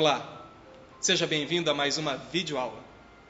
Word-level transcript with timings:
Olá, 0.00 0.48
seja 0.98 1.26
bem-vindo 1.26 1.70
a 1.70 1.74
mais 1.74 1.98
uma 1.98 2.16
videoaula. 2.16 2.78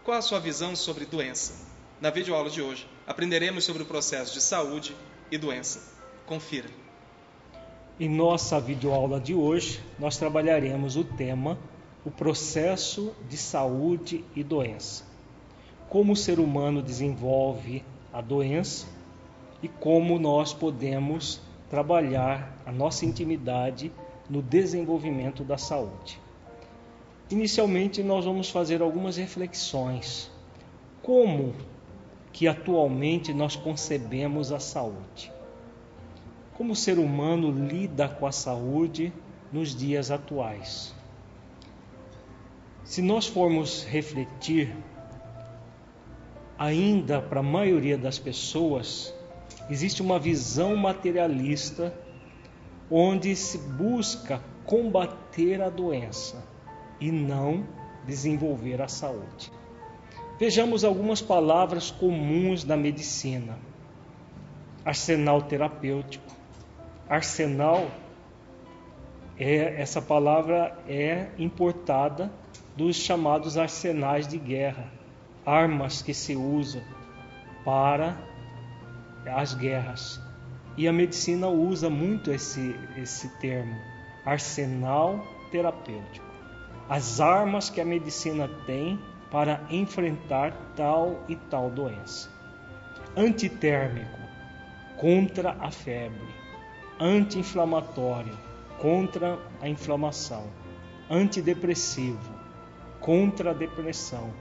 Qual 0.05 0.17
a 0.17 0.23
sua 0.23 0.39
visão 0.39 0.77
sobre 0.77 1.05
doença? 1.05 1.67
Na 2.01 2.11
videoaula 2.11 2.49
de 2.49 2.63
hoje, 2.63 2.87
aprenderemos 3.09 3.65
sobre 3.65 3.83
o 3.83 3.87
processo 3.87 4.35
de 4.35 4.41
saúde 4.41 4.95
e 5.33 5.37
doença. 5.37 5.97
Confira. 6.27 6.69
Em 7.99 8.09
nossa 8.09 8.61
videoaula 8.61 9.19
de 9.19 9.35
hoje, 9.35 9.83
nós 9.99 10.17
trabalharemos 10.17 10.95
o 10.95 11.03
tema 11.03 11.59
o 12.05 12.11
processo 12.13 13.17
de 13.29 13.37
saúde 13.37 14.25
e 14.37 14.45
doença. 14.45 15.05
Como 15.89 16.13
o 16.13 16.17
ser 16.17 16.39
humano 16.39 16.81
desenvolve 16.81 17.83
a 18.13 18.21
doença 18.21 18.87
e 19.61 19.67
como 19.67 20.21
nós 20.21 20.53
podemos 20.53 21.41
trabalhar 21.69 22.57
a 22.65 22.71
nossa 22.71 23.05
intimidade 23.05 23.91
no 24.29 24.41
desenvolvimento 24.41 25.43
da 25.43 25.59
saúde. 25.59 26.30
Inicialmente, 27.31 28.03
nós 28.03 28.25
vamos 28.25 28.51
fazer 28.51 28.83
algumas 28.83 29.17
reflexões. 29.17 30.29
Como 31.01 31.55
que 32.33 32.49
atualmente 32.49 33.33
nós 33.33 33.55
concebemos 33.55 34.51
a 34.51 34.59
saúde? 34.59 35.33
Como 36.55 36.73
o 36.73 36.77
ser 36.77 36.99
humano 36.99 37.53
lida 37.53 38.09
com 38.09 38.27
a 38.27 38.33
saúde 38.33 39.13
nos 39.53 39.77
dias 39.77 40.11
atuais? 40.11 40.93
Se 42.83 43.01
nós 43.01 43.29
formos 43.29 43.85
refletir, 43.85 44.75
ainda 46.59 47.23
para 47.23 47.39
a 47.39 47.45
maioria 47.45 47.97
das 47.97 48.19
pessoas, 48.19 49.15
existe 49.71 50.03
uma 50.03 50.19
visão 50.19 50.75
materialista 50.75 51.95
onde 52.91 53.37
se 53.37 53.57
busca 53.57 54.43
combater 54.67 55.63
a 55.63 55.71
doença 55.71 56.51
e 57.01 57.11
não 57.11 57.67
desenvolver 58.07 58.81
a 58.83 58.89
saúde. 58.89 59.51
Vejamos 60.39 60.85
algumas 60.85 61.21
palavras 61.21 61.91
comuns 61.91 62.65
da 62.65 62.77
medicina: 62.77 63.59
arsenal 64.85 65.43
terapêutico. 65.43 66.25
Arsenal 67.09 67.91
é 69.39 69.81
essa 69.81 70.01
palavra 70.01 70.79
é 70.87 71.29
importada 71.39 72.31
dos 72.77 72.97
chamados 72.97 73.59
arsenais 73.59 74.27
de 74.27 74.39
guerra, 74.39 74.91
armas 75.45 76.03
que 76.03 76.15
se 76.15 76.37
usam 76.37 76.83
para 77.65 78.17
as 79.27 79.55
guerras. 79.55 80.21
E 80.77 80.89
a 80.89 80.93
medicina 80.93 81.49
usa 81.49 81.91
muito 81.91 82.31
esse, 82.31 82.75
esse 82.97 83.29
termo, 83.39 83.77
arsenal 84.25 85.23
terapêutico. 85.51 86.30
As 86.91 87.21
armas 87.21 87.71
que 87.71 87.81
a 87.81 87.85
medicina 87.85 88.51
tem 88.67 88.99
para 89.31 89.61
enfrentar 89.71 90.53
tal 90.75 91.23
e 91.29 91.37
tal 91.37 91.71
doença. 91.71 92.29
Antitérmico, 93.17 94.19
contra 94.97 95.53
a 95.61 95.71
febre. 95.71 96.35
Anti-inflamatório, 96.99 98.37
contra 98.81 99.39
a 99.63 99.69
inflamação. 99.69 100.49
Antidepressivo, 101.09 102.35
contra 102.99 103.53
a 103.53 103.55
depressão. 103.55 104.33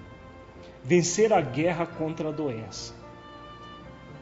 Vencer 0.83 1.31
a 1.31 1.41
guerra 1.41 1.85
contra 1.85 2.29
a 2.29 2.31
doença. 2.31 2.95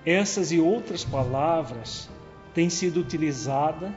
Essas 0.05 0.51
e 0.51 0.59
outras 0.59 1.05
palavras 1.05 2.09
têm 2.53 2.69
sido 2.69 2.99
utilizadas 2.99 3.93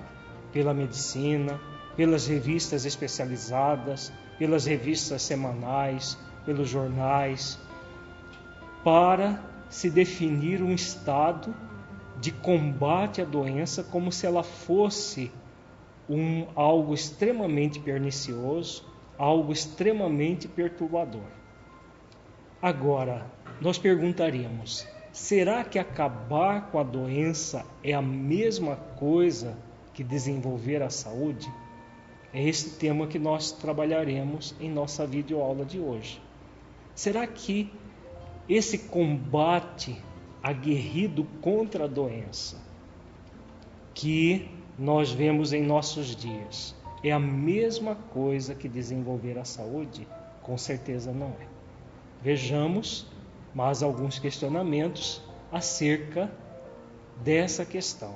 pela 0.53 0.73
medicina, 0.73 1.61
pelas 1.97 2.27
revistas 2.27 2.85
especializadas, 2.85 4.13
pelas 4.41 4.65
revistas 4.65 5.21
semanais, 5.21 6.17
pelos 6.47 6.67
jornais, 6.67 7.59
para 8.83 9.39
se 9.69 9.91
definir 9.91 10.63
um 10.63 10.73
estado 10.73 11.55
de 12.19 12.33
combate 12.33 13.21
à 13.21 13.25
doença 13.27 13.85
como 13.85 14.11
se 14.11 14.25
ela 14.25 14.43
fosse 14.43 15.31
um 16.09 16.47
algo 16.57 16.95
extremamente 16.95 17.79
pernicioso, 17.79 18.83
algo 19.19 19.53
extremamente 19.53 20.49
perturbador. 20.49 21.29
Agora, 22.63 23.27
nós 23.61 23.77
perguntaríamos: 23.77 24.89
será 25.13 25.65
que 25.65 25.79
acabar 25.79 26.71
com 26.71 26.79
a 26.79 26.83
doença 26.83 27.67
é 27.85 27.93
a 27.93 28.01
mesma 28.01 28.77
coisa 28.97 29.55
que 29.93 30.03
desenvolver 30.03 30.83
a 30.83 30.89
saúde? 30.89 31.47
É 32.33 32.43
esse 32.43 32.79
tema 32.79 33.07
que 33.09 33.19
nós 33.19 33.51
trabalharemos 33.51 34.55
em 34.61 34.71
nossa 34.71 35.05
videoaula 35.07 35.65
de 35.65 35.81
hoje. 35.81 36.21
Será 36.95 37.27
que 37.27 37.73
esse 38.49 38.79
combate 38.79 40.01
aguerrido 40.43 41.25
contra 41.41 41.85
a 41.85 41.89
doença 41.89 42.57
que 43.95 44.49
nós 44.79 45.11
vemos 45.11 45.53
em 45.53 45.63
nossos 45.63 46.15
dias 46.15 46.75
é 47.03 47.11
a 47.11 47.19
mesma 47.19 47.95
coisa 47.95 48.55
que 48.55 48.69
desenvolver 48.69 49.39
a 49.39 49.45
saúde? 49.45 50.07
Com 50.43 50.57
certeza 50.57 51.13
não 51.13 51.29
é. 51.29 51.47
Vejamos 52.23 53.07
mais 53.55 53.83
alguns 53.83 54.19
questionamentos 54.19 55.21
acerca 55.51 56.31
dessa 57.25 57.65
questão. 57.65 58.15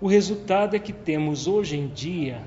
O 0.00 0.06
resultado 0.06 0.76
é 0.76 0.78
que 0.78 0.92
temos 0.92 1.46
hoje 1.46 1.76
em 1.76 1.88
dia 1.88 2.42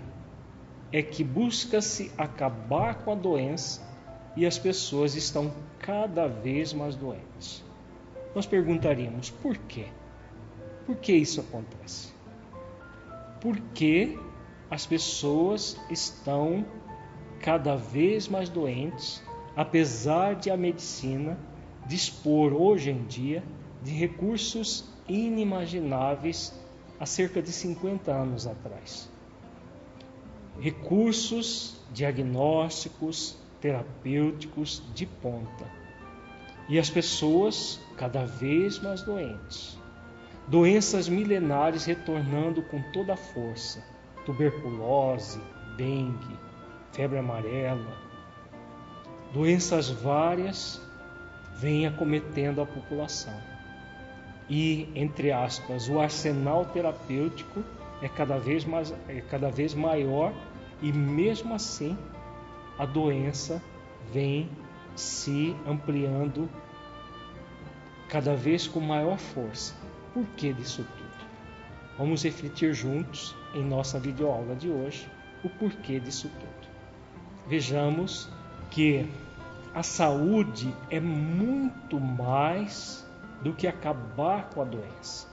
é 0.91 1.01
que 1.01 1.23
busca-se 1.23 2.11
acabar 2.17 3.03
com 3.03 3.11
a 3.11 3.15
doença 3.15 3.81
e 4.35 4.45
as 4.45 4.57
pessoas 4.57 5.15
estão 5.15 5.51
cada 5.79 6.27
vez 6.27 6.73
mais 6.73 6.95
doentes. 6.95 7.63
Nós 8.33 8.45
perguntaríamos 8.45 9.29
por 9.29 9.57
quê? 9.57 9.87
Por 10.85 10.95
que 10.95 11.13
isso 11.13 11.41
acontece? 11.41 12.13
Por 13.41 13.59
que 13.73 14.17
as 14.69 14.85
pessoas 14.85 15.77
estão 15.89 16.65
cada 17.39 17.75
vez 17.75 18.27
mais 18.27 18.49
doentes, 18.49 19.23
apesar 19.55 20.35
de 20.35 20.49
a 20.49 20.57
medicina 20.57 21.37
dispor 21.85 22.53
hoje 22.53 22.91
em 22.91 23.03
dia 23.05 23.43
de 23.81 23.91
recursos 23.91 24.85
inimagináveis 25.07 26.53
há 26.99 27.05
cerca 27.05 27.41
de 27.41 27.51
50 27.51 28.11
anos 28.11 28.45
atrás. 28.45 29.09
Recursos 30.59 31.79
diagnósticos, 31.91 33.37
terapêuticos 33.61 34.81
de 34.93 35.05
ponta. 35.05 35.65
E 36.69 36.77
as 36.77 36.89
pessoas 36.89 37.79
cada 37.95 38.25
vez 38.25 38.79
mais 38.79 39.01
doentes. 39.01 39.77
Doenças 40.47 41.07
milenares 41.07 41.85
retornando 41.85 42.61
com 42.63 42.81
toda 42.91 43.13
a 43.13 43.17
força 43.17 43.83
tuberculose, 44.27 45.39
dengue, 45.77 46.37
febre 46.91 47.17
amarela, 47.17 47.97
doenças 49.33 49.89
várias 49.89 50.81
vêm 51.55 51.87
acometendo 51.87 52.59
a 52.59 52.65
população. 52.65 53.33
E, 54.49 54.89
entre 54.93 55.31
aspas, 55.31 55.87
o 55.87 55.97
arsenal 55.97 56.65
terapêutico 56.65 57.63
é 58.01 58.09
cada 58.09 58.37
vez, 58.37 58.65
mais, 58.65 58.93
é 59.07 59.21
cada 59.21 59.49
vez 59.49 59.73
maior 59.73 60.33
e, 60.81 60.91
mesmo 60.91 61.53
assim, 61.53 61.97
a 62.77 62.85
doença 62.85 63.61
vem 64.11 64.49
se 64.95 65.55
ampliando 65.65 66.49
cada 68.09 68.35
vez 68.35 68.67
com 68.67 68.79
maior 68.79 69.17
força. 69.17 69.75
Por 70.13 70.25
que 70.35 70.53
disso 70.53 70.85
tudo? 70.97 71.07
Vamos 71.97 72.23
refletir 72.23 72.73
juntos 72.73 73.35
em 73.53 73.63
nossa 73.63 73.99
videoaula 73.99 74.55
de 74.55 74.69
hoje 74.69 75.09
o 75.43 75.49
porquê 75.49 75.99
disso 75.99 76.29
tudo. 76.39 76.67
Vejamos 77.47 78.29
que 78.69 79.07
a 79.73 79.83
saúde 79.83 80.73
é 80.89 80.99
muito 80.99 81.99
mais 81.99 83.07
do 83.41 83.53
que 83.53 83.67
acabar 83.67 84.49
com 84.49 84.61
a 84.61 84.65
doença. 84.65 85.27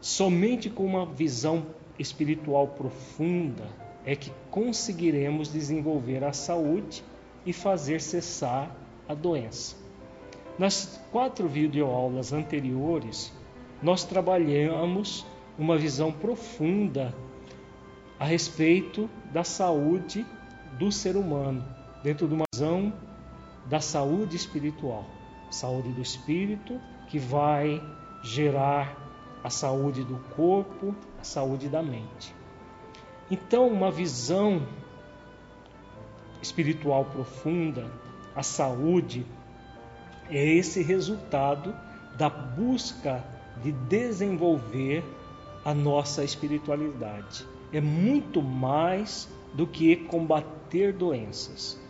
Somente 0.00 0.70
com 0.70 0.84
uma 0.84 1.06
visão 1.06 1.66
espiritual 1.98 2.68
profunda 2.68 3.64
é 4.04 4.14
que 4.14 4.32
conseguiremos 4.50 5.52
desenvolver 5.52 6.22
a 6.24 6.32
saúde 6.32 7.02
e 7.44 7.52
fazer 7.52 8.00
cessar 8.00 8.74
a 9.08 9.14
doença. 9.14 9.76
Nas 10.58 11.00
quatro 11.10 11.48
videoaulas 11.48 12.32
anteriores, 12.32 13.32
nós 13.82 14.04
trabalhamos 14.04 15.26
uma 15.58 15.76
visão 15.76 16.12
profunda 16.12 17.14
a 18.18 18.24
respeito 18.24 19.08
da 19.32 19.44
saúde 19.44 20.24
do 20.78 20.90
ser 20.90 21.16
humano, 21.16 21.64
dentro 22.02 22.26
de 22.26 22.34
uma 22.34 22.44
visão 22.52 22.92
da 23.66 23.80
saúde 23.80 24.36
espiritual, 24.36 25.04
saúde 25.50 25.92
do 25.92 26.00
espírito 26.00 26.80
que 27.08 27.18
vai 27.18 27.82
gerar 28.22 28.96
a 29.42 29.50
saúde 29.50 30.02
do 30.04 30.16
corpo, 30.34 30.94
saúde 31.26 31.68
da 31.68 31.82
mente. 31.82 32.34
Então, 33.30 33.68
uma 33.68 33.90
visão 33.90 34.66
espiritual 36.40 37.04
profunda, 37.04 37.90
a 38.34 38.42
saúde, 38.42 39.26
é 40.30 40.44
esse 40.44 40.82
resultado 40.82 41.74
da 42.16 42.28
busca 42.28 43.24
de 43.62 43.72
desenvolver 43.72 45.04
a 45.64 45.74
nossa 45.74 46.22
espiritualidade. 46.22 47.46
É 47.72 47.80
muito 47.80 48.40
mais 48.40 49.28
do 49.54 49.66
que 49.66 49.96
combater 49.96 50.92
doenças. 50.92 51.80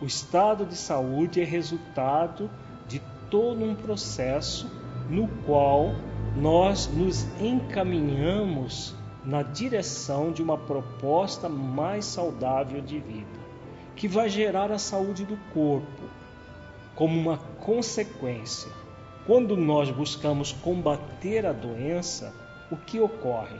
O 0.00 0.06
estado 0.06 0.64
de 0.64 0.76
saúde 0.76 1.40
é 1.40 1.44
resultado 1.44 2.50
de 2.86 3.02
todo 3.30 3.62
um 3.64 3.74
processo 3.74 4.70
no 5.10 5.28
qual 5.44 5.94
nós 6.36 6.86
nos 6.86 7.26
encaminhamos 7.40 8.94
na 9.24 9.42
direção 9.42 10.32
de 10.32 10.42
uma 10.42 10.56
proposta 10.56 11.48
mais 11.48 12.04
saudável 12.04 12.80
de 12.80 12.98
vida, 12.98 13.38
que 13.96 14.08
vai 14.08 14.28
gerar 14.28 14.70
a 14.70 14.78
saúde 14.78 15.24
do 15.24 15.36
corpo 15.52 16.02
como 16.94 17.18
uma 17.18 17.38
consequência. 17.60 18.72
Quando 19.26 19.56
nós 19.56 19.90
buscamos 19.90 20.52
combater 20.52 21.46
a 21.46 21.52
doença, 21.52 22.34
o 22.70 22.76
que 22.76 22.98
ocorre? 22.98 23.58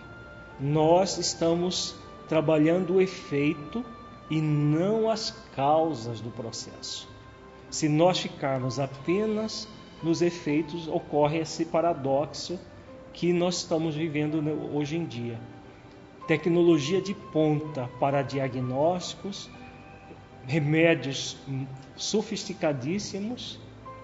Nós 0.59 1.19
estamos 1.19 1.95
trabalhando 2.29 2.95
o 2.95 3.01
efeito 3.01 3.85
e 4.31 4.41
não 4.41 5.09
as 5.09 5.31
causas 5.55 6.21
do 6.21 6.31
processo. 6.31 7.09
Se 7.71 7.89
nós 7.89 8.19
ficarmos 8.19 8.81
apenas 8.81 9.69
nos 10.03 10.23
efeitos, 10.23 10.87
ocorre 10.89 11.39
esse 11.39 11.65
paradoxo 11.65 12.59
que 13.13 13.33
nós 13.33 13.59
estamos 13.59 13.95
vivendo 13.95 14.39
hoje 14.73 14.97
em 14.97 15.05
dia. 15.05 15.39
Tecnologia 16.27 17.01
de 17.01 17.15
ponta 17.15 17.89
para 17.99 18.23
diagnósticos, 18.23 19.51
remédios 20.47 21.37
sofisticadíssimos 21.97 23.59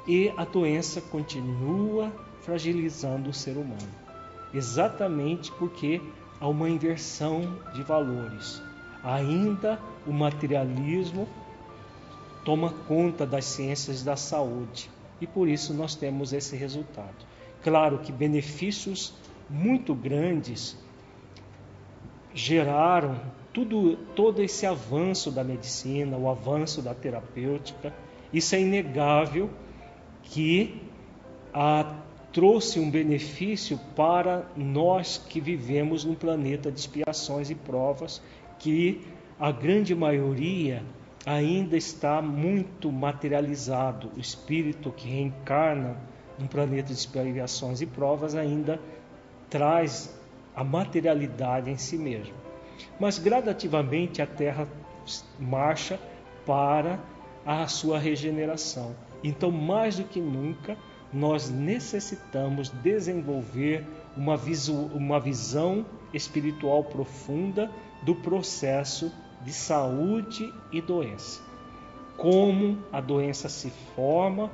e 0.06 0.32
a 0.36 0.44
doença 0.44 1.00
continua 1.00 2.12
fragilizando 2.42 3.30
o 3.30 3.34
ser 3.34 3.56
humano. 3.56 4.04
Exatamente 4.52 5.52
porque 5.52 6.00
há 6.40 6.48
uma 6.48 6.68
inversão 6.68 7.58
de 7.74 7.82
valores. 7.82 8.60
Ainda 9.02 9.78
o 10.06 10.12
materialismo 10.12 11.28
toma 12.44 12.70
conta 12.88 13.26
das 13.26 13.44
ciências 13.44 14.02
da 14.02 14.16
saúde 14.16 14.90
e 15.20 15.26
por 15.26 15.48
isso 15.48 15.72
nós 15.72 15.94
temos 15.94 16.32
esse 16.32 16.56
resultado. 16.56 17.14
Claro 17.62 17.98
que 17.98 18.12
benefícios 18.12 19.14
muito 19.48 19.94
grandes 19.94 20.76
geraram 22.34 23.20
tudo, 23.52 23.96
todo 24.16 24.42
esse 24.42 24.66
avanço 24.66 25.30
da 25.30 25.44
medicina, 25.44 26.16
o 26.16 26.28
avanço 26.28 26.82
da 26.82 26.92
terapêutica. 26.92 27.94
Isso 28.32 28.54
é 28.56 28.60
inegável 28.60 29.48
que 30.24 30.82
a, 31.52 31.94
trouxe 32.32 32.80
um 32.80 32.90
benefício 32.90 33.78
para 33.94 34.44
nós 34.56 35.24
que 35.28 35.40
vivemos 35.40 36.04
num 36.04 36.16
planeta 36.16 36.70
de 36.72 36.80
expiações 36.80 37.48
e 37.48 37.54
provas, 37.54 38.20
que 38.58 39.00
a 39.38 39.52
grande 39.52 39.94
maioria 39.94 40.82
ainda 41.26 41.76
está 41.76 42.20
muito 42.20 42.92
materializado. 42.92 44.10
O 44.16 44.20
espírito 44.20 44.92
que 44.92 45.08
reencarna 45.08 45.96
num 46.38 46.46
planeta 46.46 46.88
de 46.88 46.94
expiações 46.94 47.80
e 47.80 47.86
provas 47.86 48.34
ainda 48.34 48.80
traz 49.48 50.18
a 50.54 50.62
materialidade 50.62 51.70
em 51.70 51.76
si 51.76 51.96
mesmo. 51.96 52.34
Mas 52.98 53.18
gradativamente 53.18 54.20
a 54.20 54.26
Terra 54.26 54.68
marcha 55.38 55.98
para 56.44 56.98
a 57.46 57.66
sua 57.66 57.98
regeneração. 57.98 58.94
Então, 59.22 59.50
mais 59.50 59.96
do 59.96 60.04
que 60.04 60.20
nunca, 60.20 60.76
nós 61.12 61.48
necessitamos 61.48 62.68
desenvolver 62.68 63.86
uma, 64.16 64.36
visão 65.20 65.86
espiritual 66.12 66.84
profunda 66.84 67.70
do 68.02 68.14
processo 68.14 69.12
de 69.44 69.52
saúde 69.52 70.52
e 70.72 70.80
doença. 70.80 71.42
Como 72.16 72.78
a 72.92 73.00
doença 73.00 73.48
se 73.48 73.70
forma 73.94 74.50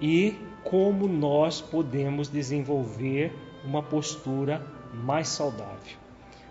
e 0.00 0.34
como 0.64 1.08
nós 1.08 1.60
podemos 1.60 2.28
desenvolver 2.28 3.32
uma 3.64 3.82
postura 3.82 4.64
mais 4.92 5.28
saudável. 5.28 5.96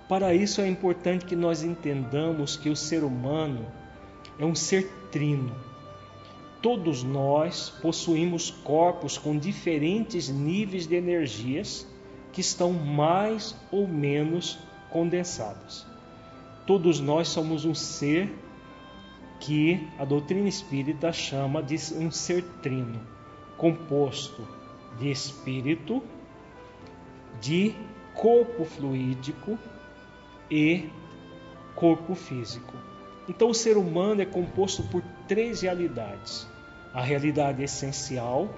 Para 0.08 0.34
isso 0.34 0.62
é 0.62 0.68
importante 0.68 1.26
que 1.26 1.36
nós 1.36 1.64
entendamos 1.64 2.58
que 2.58 2.70
o 2.70 2.76
ser 2.76 3.04
humano 3.04 3.66
é 4.40 4.46
um 4.46 4.56
ser 4.56 4.90
trino 5.12 5.54
Todos 6.62 7.02
nós 7.02 7.72
possuímos 7.82 8.52
corpos 8.52 9.18
com 9.18 9.36
diferentes 9.36 10.30
níveis 10.30 10.86
de 10.86 10.96
energias 10.96 11.88
que 12.32 12.40
estão 12.40 12.72
mais 12.72 13.56
ou 13.72 13.88
menos 13.88 14.60
condensados. 14.92 15.88
Todos 16.66 17.00
nós 17.00 17.28
somos 17.28 17.66
um 17.66 17.74
ser 17.74 18.34
que 19.40 19.88
a 19.98 20.06
doutrina 20.06 20.48
espírita 20.48 21.12
chama 21.12 21.64
de 21.64 21.76
um 21.96 22.12
ser 22.12 22.44
trino, 22.62 23.02
composto 23.58 24.48
de 25.00 25.10
espírito, 25.10 26.04
de 27.42 27.74
corpo 28.14 28.64
fluídico 28.64 29.58
e 30.50 30.90
corpo 31.76 32.14
físico. 32.14 32.74
Então, 33.28 33.50
o 33.50 33.54
ser 33.54 33.78
humano 33.78 34.22
é 34.22 34.26
composto 34.26 34.84
por 34.84 35.02
três 35.28 35.62
realidades: 35.62 36.48
a 36.94 37.02
realidade 37.02 37.64
essencial, 37.64 38.54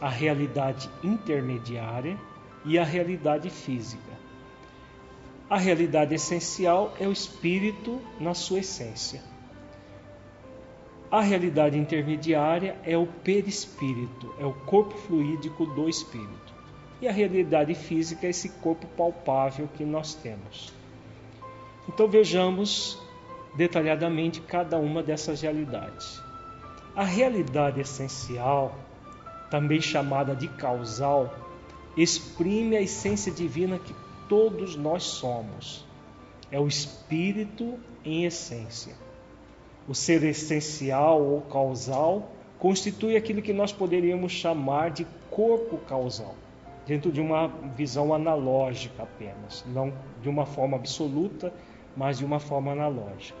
a 0.00 0.08
realidade 0.08 0.90
intermediária 1.02 2.18
e 2.64 2.78
a 2.78 2.84
realidade 2.84 3.48
física. 3.48 4.19
A 5.50 5.58
realidade 5.58 6.14
essencial 6.14 6.94
é 7.00 7.08
o 7.08 7.12
espírito 7.12 8.00
na 8.20 8.34
sua 8.34 8.60
essência. 8.60 9.20
A 11.10 11.20
realidade 11.20 11.76
intermediária 11.76 12.76
é 12.84 12.96
o 12.96 13.04
perispírito, 13.04 14.32
é 14.38 14.46
o 14.46 14.52
corpo 14.52 14.96
fluídico 14.96 15.66
do 15.66 15.88
espírito. 15.88 16.54
E 17.02 17.08
a 17.08 17.12
realidade 17.12 17.74
física 17.74 18.28
é 18.28 18.30
esse 18.30 18.48
corpo 18.48 18.86
palpável 18.96 19.68
que 19.74 19.84
nós 19.84 20.14
temos. 20.14 20.72
Então 21.88 22.06
vejamos 22.06 22.96
detalhadamente 23.56 24.40
cada 24.42 24.78
uma 24.78 25.02
dessas 25.02 25.40
realidades. 25.40 26.22
A 26.94 27.02
realidade 27.02 27.80
essencial, 27.80 28.78
também 29.50 29.80
chamada 29.80 30.36
de 30.36 30.46
causal, 30.46 31.34
exprime 31.96 32.76
a 32.76 32.82
essência 32.82 33.32
divina 33.32 33.80
que 33.80 33.92
todos 34.30 34.76
nós 34.76 35.02
somos. 35.02 35.84
É 36.52 36.60
o 36.60 36.68
espírito 36.68 37.80
em 38.04 38.24
essência. 38.24 38.94
O 39.88 39.94
ser 39.94 40.22
essencial 40.22 41.20
ou 41.20 41.40
causal 41.42 42.30
constitui 42.56 43.16
aquilo 43.16 43.42
que 43.42 43.52
nós 43.52 43.72
poderíamos 43.72 44.30
chamar 44.30 44.92
de 44.92 45.04
corpo 45.30 45.78
causal, 45.78 46.36
dentro 46.86 47.10
de 47.10 47.20
uma 47.20 47.48
visão 47.76 48.14
analógica 48.14 49.02
apenas, 49.02 49.64
não 49.66 49.92
de 50.22 50.28
uma 50.28 50.46
forma 50.46 50.76
absoluta, 50.76 51.52
mas 51.96 52.18
de 52.18 52.24
uma 52.24 52.38
forma 52.38 52.70
analógica. 52.70 53.40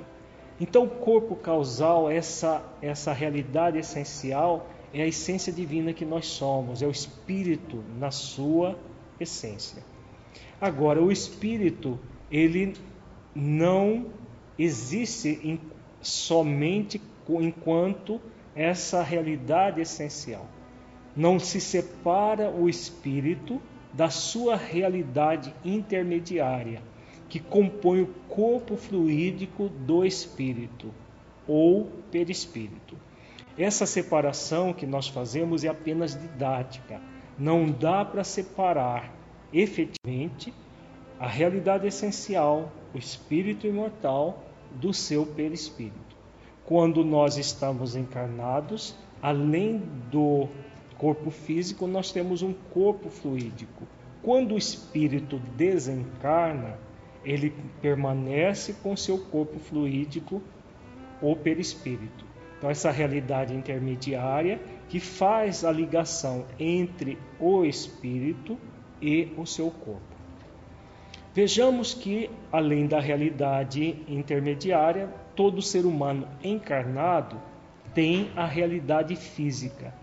Então, 0.60 0.84
o 0.84 0.88
corpo 0.90 1.36
causal, 1.36 2.10
essa, 2.10 2.64
essa 2.82 3.12
realidade 3.12 3.78
essencial, 3.78 4.66
é 4.92 5.02
a 5.02 5.06
essência 5.06 5.52
divina 5.52 5.92
que 5.92 6.04
nós 6.04 6.26
somos, 6.26 6.82
é 6.82 6.86
o 6.86 6.90
espírito 6.90 7.84
na 7.96 8.10
sua 8.10 8.76
essência. 9.20 9.89
Agora, 10.60 11.02
o 11.02 11.10
espírito, 11.10 11.98
ele 12.30 12.74
não 13.34 14.06
existe 14.58 15.40
em, 15.42 15.60
somente 16.00 17.00
enquanto 17.28 18.20
essa 18.54 19.02
realidade 19.02 19.80
essencial. 19.80 20.46
Não 21.16 21.38
se 21.38 21.60
separa 21.60 22.50
o 22.50 22.68
espírito 22.68 23.60
da 23.92 24.10
sua 24.10 24.56
realidade 24.56 25.54
intermediária 25.64 26.82
que 27.28 27.38
compõe 27.38 28.02
o 28.02 28.06
corpo 28.28 28.76
fluídico 28.76 29.68
do 29.68 30.04
espírito 30.04 30.92
ou 31.46 31.84
perispírito. 32.10 32.96
Essa 33.56 33.86
separação 33.86 34.72
que 34.72 34.84
nós 34.84 35.06
fazemos 35.06 35.64
é 35.64 35.68
apenas 35.68 36.20
didática. 36.20 37.00
Não 37.38 37.70
dá 37.70 38.04
para 38.04 38.24
separar 38.24 39.12
efetivamente 39.52 40.52
a 41.18 41.26
realidade 41.26 41.86
essencial, 41.86 42.72
o 42.94 42.98
espírito 42.98 43.66
imortal, 43.66 44.44
do 44.72 44.94
seu 44.94 45.26
perispírito. 45.26 46.16
Quando 46.64 47.04
nós 47.04 47.36
estamos 47.36 47.96
encarnados, 47.96 48.94
além 49.20 49.82
do 50.10 50.48
corpo 50.96 51.30
físico, 51.30 51.86
nós 51.86 52.12
temos 52.12 52.42
um 52.42 52.52
corpo 52.52 53.10
fluídico. 53.10 53.86
Quando 54.22 54.54
o 54.54 54.58
espírito 54.58 55.38
desencarna, 55.56 56.78
ele 57.24 57.52
permanece 57.82 58.74
com 58.82 58.96
seu 58.96 59.18
corpo 59.18 59.58
fluídico 59.58 60.42
ou 61.20 61.34
perispírito. 61.36 62.24
Então, 62.56 62.70
essa 62.70 62.90
realidade 62.90 63.54
intermediária 63.54 64.60
que 64.88 65.00
faz 65.00 65.64
a 65.64 65.72
ligação 65.72 66.44
entre 66.58 67.18
o 67.38 67.64
espírito 67.64 68.58
e 69.00 69.32
o 69.36 69.46
seu 69.46 69.70
corpo. 69.70 70.20
Vejamos 71.32 71.94
que, 71.94 72.28
além 72.50 72.86
da 72.86 72.98
realidade 72.98 73.96
intermediária, 74.08 75.08
todo 75.36 75.62
ser 75.62 75.86
humano 75.86 76.26
encarnado 76.42 77.40
tem 77.94 78.30
a 78.36 78.44
realidade 78.44 79.14
física, 79.16 79.94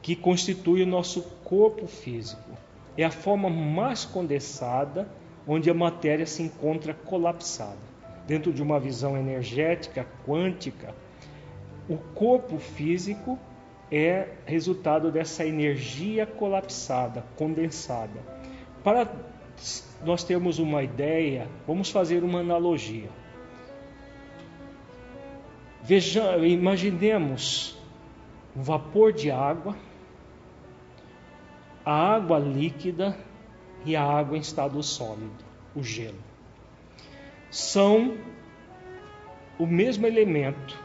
que 0.00 0.14
constitui 0.14 0.82
o 0.82 0.86
nosso 0.86 1.22
corpo 1.44 1.86
físico. 1.86 2.50
É 2.96 3.04
a 3.04 3.10
forma 3.10 3.48
mais 3.48 4.04
condensada 4.04 5.08
onde 5.46 5.70
a 5.70 5.74
matéria 5.74 6.26
se 6.26 6.42
encontra 6.42 6.92
colapsada. 6.92 7.92
Dentro 8.26 8.52
de 8.52 8.62
uma 8.62 8.78
visão 8.78 9.16
energética 9.16 10.06
quântica, 10.26 10.94
o 11.88 11.96
corpo 11.96 12.58
físico 12.58 13.38
é 13.92 14.26
resultado 14.46 15.12
dessa 15.12 15.44
energia 15.44 16.24
colapsada, 16.24 17.22
condensada. 17.36 18.18
Para 18.82 19.06
nós 20.02 20.24
termos 20.24 20.58
uma 20.58 20.82
ideia, 20.82 21.46
vamos 21.66 21.90
fazer 21.90 22.24
uma 22.24 22.40
analogia. 22.40 23.10
Veja, 25.82 26.38
imaginemos 26.38 27.76
um 28.56 28.62
vapor 28.62 29.12
de 29.12 29.30
água, 29.30 29.76
a 31.84 32.14
água 32.14 32.38
líquida 32.38 33.14
e 33.84 33.94
a 33.94 34.02
água 34.02 34.38
em 34.38 34.40
estado 34.40 34.82
sólido, 34.82 35.44
o 35.76 35.82
gelo. 35.82 36.22
São 37.50 38.16
o 39.58 39.66
mesmo 39.66 40.06
elemento, 40.06 40.78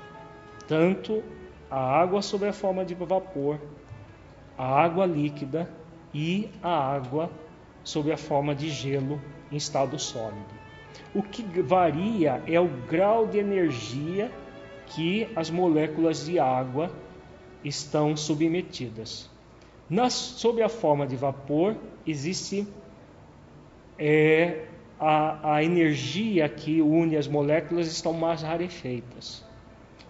tanto 0.67 1.23
a 1.69 1.79
água 1.79 2.21
sob 2.21 2.47
a 2.47 2.53
forma 2.53 2.85
de 2.85 2.93
vapor, 2.93 3.59
a 4.57 4.65
água 4.65 5.05
líquida 5.05 5.69
e 6.13 6.49
a 6.63 6.69
água 6.69 7.29
sob 7.83 8.11
a 8.11 8.17
forma 8.17 8.55
de 8.55 8.69
gelo 8.69 9.21
em 9.51 9.57
estado 9.57 9.97
sólido. 9.99 10.57
O 11.13 11.21
que 11.21 11.43
varia 11.61 12.41
é 12.47 12.59
o 12.59 12.67
grau 12.67 13.27
de 13.27 13.37
energia 13.37 14.31
que 14.87 15.27
as 15.35 15.49
moléculas 15.49 16.25
de 16.25 16.39
água 16.39 16.91
estão 17.63 18.15
submetidas. 18.15 19.29
Na, 19.89 20.09
sob 20.09 20.61
a 20.61 20.69
forma 20.69 21.07
de 21.07 21.15
vapor, 21.15 21.75
existe 22.05 22.67
é, 23.97 24.65
a, 24.99 25.55
a 25.55 25.63
energia 25.63 26.47
que 26.49 26.81
une 26.81 27.15
as 27.15 27.27
moléculas 27.27 27.87
estão 27.87 28.13
mais 28.13 28.41
rarefeitas. 28.41 29.46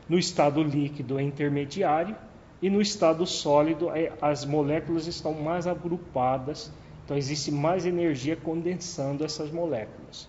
No 0.09 0.17
estado 0.17 0.63
líquido 0.63 1.19
é 1.19 1.23
intermediário 1.23 2.15
e 2.61 2.69
no 2.69 2.81
estado 2.81 3.25
sólido 3.25 3.89
é, 3.91 4.11
as 4.21 4.45
moléculas 4.45 5.05
estão 5.05 5.33
mais 5.33 5.67
agrupadas, 5.67 6.71
então 7.03 7.17
existe 7.17 7.51
mais 7.51 7.85
energia 7.85 8.35
condensando 8.35 9.23
essas 9.23 9.51
moléculas. 9.51 10.27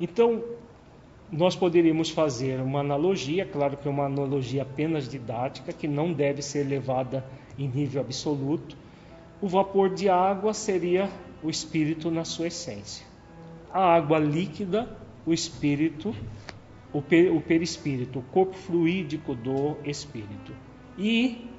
Então, 0.00 0.42
nós 1.30 1.56
poderíamos 1.56 2.10
fazer 2.10 2.60
uma 2.60 2.80
analogia, 2.80 3.44
claro 3.44 3.76
que 3.76 3.88
é 3.88 3.90
uma 3.90 4.06
analogia 4.06 4.62
apenas 4.62 5.08
didática, 5.08 5.72
que 5.72 5.88
não 5.88 6.12
deve 6.12 6.42
ser 6.42 6.64
levada 6.64 7.24
em 7.58 7.68
nível 7.68 8.00
absoluto. 8.00 8.76
O 9.40 9.48
vapor 9.48 9.92
de 9.92 10.08
água 10.08 10.54
seria 10.54 11.10
o 11.42 11.50
espírito 11.50 12.10
na 12.10 12.24
sua 12.24 12.46
essência. 12.46 13.04
A 13.72 13.94
água 13.94 14.18
líquida, 14.18 14.88
o 15.26 15.32
espírito, 15.32 16.14
o, 16.94 17.02
per, 17.02 17.34
o 17.34 17.40
perispírito, 17.40 18.20
o 18.20 18.22
corpo 18.22 18.54
fluídico 18.54 19.34
do 19.34 19.76
espírito. 19.84 20.52
E 20.96 21.50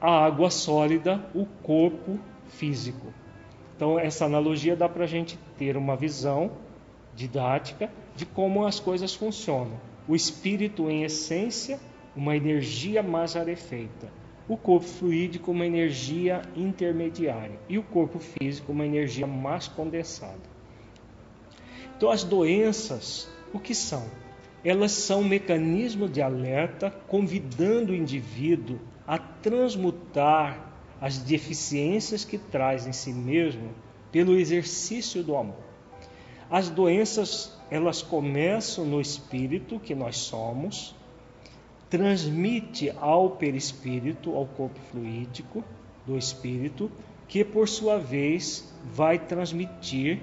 a 0.00 0.24
água 0.24 0.50
sólida, 0.50 1.28
o 1.34 1.44
corpo 1.44 2.18
físico. 2.46 3.12
Então, 3.74 3.98
essa 3.98 4.24
analogia 4.24 4.76
dá 4.76 4.88
para 4.88 5.02
a 5.02 5.08
gente 5.08 5.36
ter 5.58 5.76
uma 5.76 5.96
visão 5.96 6.52
didática 7.16 7.90
de 8.14 8.24
como 8.24 8.64
as 8.64 8.78
coisas 8.78 9.12
funcionam. 9.14 9.80
O 10.06 10.14
espírito, 10.14 10.88
em 10.88 11.02
essência, 11.02 11.80
uma 12.14 12.36
energia 12.36 13.02
mais 13.02 13.34
rarefeita. 13.34 14.12
O 14.46 14.56
corpo 14.56 14.86
fluídico, 14.86 15.50
uma 15.50 15.66
energia 15.66 16.42
intermediária. 16.54 17.58
E 17.68 17.78
o 17.78 17.82
corpo 17.82 18.20
físico, 18.20 18.70
uma 18.70 18.86
energia 18.86 19.26
mais 19.26 19.66
condensada. 19.66 20.54
Então, 21.96 22.10
as 22.10 22.22
doenças, 22.22 23.28
o 23.54 23.60
que 23.60 23.74
são? 23.74 24.04
Elas 24.64 24.92
são 24.92 25.20
um 25.20 25.28
mecanismo 25.28 26.08
de 26.08 26.20
alerta 26.20 26.90
convidando 26.90 27.92
o 27.92 27.94
indivíduo 27.94 28.80
a 29.06 29.16
transmutar 29.16 30.72
as 31.00 31.18
deficiências 31.18 32.24
que 32.24 32.36
traz 32.36 32.86
em 32.86 32.92
si 32.92 33.12
mesmo 33.12 33.70
pelo 34.10 34.38
exercício 34.38 35.22
do 35.22 35.36
amor. 35.36 35.62
As 36.50 36.68
doenças, 36.68 37.56
elas 37.70 38.02
começam 38.02 38.84
no 38.84 39.00
espírito 39.00 39.78
que 39.78 39.94
nós 39.94 40.16
somos, 40.16 40.94
transmite 41.88 42.92
ao 42.98 43.30
perispírito, 43.30 44.34
ao 44.34 44.46
corpo 44.46 44.80
fluídico 44.90 45.62
do 46.06 46.18
espírito, 46.18 46.90
que 47.28 47.44
por 47.44 47.68
sua 47.68 47.98
vez 47.98 48.72
vai 48.84 49.18
transmitir 49.18 50.20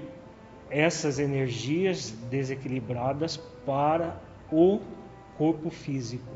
essas 0.72 1.18
energias 1.18 2.10
desequilibradas 2.30 3.36
para 3.66 4.18
o 4.50 4.80
corpo 5.36 5.68
físico. 5.68 6.32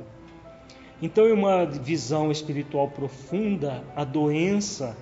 Então, 1.01 1.27
em 1.27 1.33
uma 1.33 1.65
visão 1.65 2.31
espiritual 2.31 2.89
profunda, 2.89 3.83
a 3.97 4.05
doença 4.05 4.97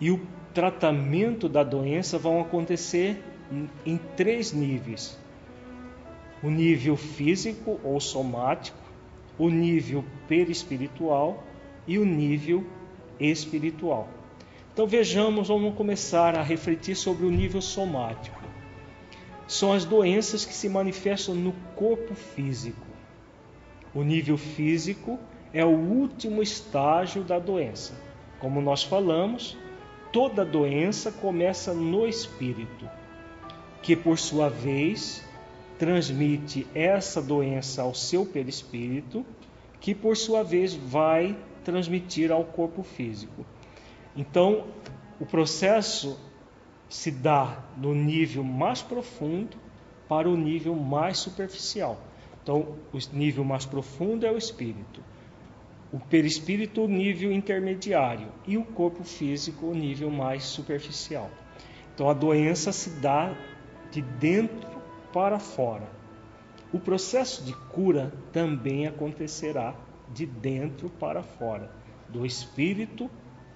e 0.00 0.10
o 0.10 0.26
tratamento 0.54 1.48
da 1.48 1.62
doença 1.62 2.18
vão 2.18 2.40
acontecer 2.40 3.22
em 3.84 3.98
três 4.16 4.52
níveis: 4.52 5.18
o 6.42 6.48
nível 6.48 6.96
físico 6.96 7.78
ou 7.84 8.00
somático, 8.00 8.78
o 9.38 9.50
nível 9.50 10.02
perispiritual 10.26 11.42
e 11.86 11.98
o 11.98 12.06
nível 12.06 12.64
espiritual. 13.20 14.08
Então 14.74 14.88
vejamos, 14.88 15.46
vamos 15.46 15.76
começar 15.76 16.36
a 16.36 16.42
refletir 16.42 16.96
sobre 16.96 17.24
o 17.24 17.30
nível 17.30 17.62
somático. 17.62 18.42
São 19.46 19.72
as 19.72 19.84
doenças 19.84 20.44
que 20.44 20.52
se 20.52 20.68
manifestam 20.68 21.32
no 21.32 21.52
corpo 21.76 22.12
físico. 22.12 22.84
O 23.94 24.02
nível 24.02 24.36
físico 24.36 25.16
é 25.52 25.64
o 25.64 25.68
último 25.68 26.42
estágio 26.42 27.22
da 27.22 27.38
doença. 27.38 27.94
Como 28.40 28.60
nós 28.60 28.82
falamos, 28.82 29.56
toda 30.12 30.44
doença 30.44 31.12
começa 31.12 31.72
no 31.72 32.04
espírito 32.04 32.90
que 33.80 33.94
por 33.94 34.18
sua 34.18 34.48
vez 34.48 35.24
transmite 35.78 36.66
essa 36.74 37.22
doença 37.22 37.82
ao 37.82 37.94
seu 37.94 38.26
perispírito, 38.26 39.24
que 39.78 39.94
por 39.94 40.16
sua 40.16 40.42
vez 40.42 40.74
vai 40.74 41.36
transmitir 41.62 42.32
ao 42.32 42.42
corpo 42.42 42.82
físico. 42.82 43.46
Então, 44.16 44.66
o 45.18 45.26
processo 45.26 46.18
se 46.88 47.10
dá 47.10 47.64
no 47.76 47.94
nível 47.94 48.44
mais 48.44 48.82
profundo 48.82 49.56
para 50.08 50.28
o 50.28 50.36
nível 50.36 50.76
mais 50.76 51.18
superficial. 51.18 51.98
Então, 52.42 52.76
o 52.92 52.98
nível 53.12 53.42
mais 53.42 53.64
profundo 53.64 54.26
é 54.26 54.30
o 54.30 54.36
espírito, 54.36 55.02
o 55.92 55.98
perispírito, 55.98 56.82
o 56.82 56.88
nível 56.88 57.32
intermediário, 57.32 58.28
e 58.46 58.58
o 58.58 58.64
corpo 58.64 59.02
físico, 59.02 59.66
o 59.66 59.74
nível 59.74 60.10
mais 60.10 60.44
superficial. 60.44 61.30
Então, 61.94 62.08
a 62.08 62.12
doença 62.12 62.70
se 62.70 62.90
dá 63.00 63.34
de 63.90 64.02
dentro 64.02 64.68
para 65.12 65.38
fora. 65.38 65.88
O 66.72 66.78
processo 66.78 67.44
de 67.44 67.52
cura 67.70 68.12
também 68.32 68.86
acontecerá 68.86 69.74
de 70.12 70.26
dentro 70.26 70.90
para 70.90 71.22
fora, 71.22 71.70
do 72.08 72.26
espírito 72.26 73.10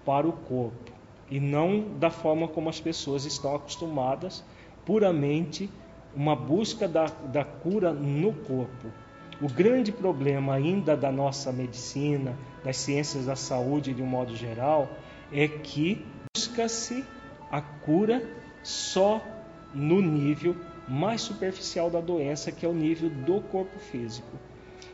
para 0.09 0.27
o 0.27 0.33
corpo, 0.33 0.91
e 1.31 1.38
não 1.38 1.85
da 1.99 2.09
forma 2.09 2.49
como 2.49 2.71
as 2.71 2.81
pessoas 2.81 3.27
estão 3.27 3.55
acostumadas, 3.55 4.43
puramente 4.87 5.69
uma 6.17 6.35
busca 6.35 6.88
da, 6.88 7.05
da 7.05 7.45
cura 7.45 7.93
no 7.93 8.33
corpo. 8.33 8.91
O 9.38 9.50
grande 9.50 9.93
problema 9.93 10.55
ainda 10.55 10.97
da 10.97 11.12
nossa 11.12 11.53
medicina, 11.53 12.35
das 12.65 12.79
ciências 12.79 13.27
da 13.27 13.37
saúde 13.37 13.93
de 13.93 14.03
um 14.03 14.07
modo 14.07 14.35
geral, 14.35 14.88
é 15.31 15.47
que 15.47 16.03
busca-se 16.35 17.05
a 17.53 17.61
cura 17.61 18.27
só 18.62 19.23
no 19.75 20.00
nível 20.00 20.57
mais 20.88 21.21
superficial 21.21 21.91
da 21.91 22.00
doença, 22.00 22.50
que 22.50 22.65
é 22.65 22.69
o 22.69 22.73
nível 22.73 23.11
do 23.11 23.43
corpo 23.43 23.79
físico. 23.79 24.38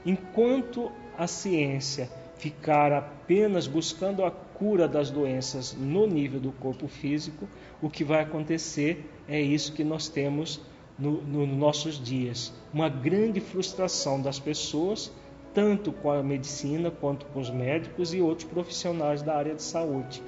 Enquanto 0.04 0.90
a 1.16 1.28
ciência 1.28 2.10
ficar 2.36 2.92
apenas 2.92 3.68
buscando 3.68 4.24
a 4.24 4.43
cura 4.54 4.88
das 4.88 5.10
doenças 5.10 5.76
no 5.78 6.06
nível 6.06 6.40
do 6.40 6.52
corpo 6.52 6.88
físico, 6.88 7.48
o 7.82 7.90
que 7.90 8.04
vai 8.04 8.22
acontecer 8.22 9.04
é 9.28 9.40
isso 9.40 9.72
que 9.72 9.84
nós 9.84 10.08
temos 10.08 10.60
nos 10.98 11.26
no 11.26 11.46
nossos 11.46 12.02
dias. 12.02 12.52
Uma 12.72 12.88
grande 12.88 13.40
frustração 13.40 14.20
das 14.20 14.38
pessoas, 14.38 15.12
tanto 15.52 15.92
com 15.92 16.10
a 16.10 16.22
medicina 16.22 16.90
quanto 16.90 17.26
com 17.26 17.40
os 17.40 17.50
médicos 17.50 18.14
e 18.14 18.20
outros 18.20 18.48
profissionais 18.48 19.22
da 19.22 19.36
área 19.36 19.54
de 19.54 19.62
saúde. 19.62 20.22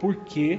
Porque, 0.00 0.58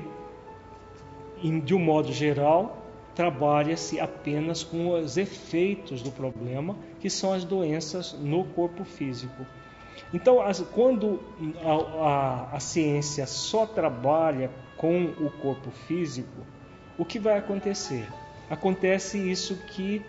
de 1.64 1.74
um 1.74 1.80
modo 1.80 2.12
geral, 2.12 2.86
trabalha-se 3.16 4.00
apenas 4.00 4.64
com 4.64 4.92
os 4.92 5.18
efeitos 5.18 6.02
do 6.02 6.12
problema, 6.12 6.76
que 7.00 7.10
são 7.10 7.34
as 7.34 7.44
doenças 7.44 8.14
no 8.14 8.46
corpo 8.46 8.84
físico. 8.84 9.46
Então, 10.14 10.42
as, 10.42 10.60
quando 10.60 11.20
a, 11.64 11.74
a, 12.08 12.56
a 12.56 12.60
ciência 12.60 13.26
só 13.26 13.66
trabalha 13.66 14.50
com 14.78 15.06
o 15.06 15.30
corpo 15.42 15.70
físico, 15.72 16.46
o 16.98 17.06
que 17.06 17.20
vai 17.20 17.38
acontecer? 17.38 18.08
Acontece 18.50 19.18
isso 19.18 19.56
que 19.68 20.02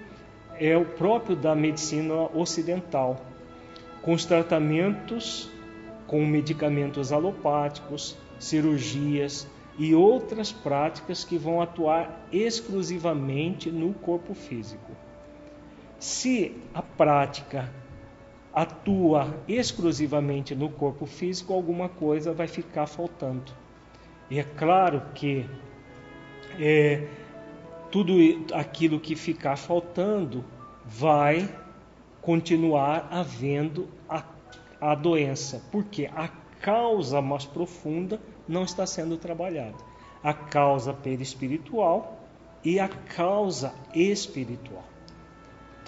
é 0.59 0.77
o 0.77 0.85
próprio 0.85 1.37
da 1.37 1.55
medicina 1.55 2.15
ocidental, 2.35 3.17
com 4.03 4.13
os 4.13 4.25
tratamentos 4.25 5.51
com 6.11 6.27
medicamentos 6.27 7.13
alopáticos, 7.13 8.17
cirurgias 8.37 9.47
e 9.79 9.95
outras 9.95 10.51
práticas 10.51 11.23
que 11.23 11.39
vão 11.39 11.63
atuar 11.63 12.27
exclusivamente 12.33 13.71
no 13.71 13.95
corpo 13.95 14.35
físico. 14.35 14.91
Se 16.01 16.57
a 16.75 16.83
prática 16.83 17.73
atua 18.53 19.43
exclusivamente 19.47 20.55
no 20.55 20.69
corpo 20.69 21.07
físico, 21.07 21.53
alguma 21.53 21.89
coisa 21.89 22.33
vai 22.33 22.49
ficar 22.49 22.87
faltando. 22.87 23.53
E 24.31 24.39
é 24.39 24.45
claro 24.45 25.03
que 25.15 25.47
é, 26.59 27.07
tudo 27.91 28.15
aquilo 28.53 29.01
que 29.01 29.15
ficar 29.15 29.57
faltando 29.57 30.45
vai 30.85 31.49
continuar 32.21 33.09
havendo 33.11 33.89
a, 34.09 34.25
a 34.81 34.95
doença, 34.95 35.63
porque 35.71 36.11
a 36.15 36.29
causa 36.61 37.21
mais 37.21 37.47
profunda 37.47 38.21
não 38.47 38.65
está 38.65 38.87
sendo 38.87 39.17
trabalhada. 39.17 39.77
A 40.23 40.35
causa 40.35 40.93
perispiritual 40.93 42.21
e 42.65 42.79
a 42.79 42.89
causa 42.89 43.73
espiritual. 43.95 44.90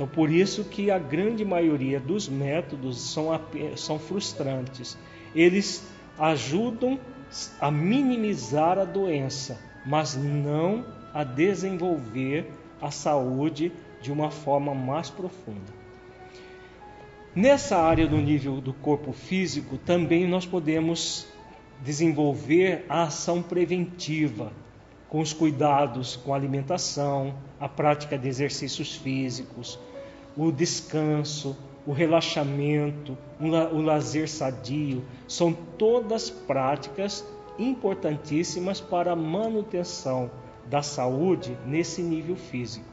Então, 0.03 0.13
por 0.13 0.33
isso 0.33 0.65
que 0.65 0.91
a 0.91 0.99
grande 0.99 1.45
maioria 1.45 2.01
dos 2.01 2.29
métodos 2.29 3.01
são, 3.01 3.29
são 3.77 4.01
frustrantes. 4.01 4.99
Eles 5.33 5.87
ajudam 6.19 6.99
a 7.61 7.71
minimizar 7.71 8.81
a 8.81 8.85
doença, 8.85 9.61
mas 9.87 10.17
não 10.17 10.85
a 11.15 11.23
desenvolver 11.23 12.51
a 12.81 12.91
saúde 12.91 13.71
de 14.01 14.11
uma 14.11 14.29
forma 14.33 14.75
mais 14.75 15.09
profunda. 15.09 15.73
Nessa 17.33 17.79
área 17.79 18.09
do 18.09 18.17
nível 18.17 18.61
do 18.61 18.73
corpo 18.73 19.13
físico, 19.13 19.79
também 19.79 20.27
nós 20.27 20.45
podemos 20.45 21.29
desenvolver 21.81 22.85
a 22.89 23.05
ação 23.05 23.41
preventiva, 23.41 24.51
com 25.09 25.21
os 25.21 25.33
cuidados 25.33 26.17
com 26.17 26.35
a 26.35 26.37
alimentação, 26.37 27.37
a 27.61 27.69
prática 27.69 28.19
de 28.19 28.27
exercícios 28.27 28.97
físicos, 28.97 29.79
o 30.37 30.51
descanso, 30.51 31.57
o 31.87 31.93
relaxamento, 31.93 33.17
o 33.41 33.81
lazer 33.81 34.29
sadio, 34.29 35.05
são 35.27 35.53
todas 35.53 36.31
práticas 36.31 37.25
importantíssimas 37.59 38.81
para 38.81 39.13
a 39.13 39.17
manutenção 39.17 40.31
da 40.67 40.83
saúde 40.83 41.57
nesse 41.67 42.03
nível 42.03 42.37
físico. 42.37 42.93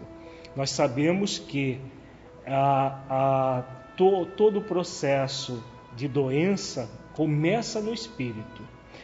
Nós 0.56 0.72
sabemos 0.72 1.38
que 1.38 1.80
a, 2.46 3.00
a, 3.10 3.62
to, 3.96 4.26
todo 4.36 4.60
o 4.60 4.63
processo 4.63 5.63
de 5.96 6.08
doença 6.08 6.90
começa 7.13 7.80
no 7.80 7.94
espírito. 7.94 8.63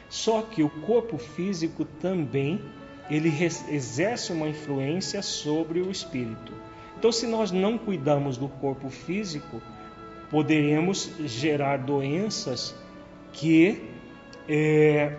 Só 0.09 0.41
que 0.41 0.63
o 0.63 0.69
corpo 0.69 1.17
físico 1.17 1.85
também 1.85 2.61
ele 3.09 3.29
exerce 3.69 4.31
uma 4.31 4.47
influência 4.47 5.21
sobre 5.21 5.79
o 5.79 5.91
espírito. 5.91 6.53
Então, 7.05 7.11
se 7.11 7.27
nós 7.27 7.51
não 7.51 7.77
cuidamos 7.77 8.35
do 8.35 8.47
corpo 8.47 8.89
físico, 8.89 9.61
poderemos 10.31 11.11
gerar 11.23 11.77
doenças 11.77 12.75
que, 13.31 13.79
é, 14.49 15.15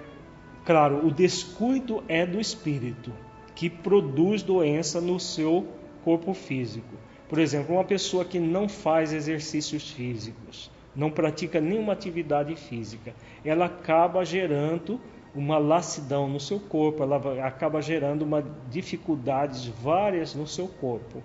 claro, 0.65 1.07
o 1.07 1.13
descuido 1.13 2.03
é 2.09 2.27
do 2.27 2.41
espírito, 2.41 3.13
que 3.55 3.71
produz 3.71 4.43
doença 4.43 5.01
no 5.01 5.21
seu 5.21 5.65
corpo 6.03 6.35
físico. 6.35 6.93
Por 7.29 7.39
exemplo, 7.39 7.77
uma 7.77 7.85
pessoa 7.85 8.25
que 8.25 8.41
não 8.41 8.69
faz 8.69 9.13
exercícios 9.13 9.89
físicos, 9.89 10.69
não 10.93 11.09
pratica 11.09 11.61
nenhuma 11.61 11.93
atividade 11.93 12.57
física, 12.57 13.15
ela 13.45 13.67
acaba 13.67 14.25
gerando 14.25 15.01
uma 15.33 15.57
lassidão 15.57 16.29
no 16.29 16.41
seu 16.41 16.59
corpo, 16.59 17.05
ela 17.05 17.47
acaba 17.47 17.81
gerando 17.81 18.23
uma 18.23 18.43
dificuldades 18.69 19.67
várias 19.67 20.35
no 20.35 20.49
seu 20.49 20.67
corpo, 20.67 21.23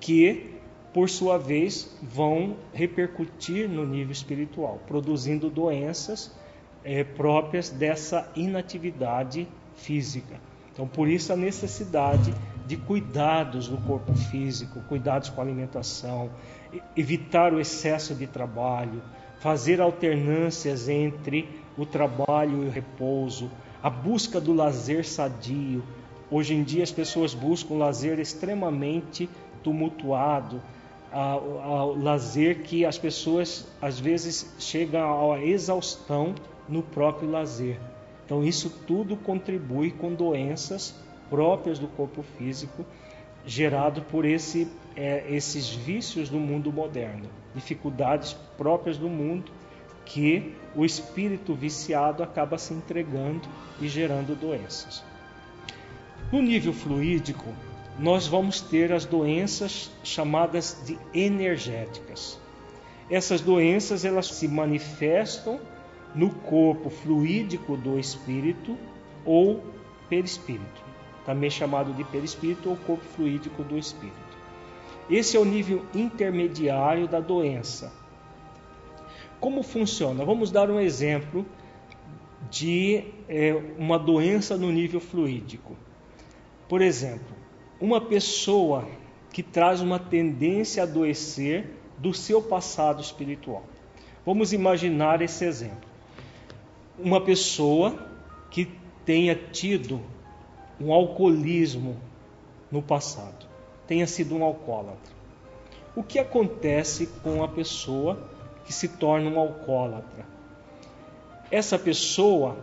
que 0.00 0.58
por 0.92 1.08
sua 1.08 1.38
vez 1.38 1.96
vão 2.02 2.56
repercutir 2.72 3.68
no 3.68 3.84
nível 3.86 4.12
espiritual, 4.12 4.80
produzindo 4.86 5.50
doenças 5.50 6.34
é, 6.82 7.04
próprias 7.04 7.68
dessa 7.68 8.30
inatividade 8.34 9.46
física. 9.74 10.40
Então, 10.72 10.86
por 10.86 11.08
isso 11.08 11.32
a 11.32 11.36
necessidade 11.36 12.32
de 12.66 12.76
cuidados 12.76 13.68
no 13.68 13.78
corpo 13.78 14.14
físico, 14.14 14.80
cuidados 14.88 15.28
com 15.28 15.40
a 15.40 15.44
alimentação, 15.44 16.30
evitar 16.96 17.52
o 17.52 17.60
excesso 17.60 18.14
de 18.14 18.26
trabalho, 18.26 19.02
fazer 19.40 19.80
alternâncias 19.80 20.88
entre 20.88 21.48
o 21.76 21.86
trabalho 21.86 22.64
e 22.64 22.68
o 22.68 22.70
repouso, 22.70 23.50
a 23.82 23.88
busca 23.88 24.40
do 24.40 24.52
lazer 24.52 25.06
sadio. 25.06 25.82
Hoje 26.30 26.54
em 26.54 26.62
dia 26.62 26.82
as 26.82 26.92
pessoas 26.92 27.32
buscam 27.32 27.74
lazer 27.74 28.18
extremamente 28.18 29.28
tumultuado, 29.62 30.62
ao, 31.12 31.96
lazer 31.96 32.62
que 32.62 32.84
as 32.84 32.98
pessoas 32.98 33.66
às 33.80 33.98
vezes 33.98 34.54
chegam 34.58 35.32
à 35.32 35.42
exaustão 35.42 36.34
no 36.68 36.82
próprio 36.82 37.30
lazer. 37.30 37.78
Então 38.24 38.44
isso 38.44 38.70
tudo 38.86 39.16
contribui 39.16 39.90
com 39.90 40.12
doenças 40.12 40.94
próprias 41.30 41.78
do 41.78 41.88
corpo 41.88 42.22
físico 42.36 42.84
gerado 43.46 44.02
por 44.02 44.24
esse, 44.24 44.68
é, 44.94 45.24
esses 45.30 45.70
vícios 45.70 46.28
do 46.28 46.38
mundo 46.38 46.70
moderno, 46.70 47.30
dificuldades 47.54 48.34
próprias 48.58 48.98
do 48.98 49.08
mundo 49.08 49.50
que 50.04 50.54
o 50.74 50.84
espírito 50.84 51.54
viciado 51.54 52.22
acaba 52.22 52.58
se 52.58 52.74
entregando 52.74 53.48
e 53.80 53.88
gerando 53.88 54.38
doenças. 54.38 55.02
No 56.30 56.42
nível 56.42 56.74
fluídico, 56.74 57.54
nós 57.98 58.26
vamos 58.26 58.60
ter 58.60 58.92
as 58.92 59.04
doenças 59.04 59.90
chamadas 60.04 60.82
de 60.86 60.98
energéticas. 61.12 62.38
Essas 63.10 63.40
doenças 63.40 64.04
elas 64.04 64.26
se 64.26 64.46
manifestam 64.46 65.60
no 66.14 66.30
corpo 66.30 66.90
fluídico 66.90 67.76
do 67.76 67.98
espírito 67.98 68.76
ou 69.24 69.62
perispírito, 70.08 70.82
também 71.26 71.50
chamado 71.50 71.92
de 71.92 72.04
perispírito 72.04 72.70
ou 72.70 72.76
corpo 72.76 73.04
fluídico 73.04 73.62
do 73.64 73.76
espírito. 73.76 74.16
Esse 75.10 75.36
é 75.36 75.40
o 75.40 75.44
nível 75.44 75.84
intermediário 75.94 77.08
da 77.08 77.18
doença, 77.18 77.92
como 79.40 79.62
funciona? 79.62 80.24
Vamos 80.24 80.50
dar 80.50 80.68
um 80.70 80.80
exemplo 80.80 81.46
de 82.50 83.04
é, 83.28 83.54
uma 83.78 83.98
doença 83.98 84.56
no 84.56 84.72
nível 84.72 85.00
fluídico. 85.00 85.76
Por 86.68 86.82
exemplo, 86.82 87.37
uma 87.80 88.00
pessoa 88.00 88.86
que 89.32 89.42
traz 89.42 89.80
uma 89.80 89.98
tendência 89.98 90.82
a 90.82 90.86
adoecer 90.86 91.74
do 91.96 92.12
seu 92.12 92.42
passado 92.42 93.00
espiritual. 93.00 93.64
Vamos 94.24 94.52
imaginar 94.52 95.22
esse 95.22 95.44
exemplo. 95.44 95.88
Uma 96.98 97.20
pessoa 97.20 97.94
que 98.50 98.68
tenha 99.04 99.34
tido 99.34 100.00
um 100.80 100.92
alcoolismo 100.92 101.96
no 102.70 102.82
passado, 102.82 103.46
tenha 103.86 104.06
sido 104.06 104.36
um 104.36 104.44
alcoólatra. 104.44 105.16
O 105.94 106.02
que 106.02 106.18
acontece 106.18 107.06
com 107.22 107.42
a 107.42 107.48
pessoa 107.48 108.28
que 108.64 108.72
se 108.72 108.88
torna 108.88 109.30
um 109.30 109.38
alcoólatra. 109.38 110.26
Essa 111.50 111.78
pessoa, 111.78 112.58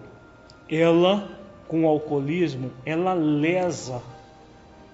ela 0.70 1.28
com 1.68 1.84
o 1.84 1.88
alcoolismo, 1.88 2.72
ela 2.86 3.14
lesa 3.14 4.02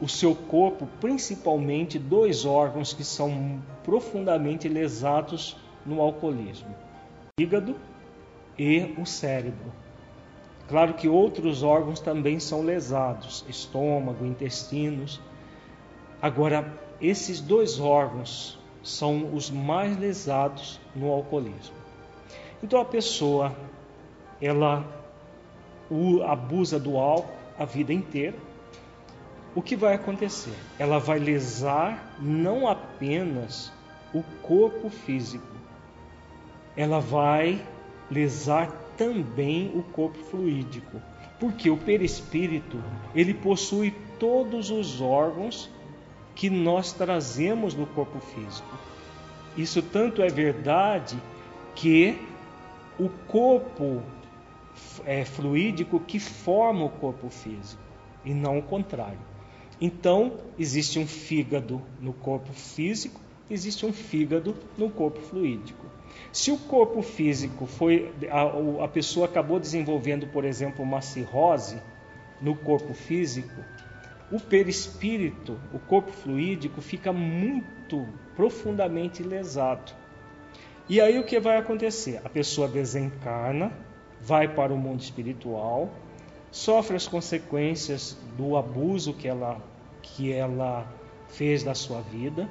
o 0.01 0.07
seu 0.07 0.33
corpo, 0.35 0.87
principalmente 0.99 1.99
dois 1.99 2.43
órgãos 2.43 2.91
que 2.91 3.03
são 3.03 3.61
profundamente 3.83 4.67
lesados 4.67 5.55
no 5.85 6.01
alcoolismo: 6.01 6.69
o 6.69 7.41
fígado 7.41 7.75
e 8.57 8.93
o 8.97 9.05
cérebro. 9.05 9.71
Claro 10.67 10.93
que 10.93 11.07
outros 11.07 11.63
órgãos 11.63 11.99
também 11.99 12.39
são 12.39 12.63
lesados, 12.63 13.45
estômago, 13.47 14.25
intestinos. 14.25 15.19
Agora, 16.21 16.73
esses 16.99 17.41
dois 17.41 17.79
órgãos 17.79 18.57
são 18.81 19.33
os 19.35 19.49
mais 19.49 19.97
lesados 19.99 20.79
no 20.95 21.11
alcoolismo. 21.11 21.75
Então 22.63 22.79
a 22.79 22.85
pessoa 22.85 23.55
ela 24.41 24.85
abusa 26.27 26.79
do 26.79 26.97
álcool 26.97 27.41
a 27.59 27.65
vida 27.65 27.91
inteira. 27.91 28.37
O 29.53 29.61
que 29.61 29.75
vai 29.75 29.95
acontecer? 29.95 30.55
Ela 30.79 30.97
vai 30.97 31.19
lesar 31.19 32.15
não 32.19 32.67
apenas 32.67 33.71
o 34.13 34.23
corpo 34.41 34.89
físico, 34.89 35.45
ela 36.75 36.99
vai 36.99 37.61
lesar 38.09 38.71
também 38.97 39.71
o 39.75 39.83
corpo 39.83 40.17
fluídico, 40.17 41.01
porque 41.39 41.69
o 41.69 41.77
perispírito 41.77 42.81
ele 43.13 43.33
possui 43.33 43.93
todos 44.17 44.69
os 44.69 45.01
órgãos 45.01 45.69
que 46.33 46.49
nós 46.49 46.93
trazemos 46.93 47.73
no 47.75 47.85
corpo 47.87 48.19
físico. 48.19 48.77
Isso 49.57 49.81
tanto 49.81 50.21
é 50.21 50.29
verdade 50.29 51.17
que 51.75 52.17
o 52.97 53.09
corpo 53.27 54.01
é, 55.05 55.25
fluídico 55.25 55.99
que 55.99 56.19
forma 56.19 56.85
o 56.85 56.89
corpo 56.89 57.29
físico 57.29 57.81
e 58.23 58.33
não 58.33 58.59
o 58.59 58.63
contrário. 58.63 59.30
Então, 59.81 60.33
existe 60.59 60.99
um 60.99 61.07
fígado 61.07 61.81
no 61.99 62.13
corpo 62.13 62.53
físico, 62.53 63.19
existe 63.49 63.83
um 63.85 63.91
fígado 63.91 64.55
no 64.77 64.91
corpo 64.91 65.19
fluídico. 65.19 65.87
Se 66.31 66.51
o 66.51 66.57
corpo 66.57 67.01
físico 67.01 67.65
foi 67.65 68.13
a, 68.29 68.83
a 68.85 68.87
pessoa 68.87 69.25
acabou 69.25 69.59
desenvolvendo, 69.59 70.27
por 70.27 70.45
exemplo, 70.45 70.83
uma 70.83 71.01
cirrose 71.01 71.81
no 72.39 72.55
corpo 72.55 72.93
físico, 72.93 73.61
o 74.31 74.39
perispírito, 74.39 75.59
o 75.73 75.79
corpo 75.79 76.11
fluídico, 76.11 76.79
fica 76.79 77.11
muito 77.11 78.07
profundamente 78.35 79.21
lesado. 79.23 79.91
E 80.87 81.01
aí 81.01 81.19
o 81.19 81.23
que 81.23 81.39
vai 81.39 81.57
acontecer? 81.57 82.21
A 82.23 82.29
pessoa 82.29 82.67
desencarna, 82.67 83.71
vai 84.21 84.47
para 84.47 84.73
o 84.73 84.77
mundo 84.77 85.01
espiritual, 85.01 85.89
sofre 86.51 86.95
as 86.95 87.07
consequências 87.07 88.17
do 88.37 88.55
abuso 88.55 89.13
que 89.13 89.27
ela, 89.27 89.61
que 90.01 90.31
ela 90.31 90.85
fez 91.27 91.63
da 91.63 91.73
sua 91.73 92.01
vida. 92.01 92.49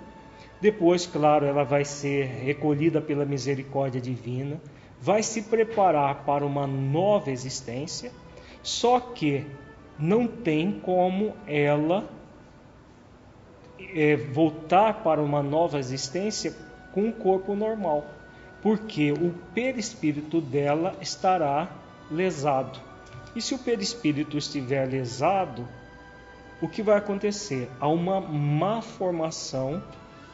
Depois, 0.61 1.07
claro, 1.07 1.47
ela 1.47 1.65
vai 1.65 1.85
ser 1.85 2.27
recolhida 2.27 3.01
pela 3.01 3.25
misericórdia 3.25 4.01
divina, 4.01 4.61
vai 5.01 5.23
se 5.23 5.43
preparar 5.43 6.25
para 6.25 6.45
uma 6.45 6.67
nova 6.67 7.31
existência, 7.31 8.13
só 8.63 9.01
que 9.01 9.47
não 9.99 10.27
tem 10.27 10.81
como 10.81 11.35
ela 11.47 12.09
é, 13.95 14.17
voltar 14.17 15.03
para 15.03 15.23
uma 15.23 15.43
nova 15.43 15.79
existência 15.79 16.55
com 16.93 17.05
um 17.05 17.13
corpo 17.13 17.55
normal, 17.55 18.05
porque 18.63 19.13
o 19.13 19.33
perispírito 19.55 20.41
dela 20.41 20.95
estará 21.01 21.69
lesado. 22.11 22.79
E 23.35 23.41
se 23.41 23.55
o 23.55 23.59
perispírito 23.59 24.37
estiver 24.37 24.87
lesado, 24.87 25.67
o 26.61 26.69
que 26.69 26.83
vai 26.83 26.97
acontecer? 26.97 27.71
Há 27.81 27.89
uma 27.89 28.21
má 28.21 28.83
formação 28.83 29.83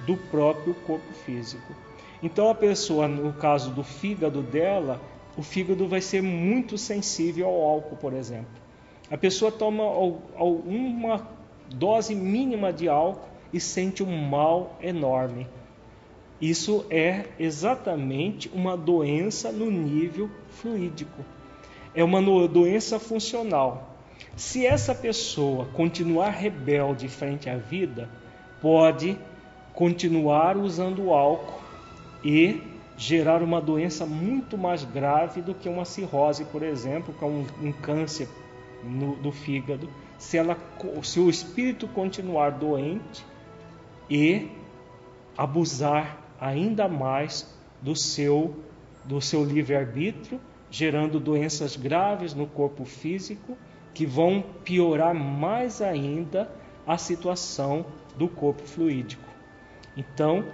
do 0.06 0.16
próprio 0.16 0.74
corpo 0.74 1.12
físico. 1.24 1.72
Então 2.22 2.48
a 2.48 2.54
pessoa, 2.54 3.06
no 3.06 3.32
caso 3.32 3.70
do 3.70 3.84
fígado 3.84 4.42
dela, 4.42 5.00
o 5.36 5.42
fígado 5.42 5.86
vai 5.86 6.00
ser 6.00 6.22
muito 6.22 6.76
sensível 6.76 7.46
ao 7.46 7.60
álcool, 7.62 7.96
por 7.96 8.12
exemplo. 8.12 8.48
A 9.10 9.16
pessoa 9.16 9.52
toma 9.52 9.84
uma 9.84 11.28
dose 11.72 12.14
mínima 12.14 12.72
de 12.72 12.88
álcool 12.88 13.28
e 13.52 13.60
sente 13.60 14.02
um 14.02 14.28
mal 14.28 14.76
enorme. 14.80 15.46
Isso 16.40 16.84
é 16.90 17.26
exatamente 17.38 18.50
uma 18.52 18.76
doença 18.76 19.52
no 19.52 19.70
nível 19.70 20.28
fluídico. 20.48 21.24
É 21.94 22.02
uma 22.02 22.20
doença 22.48 22.98
funcional. 22.98 23.95
Se 24.36 24.66
essa 24.66 24.94
pessoa 24.94 25.66
continuar 25.72 26.30
rebelde 26.30 27.08
frente 27.08 27.48
à 27.48 27.56
vida, 27.56 28.08
pode 28.60 29.18
continuar 29.72 30.56
usando 30.56 31.12
álcool 31.12 31.60
e 32.24 32.62
gerar 32.96 33.42
uma 33.42 33.60
doença 33.60 34.06
muito 34.06 34.56
mais 34.56 34.84
grave 34.84 35.42
do 35.42 35.54
que 35.54 35.68
uma 35.68 35.84
cirrose, 35.84 36.44
por 36.46 36.62
exemplo, 36.62 37.14
que 37.14 37.24
é 37.24 37.26
um, 37.26 37.46
um 37.62 37.72
câncer 37.72 38.28
no, 38.82 39.16
do 39.16 39.30
fígado, 39.30 39.88
se, 40.18 40.38
ela, 40.38 40.56
se 41.02 41.20
o 41.20 41.28
espírito 41.28 41.86
continuar 41.88 42.50
doente 42.50 43.24
e 44.08 44.48
abusar 45.36 46.18
ainda 46.40 46.88
mais 46.88 47.54
do 47.82 47.94
seu, 47.94 48.56
do 49.04 49.20
seu 49.20 49.44
livre-arbítrio, 49.44 50.40
gerando 50.70 51.20
doenças 51.20 51.76
graves 51.76 52.34
no 52.34 52.46
corpo 52.46 52.84
físico 52.84 53.56
que 53.96 54.04
vão 54.04 54.44
piorar 54.62 55.14
mais 55.14 55.80
ainda 55.80 56.50
a 56.86 56.98
situação 56.98 57.86
do 58.14 58.28
corpo 58.28 58.60
fluídico. 58.60 59.26
Então, 59.96 60.44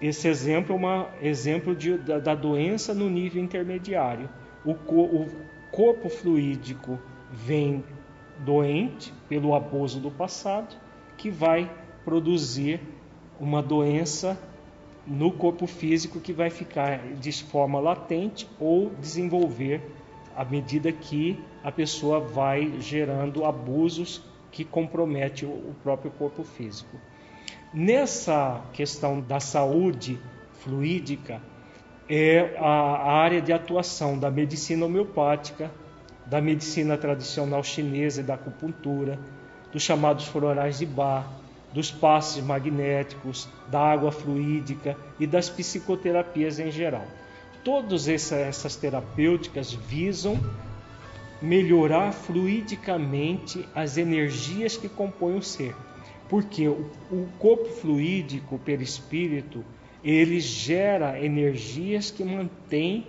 esse 0.00 0.28
exemplo 0.28 0.76
é 0.76 0.78
um 0.78 1.06
exemplo 1.20 1.74
de, 1.74 1.98
da, 1.98 2.20
da, 2.20 2.36
doença 2.36 2.94
no 2.94 3.10
nível 3.10 3.42
intermediário. 3.42 4.28
O, 4.64 4.70
o 4.70 5.28
corpo 5.72 6.08
fluídico 6.08 7.00
vem 7.32 7.82
doente 8.38 9.12
pelo 9.28 9.52
abuso 9.52 9.98
do 9.98 10.12
passado, 10.12 10.76
que 11.16 11.30
vai 11.30 11.68
produzir 12.04 12.80
uma 13.40 13.60
doença 13.60 14.38
no 15.04 15.32
corpo 15.32 15.66
físico 15.66 16.20
que 16.20 16.32
vai 16.32 16.50
ficar 16.50 17.00
de 17.14 17.32
forma 17.42 17.80
latente 17.80 18.48
ou 18.60 18.90
desenvolver 19.00 19.95
à 20.36 20.44
medida 20.44 20.92
que 20.92 21.42
a 21.64 21.72
pessoa 21.72 22.20
vai 22.20 22.74
gerando 22.80 23.44
abusos 23.44 24.22
que 24.52 24.64
comprometem 24.64 25.48
o 25.48 25.74
próprio 25.82 26.10
corpo 26.10 26.44
físico. 26.44 26.96
Nessa 27.72 28.60
questão 28.72 29.20
da 29.20 29.40
saúde 29.40 30.18
fluídica, 30.60 31.40
é 32.08 32.56
a 32.58 33.12
área 33.12 33.40
de 33.40 33.52
atuação 33.52 34.18
da 34.18 34.30
medicina 34.30 34.86
homeopática, 34.86 35.70
da 36.24 36.40
medicina 36.40 36.96
tradicional 36.96 37.62
chinesa 37.64 38.20
e 38.20 38.24
da 38.24 38.34
acupuntura, 38.34 39.18
dos 39.72 39.82
chamados 39.82 40.26
florais 40.26 40.78
de 40.78 40.86
Bach, 40.86 41.26
dos 41.72 41.90
passes 41.90 42.42
magnéticos, 42.42 43.48
da 43.68 43.80
água 43.80 44.12
fluídica 44.12 44.96
e 45.18 45.26
das 45.26 45.50
psicoterapias 45.50 46.58
em 46.58 46.70
geral. 46.70 47.04
Todas 47.66 48.06
essas 48.06 48.76
terapêuticas 48.76 49.72
visam 49.72 50.38
melhorar 51.42 52.12
fluidicamente 52.12 53.68
as 53.74 53.96
energias 53.96 54.76
que 54.76 54.88
compõem 54.88 55.38
o 55.38 55.42
ser, 55.42 55.74
porque 56.28 56.68
o, 56.68 56.88
corpo 57.40 57.68
fluídico, 57.68 58.54
o 58.54 58.58
perispírito, 58.60 59.64
ele 60.04 60.38
gera 60.38 61.20
energias 61.20 62.08
que 62.08 62.22
mantêm 62.22 63.08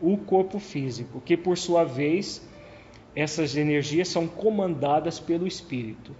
o 0.00 0.16
corpo 0.16 0.58
físico, 0.58 1.20
que 1.20 1.36
por 1.36 1.58
sua 1.58 1.84
vez 1.84 2.48
essas 3.14 3.58
energias 3.58 4.08
são 4.08 4.26
comandadas 4.26 5.20
pelo 5.20 5.46
espírito. 5.46 6.16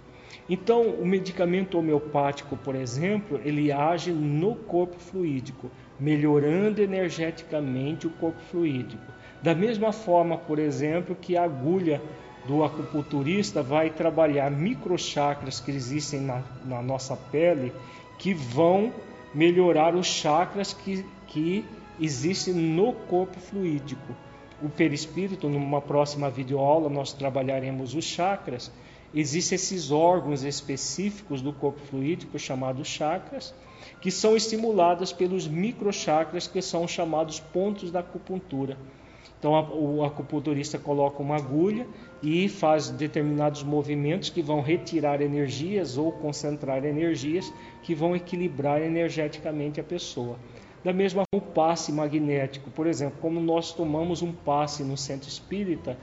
Então, 0.47 0.89
o 0.89 1.07
medicamento 1.07 1.79
homeopático, 1.79 2.55
por 2.55 2.75
exemplo, 2.75 3.41
ele 3.43 3.71
age 3.71 4.11
no 4.11 4.53
corpo 4.53 4.99
fluídico, 4.99 5.71
melhorando 5.99 6.81
energeticamente 6.81 8.07
o 8.07 8.09
corpo 8.09 8.41
fluídico. 8.49 9.03
Da 9.41 9.53
mesma 9.53 9.91
forma, 9.91 10.37
por 10.37 10.57
exemplo, 10.57 11.15
que 11.15 11.35
a 11.35 11.43
agulha 11.43 12.01
do 12.45 12.63
acupunturista 12.63 13.63
vai 13.63 13.89
trabalhar 13.89 14.51
microchakras 14.51 15.59
que 15.59 15.71
existem 15.71 16.21
na, 16.21 16.43
na 16.65 16.81
nossa 16.81 17.15
pele, 17.15 17.73
que 18.17 18.33
vão 18.33 18.93
melhorar 19.33 19.95
os 19.95 20.07
chakras 20.07 20.73
que, 20.73 21.05
que 21.27 21.65
existe 21.99 22.51
no 22.51 22.93
corpo 22.93 23.39
fluídico. 23.39 24.15
O 24.61 24.69
perispírito, 24.69 25.49
numa 25.49 25.81
próxima 25.81 26.29
videoaula, 26.29 26.89
nós 26.89 27.11
trabalharemos 27.11 27.95
os 27.95 28.05
chakras. 28.05 28.71
Existem 29.13 29.55
esses 29.55 29.91
órgãos 29.91 30.43
específicos 30.43 31.41
do 31.41 31.51
corpo 31.51 31.79
fluídico, 31.81 32.39
chamados 32.39 32.87
chakras, 32.87 33.53
que 34.03 34.11
são 34.11 34.35
estimulados 34.35 35.13
pelos 35.13 35.47
microchakras, 35.47 36.45
que 36.45 36.61
são 36.61 36.85
chamados 36.85 37.39
pontos 37.39 37.89
da 37.89 38.01
acupuntura. 38.01 38.77
Então, 39.39 39.53
o 39.73 40.03
acupunturista 40.03 40.77
coloca 40.77 41.23
uma 41.23 41.37
agulha 41.37 41.87
e 42.21 42.49
faz 42.49 42.89
determinados 42.89 43.63
movimentos 43.63 44.29
que 44.29 44.41
vão 44.41 44.59
retirar 44.59 45.21
energias 45.21 45.97
ou 45.97 46.11
concentrar 46.11 46.83
energias 46.83 47.53
que 47.81 47.95
vão 47.95 48.13
equilibrar 48.13 48.81
energeticamente 48.81 49.79
a 49.79 49.83
pessoa. 49.85 50.37
Da 50.83 50.91
mesma 50.91 51.23
forma, 51.33 51.47
o 51.47 51.53
passe 51.53 51.89
magnético, 51.93 52.69
por 52.71 52.87
exemplo, 52.87 53.19
como 53.21 53.39
nós 53.39 53.71
tomamos 53.71 54.21
um 54.21 54.33
passe 54.33 54.83
no 54.83 54.97
centro 54.97 55.29
espírita, 55.29 55.97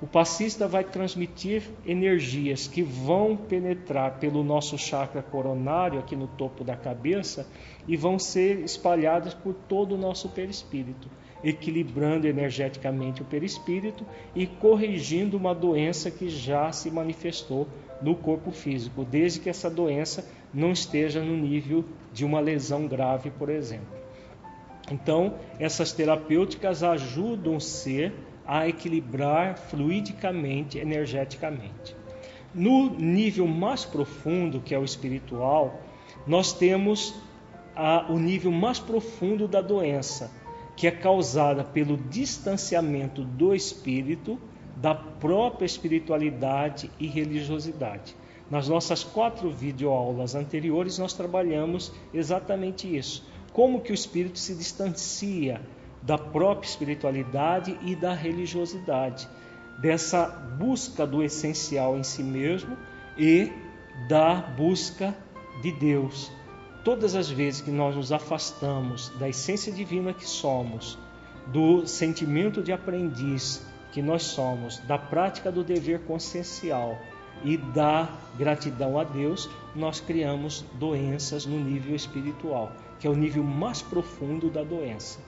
o 0.00 0.06
passista 0.06 0.68
vai 0.68 0.84
transmitir 0.84 1.62
energias 1.86 2.66
que 2.66 2.82
vão 2.82 3.34
penetrar 3.34 4.18
pelo 4.18 4.44
nosso 4.44 4.76
chakra 4.76 5.22
coronário, 5.22 5.98
aqui 5.98 6.14
no 6.14 6.26
topo 6.26 6.62
da 6.62 6.76
cabeça, 6.76 7.46
e 7.88 7.96
vão 7.96 8.18
ser 8.18 8.58
espalhadas 8.58 9.32
por 9.32 9.54
todo 9.54 9.94
o 9.94 9.98
nosso 9.98 10.28
perispírito, 10.28 11.08
equilibrando 11.42 12.26
energeticamente 12.26 13.22
o 13.22 13.24
perispírito 13.24 14.04
e 14.34 14.46
corrigindo 14.46 15.34
uma 15.34 15.54
doença 15.54 16.10
que 16.10 16.28
já 16.28 16.70
se 16.72 16.90
manifestou 16.90 17.66
no 18.02 18.14
corpo 18.14 18.50
físico, 18.50 19.02
desde 19.02 19.40
que 19.40 19.48
essa 19.48 19.70
doença 19.70 20.28
não 20.52 20.72
esteja 20.72 21.22
no 21.22 21.36
nível 21.36 21.86
de 22.12 22.22
uma 22.22 22.40
lesão 22.40 22.86
grave, 22.86 23.30
por 23.30 23.48
exemplo. 23.48 23.96
Então, 24.90 25.34
essas 25.58 25.90
terapêuticas 25.92 26.82
ajudam 26.82 27.56
o 27.56 27.60
ser 27.60 28.12
a 28.46 28.68
equilibrar 28.68 29.58
fluidicamente, 29.58 30.78
energeticamente. 30.78 31.96
No 32.54 32.90
nível 32.90 33.46
mais 33.46 33.84
profundo, 33.84 34.60
que 34.60 34.74
é 34.74 34.78
o 34.78 34.84
espiritual, 34.84 35.82
nós 36.26 36.52
temos 36.52 37.14
a, 37.74 38.06
o 38.10 38.18
nível 38.18 38.50
mais 38.50 38.78
profundo 38.78 39.46
da 39.46 39.60
doença, 39.60 40.30
que 40.76 40.86
é 40.86 40.90
causada 40.90 41.64
pelo 41.64 41.96
distanciamento 41.96 43.24
do 43.24 43.54
espírito 43.54 44.38
da 44.76 44.94
própria 44.94 45.66
espiritualidade 45.66 46.90
e 46.98 47.06
religiosidade. 47.06 48.14
Nas 48.50 48.68
nossas 48.68 49.02
quatro 49.02 49.50
videoaulas 49.50 50.34
anteriores, 50.34 50.98
nós 50.98 51.12
trabalhamos 51.12 51.92
exatamente 52.14 52.94
isso. 52.94 53.24
Como 53.52 53.80
que 53.80 53.90
o 53.90 53.94
espírito 53.94 54.38
se 54.38 54.54
distancia 54.54 55.60
da 56.06 56.16
própria 56.16 56.68
espiritualidade 56.68 57.76
e 57.82 57.96
da 57.96 58.14
religiosidade, 58.14 59.28
dessa 59.76 60.26
busca 60.56 61.04
do 61.04 61.22
essencial 61.22 61.98
em 61.98 62.04
si 62.04 62.22
mesmo 62.22 62.78
e 63.18 63.52
da 64.08 64.34
busca 64.36 65.14
de 65.60 65.72
Deus. 65.72 66.30
Todas 66.84 67.16
as 67.16 67.28
vezes 67.28 67.60
que 67.60 67.72
nós 67.72 67.96
nos 67.96 68.12
afastamos 68.12 69.08
da 69.18 69.28
essência 69.28 69.72
divina 69.72 70.14
que 70.14 70.24
somos, 70.24 70.96
do 71.48 71.84
sentimento 71.86 72.62
de 72.62 72.72
aprendiz 72.72 73.66
que 73.90 74.00
nós 74.00 74.22
somos, 74.22 74.78
da 74.80 74.96
prática 74.96 75.50
do 75.50 75.64
dever 75.64 76.04
consciencial 76.04 76.96
e 77.42 77.56
da 77.56 78.08
gratidão 78.38 78.98
a 78.98 79.02
Deus, 79.02 79.50
nós 79.74 80.00
criamos 80.00 80.64
doenças 80.74 81.44
no 81.44 81.58
nível 81.58 81.96
espiritual, 81.96 82.70
que 83.00 83.08
é 83.08 83.10
o 83.10 83.16
nível 83.16 83.42
mais 83.42 83.82
profundo 83.82 84.48
da 84.48 84.62
doença. 84.62 85.18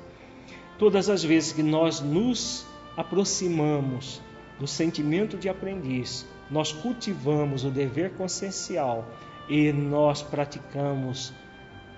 Todas 0.79 1.09
as 1.09 1.25
vezes 1.25 1.53
que 1.53 1.63
nós 1.63 2.01
nos 2.01 2.65
aproximamos 2.97 4.23
do 4.61 4.67
sentimento 4.67 5.37
de 5.37 5.49
aprendiz, 5.49 6.25
nós 6.49 6.73
cultivamos 6.73 7.65
o 7.65 7.71
dever 7.71 8.13
consciencial 8.13 9.05
e 9.49 9.73
nós 9.73 10.23
praticamos 10.23 11.33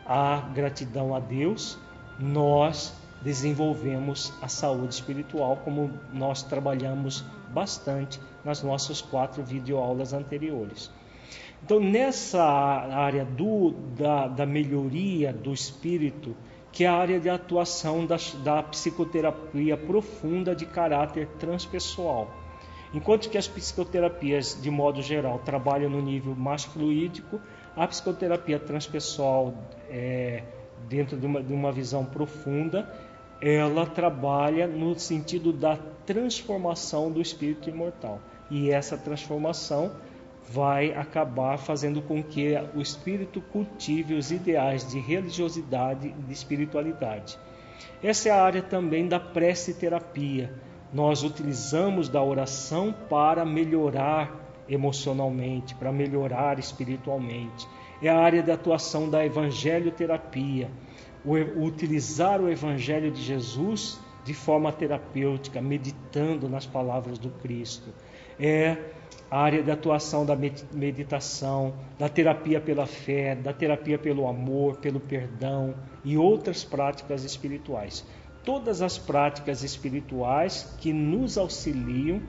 a 0.06 0.40
gratidão 0.54 1.14
a 1.14 1.20
Deus, 1.20 1.78
nós 2.18 2.94
desenvolvemos 3.20 4.32
a 4.40 4.48
saúde 4.48 4.94
espiritual, 4.94 5.58
como 5.58 5.90
nós 6.10 6.42
trabalhamos 6.42 7.22
bastante 7.52 8.18
nas 8.42 8.62
nossas 8.62 9.02
quatro 9.02 9.42
videoaulas 9.42 10.14
anteriores. 10.14 10.90
Então, 11.62 11.78
nessa 11.78 12.42
área 12.42 13.26
do, 13.26 13.72
da, 13.94 14.26
da 14.26 14.46
melhoria 14.46 15.32
do 15.32 15.52
espírito, 15.52 16.34
que 16.72 16.84
é 16.84 16.86
a 16.86 16.94
área 16.94 17.18
de 17.18 17.28
atuação 17.28 18.06
da, 18.06 18.16
da 18.44 18.62
psicoterapia 18.62 19.76
profunda 19.76 20.54
de 20.54 20.66
caráter 20.66 21.26
transpessoal. 21.38 22.30
Enquanto 22.92 23.28
que 23.30 23.38
as 23.38 23.46
psicoterapias, 23.46 24.58
de 24.60 24.70
modo 24.70 25.00
geral, 25.00 25.38
trabalham 25.44 25.88
no 25.90 26.02
nível 26.02 26.34
mais 26.34 26.64
fluídico, 26.64 27.40
a 27.76 27.86
psicoterapia 27.86 28.58
transpessoal, 28.58 29.54
é, 29.88 30.42
dentro 30.88 31.16
de 31.16 31.24
uma, 31.24 31.42
de 31.42 31.52
uma 31.52 31.70
visão 31.70 32.04
profunda, 32.04 32.88
ela 33.40 33.86
trabalha 33.86 34.66
no 34.66 34.98
sentido 34.98 35.52
da 35.52 35.76
transformação 36.04 37.10
do 37.10 37.20
espírito 37.20 37.70
imortal. 37.70 38.20
E 38.50 38.70
essa 38.70 38.98
transformação 38.98 39.92
vai 40.52 40.92
acabar 40.92 41.58
fazendo 41.58 42.02
com 42.02 42.20
que 42.22 42.54
o 42.74 42.80
espírito 42.80 43.40
cultive 43.40 44.14
os 44.14 44.32
ideais 44.32 44.88
de 44.88 44.98
religiosidade 44.98 46.08
e 46.08 46.22
de 46.22 46.32
espiritualidade. 46.32 47.38
Essa 48.02 48.30
é 48.30 48.32
a 48.32 48.42
área 48.42 48.60
também 48.60 49.06
da 49.06 49.20
prece 49.20 49.74
terapia. 49.74 50.52
Nós 50.92 51.22
utilizamos 51.22 52.08
da 52.08 52.20
oração 52.20 52.92
para 53.08 53.44
melhorar 53.44 54.64
emocionalmente, 54.68 55.74
para 55.76 55.92
melhorar 55.92 56.58
espiritualmente. 56.58 57.68
É 58.02 58.08
a 58.08 58.18
área 58.18 58.42
de 58.42 58.50
atuação 58.50 59.08
da 59.08 59.24
evangelho 59.24 59.92
terapia. 59.92 60.68
O, 61.24 61.34
utilizar 61.64 62.40
o 62.40 62.50
evangelho 62.50 63.12
de 63.12 63.22
Jesus 63.22 64.00
de 64.24 64.34
forma 64.34 64.72
terapêutica, 64.72 65.60
meditando 65.60 66.48
nas 66.48 66.66
palavras 66.66 67.18
do 67.18 67.30
Cristo. 67.30 67.90
É 68.38 68.76
área 69.30 69.62
de 69.62 69.70
atuação 69.70 70.26
da 70.26 70.36
meditação, 70.36 71.74
da 71.98 72.08
terapia 72.08 72.60
pela 72.60 72.86
fé, 72.86 73.34
da 73.34 73.52
terapia 73.52 73.98
pelo 73.98 74.26
amor, 74.26 74.76
pelo 74.78 74.98
perdão 74.98 75.74
e 76.04 76.16
outras 76.16 76.64
práticas 76.64 77.22
espirituais. 77.22 78.04
Todas 78.44 78.82
as 78.82 78.98
práticas 78.98 79.62
espirituais 79.62 80.74
que 80.80 80.92
nos 80.92 81.38
auxiliam 81.38 82.20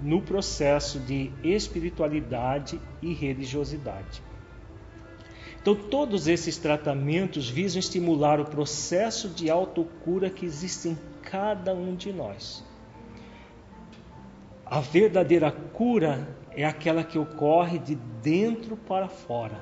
no 0.00 0.20
processo 0.20 0.98
de 0.98 1.30
espiritualidade 1.42 2.80
e 3.00 3.12
religiosidade. 3.12 4.22
Então, 5.60 5.74
todos 5.74 6.26
esses 6.26 6.56
tratamentos 6.56 7.48
visam 7.48 7.78
estimular 7.78 8.40
o 8.40 8.46
processo 8.46 9.28
de 9.28 9.50
autocura 9.50 10.30
que 10.30 10.46
existe 10.46 10.88
em 10.88 10.98
cada 11.22 11.74
um 11.74 11.94
de 11.94 12.12
nós. 12.12 12.64
A 14.70 14.78
verdadeira 14.78 15.50
cura 15.50 16.28
é 16.52 16.64
aquela 16.64 17.02
que 17.02 17.18
ocorre 17.18 17.76
de 17.76 17.96
dentro 18.22 18.76
para 18.76 19.08
fora 19.08 19.60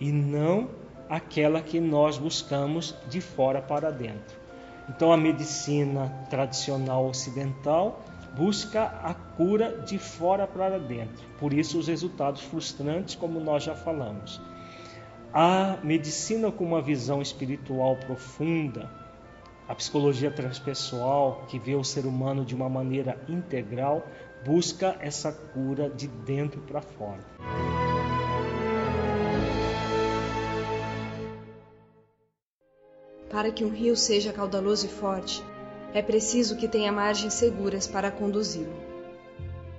e 0.00 0.10
não 0.10 0.70
aquela 1.10 1.60
que 1.60 1.78
nós 1.78 2.16
buscamos 2.16 2.96
de 3.10 3.20
fora 3.20 3.60
para 3.60 3.90
dentro. 3.92 4.40
Então 4.88 5.12
a 5.12 5.16
medicina 5.18 6.08
tradicional 6.30 7.06
ocidental 7.06 8.02
busca 8.34 8.84
a 9.04 9.12
cura 9.12 9.82
de 9.84 9.98
fora 9.98 10.46
para 10.46 10.78
dentro. 10.78 11.22
Por 11.38 11.52
isso 11.52 11.78
os 11.78 11.86
resultados 11.86 12.40
frustrantes, 12.40 13.14
como 13.14 13.40
nós 13.40 13.62
já 13.62 13.74
falamos. 13.74 14.40
A 15.34 15.76
medicina 15.82 16.50
com 16.50 16.64
uma 16.64 16.80
visão 16.80 17.20
espiritual 17.20 17.94
profunda, 17.96 18.88
a 19.68 19.74
psicologia 19.76 20.32
transpessoal, 20.32 21.44
que 21.46 21.56
vê 21.56 21.76
o 21.76 21.84
ser 21.84 22.04
humano 22.04 22.44
de 22.44 22.56
uma 22.56 22.68
maneira 22.68 23.16
integral, 23.28 24.04
busca 24.44 24.96
essa 25.00 25.32
cura 25.32 25.90
de 25.90 26.08
dentro 26.08 26.60
para 26.62 26.80
fora. 26.80 27.20
Para 33.30 33.52
que 33.52 33.64
um 33.64 33.70
rio 33.70 33.96
seja 33.96 34.32
caudaloso 34.32 34.86
e 34.86 34.88
forte, 34.88 35.42
é 35.94 36.02
preciso 36.02 36.56
que 36.56 36.68
tenha 36.68 36.90
margens 36.90 37.34
seguras 37.34 37.86
para 37.86 38.10
conduzi-lo. 38.10 38.74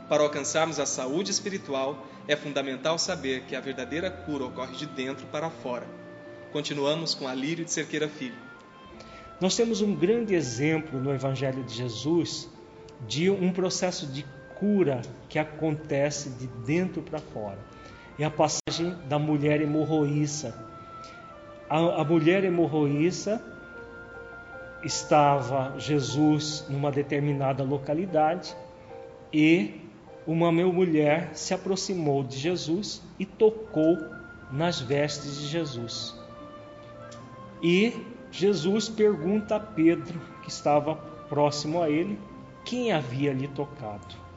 Para 0.09 0.25
alcançarmos 0.25 0.81
a 0.81 0.87
saúde 0.87 1.31
espiritual, 1.31 2.05
é 2.27 2.35
fundamental 2.35 2.99
saber 2.99 3.43
que 3.43 3.55
a 3.55 3.61
verdadeira 3.61 4.11
cura 4.11 4.47
ocorre 4.47 4.77
de 4.77 4.87
dentro 4.87 5.29
para 5.29 5.49
fora. 5.49 5.87
Continuamos 6.51 7.15
com 7.15 7.29
a 7.29 7.35
Lírio 7.35 7.65
de 7.65 7.71
Cerqueira 7.71 8.09
Filho. 8.09 8.35
Nós 9.41 9.55
temos 9.55 9.81
um 9.81 9.95
grande 9.95 10.35
exemplo 10.35 11.01
no 11.01 11.15
Evangelho 11.15 11.63
de 11.63 11.73
Jesus 11.73 12.51
de 13.07 13.31
um 13.31 13.53
processo 13.53 14.09
de 14.09 14.27
cura 14.61 15.01
que 15.29 15.39
acontece 15.39 16.29
de 16.31 16.47
dentro 16.67 17.01
para 17.01 17.19
fora. 17.19 17.59
É 18.19 18.25
a 18.25 18.31
passagem 18.31 18.95
da 19.09 19.19
mulher 19.19 19.63
hemorroíça. 19.63 20.55
A, 21.69 22.03
a 22.03 22.05
mulher 22.05 22.45
hemorroíça 22.45 23.43
estava 24.85 25.75
Jesus 25.79 26.67
numa 26.69 26.93
determinada 26.93 27.65
localidade 27.65 28.55
e 29.33 29.81
uma 30.27 30.53
mulher 30.53 31.31
se 31.35 31.55
aproximou 31.55 32.23
de 32.23 32.37
Jesus 32.37 33.03
e 33.19 33.25
tocou 33.25 33.99
nas 34.53 34.81
vestes 34.81 35.39
de 35.39 35.47
Jesus. 35.47 36.15
E 37.63 37.95
Jesus 38.31 38.89
pergunta 38.89 39.57
a 39.57 39.61
Pedro, 39.61 40.21
que 40.43 40.51
estava 40.51 40.95
próximo 41.29 41.83
a 41.83 41.89
ele, 41.89 42.19
quem 42.65 42.93
havia 42.93 43.33
lhe 43.33 43.49
tocado. 43.49 44.30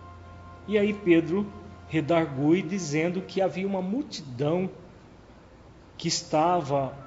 E 0.67 0.77
aí 0.77 0.93
Pedro 0.93 1.45
redargui 1.87 2.61
dizendo 2.61 3.21
que 3.21 3.41
havia 3.41 3.67
uma 3.67 3.81
multidão 3.81 4.69
que 5.97 6.07
estava 6.07 6.97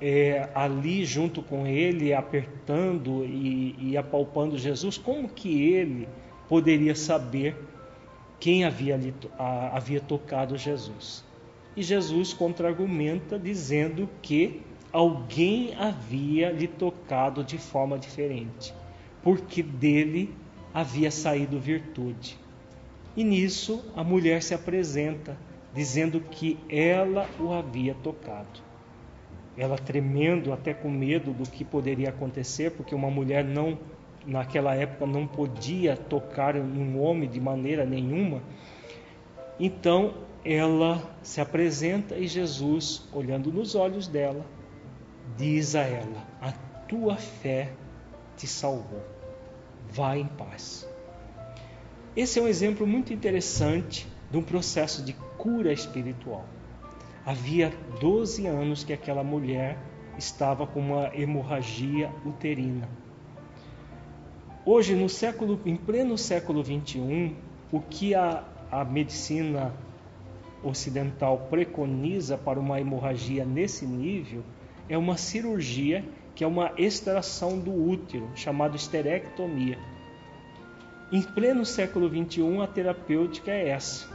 é, 0.00 0.48
ali 0.54 1.04
junto 1.04 1.42
com 1.42 1.66
ele, 1.66 2.12
apertando 2.12 3.24
e, 3.24 3.74
e 3.78 3.96
apalpando 3.96 4.58
Jesus, 4.58 4.98
como 4.98 5.28
que 5.28 5.72
ele 5.72 6.08
poderia 6.48 6.94
saber 6.94 7.56
quem 8.38 8.64
havia, 8.64 8.94
ali, 8.94 9.14
a, 9.38 9.76
havia 9.76 10.00
tocado 10.00 10.56
Jesus? 10.56 11.24
E 11.76 11.82
Jesus 11.82 12.32
contra-argumenta 12.32 13.38
dizendo 13.38 14.08
que 14.22 14.62
alguém 14.92 15.74
havia 15.74 16.52
lhe 16.52 16.68
tocado 16.68 17.42
de 17.42 17.58
forma 17.58 17.98
diferente, 17.98 18.72
porque 19.22 19.62
dele 19.62 20.32
havia 20.74 21.10
saído 21.12 21.60
virtude. 21.60 22.36
E 23.16 23.22
nisso 23.22 23.84
a 23.94 24.02
mulher 24.02 24.42
se 24.42 24.52
apresenta, 24.52 25.38
dizendo 25.72 26.20
que 26.20 26.58
ela 26.68 27.28
o 27.38 27.52
havia 27.52 27.94
tocado. 27.94 28.60
Ela 29.56 29.78
tremendo, 29.78 30.52
até 30.52 30.74
com 30.74 30.90
medo 30.90 31.32
do 31.32 31.48
que 31.48 31.64
poderia 31.64 32.08
acontecer, 32.08 32.72
porque 32.72 32.92
uma 32.92 33.08
mulher 33.08 33.44
não 33.44 33.78
naquela 34.26 34.74
época 34.74 35.06
não 35.06 35.26
podia 35.26 35.96
tocar 35.96 36.56
um 36.56 37.00
homem 37.00 37.28
de 37.28 37.40
maneira 37.40 37.84
nenhuma. 37.84 38.42
Então 39.60 40.14
ela 40.44 41.14
se 41.22 41.40
apresenta 41.40 42.16
e 42.16 42.26
Jesus, 42.26 43.08
olhando 43.12 43.52
nos 43.52 43.76
olhos 43.76 44.08
dela, 44.08 44.44
diz 45.36 45.76
a 45.76 45.82
ela: 45.82 46.26
A 46.40 46.50
tua 46.88 47.16
fé 47.16 47.70
te 48.36 48.48
salvou. 48.48 49.13
Vá 49.94 50.18
em 50.18 50.26
paz. 50.26 50.88
Esse 52.16 52.40
é 52.40 52.42
um 52.42 52.48
exemplo 52.48 52.84
muito 52.84 53.12
interessante 53.12 54.08
de 54.28 54.36
um 54.36 54.42
processo 54.42 55.04
de 55.04 55.12
cura 55.38 55.72
espiritual. 55.72 56.44
Havia 57.24 57.72
12 58.00 58.44
anos 58.44 58.82
que 58.82 58.92
aquela 58.92 59.22
mulher 59.22 59.78
estava 60.18 60.66
com 60.66 60.80
uma 60.80 61.14
hemorragia 61.14 62.10
uterina. 62.26 62.88
Hoje, 64.66 64.96
no 64.96 65.08
século, 65.08 65.60
em 65.64 65.76
pleno 65.76 66.18
século 66.18 66.60
21, 66.60 67.36
o 67.70 67.80
que 67.80 68.16
a, 68.16 68.42
a 68.72 68.84
medicina 68.84 69.72
ocidental 70.60 71.46
preconiza 71.48 72.36
para 72.36 72.58
uma 72.58 72.80
hemorragia 72.80 73.44
nesse 73.44 73.86
nível 73.86 74.42
é 74.88 74.98
uma 74.98 75.16
cirurgia 75.16 76.04
que 76.34 76.42
é 76.42 76.46
uma 76.46 76.72
extração 76.76 77.58
do 77.58 77.72
útero, 77.72 78.28
chamada 78.34 78.76
esterectomia. 78.76 79.78
Em 81.12 81.22
pleno 81.22 81.64
século 81.64 82.08
XXI, 82.08 82.60
a 82.62 82.66
terapêutica 82.66 83.50
é 83.50 83.68
essa. 83.68 84.08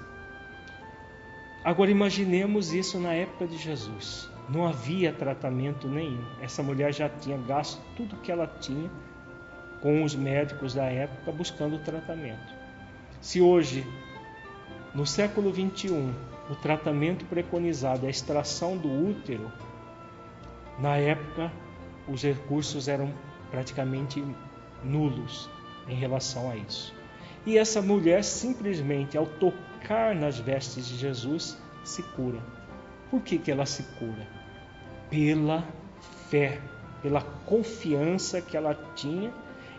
Agora 1.64 1.92
imaginemos 1.92 2.74
isso 2.74 3.00
na 3.00 3.14
época 3.14 3.48
de 3.48 3.58
Jesus. 3.58 4.30
Não 4.50 4.68
havia 4.68 5.14
tratamento 5.14 5.88
nenhum. 5.88 6.26
Essa 6.42 6.64
mulher 6.64 6.94
já 6.94 7.08
tinha 7.08 7.38
gasto 7.38 7.82
tudo 7.96 8.18
que 8.18 8.32
ela 8.32 8.48
tinha 8.48 8.90
com 9.82 10.04
os 10.04 10.16
médicos 10.16 10.74
da 10.74 10.86
época 10.86 11.32
buscando 11.32 11.80
tratamento. 11.84 12.54
Se 13.22 13.40
hoje, 13.40 13.86
no 14.94 15.06
século 15.06 15.54
XXI, 15.54 16.14
o 16.50 16.56
tratamento 16.56 17.26
preconizado 17.26 18.06
é 18.06 18.08
a 18.08 18.12
extração 18.12 18.76
do 18.76 18.90
útero, 18.90 19.52
na 20.80 20.98
época 20.98 21.52
os 22.10 22.24
recursos 22.24 22.88
eram 22.88 23.14
praticamente 23.52 24.24
nulos 24.84 25.50
em 25.88 25.96
relação 25.96 26.50
a 26.50 26.56
isso. 26.56 26.94
E 27.46 27.58
essa 27.58 27.82
mulher 27.82 28.24
simplesmente 28.24 29.18
ao 29.18 29.26
tocar 29.26 30.16
nas 30.16 30.40
vestes 30.40 30.88
de 30.88 30.98
Jesus 30.98 31.58
se 31.84 32.04
cura. 32.04 32.40
Por 33.10 33.22
que, 33.22 33.38
que 33.38 33.52
ela 33.52 33.66
se 33.66 33.84
cura? 33.98 34.28
Pela 35.10 35.64
fé, 36.30 36.60
pela 37.02 37.22
confiança 37.22 38.42
que 38.42 38.56
ela 38.56 38.76
tinha 38.96 39.34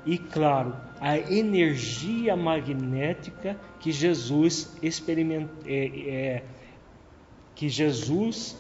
e, 0.05 0.19
claro, 0.19 0.75
a 1.01 1.19
energia 1.19 2.35
magnética 2.35 3.57
que 3.79 3.93
Jesus 3.93 4.77
experimenta, 4.83 5.53
é, 5.66 5.87
é, 5.87 6.45
que 7.55 7.69
Jesus 7.69 8.57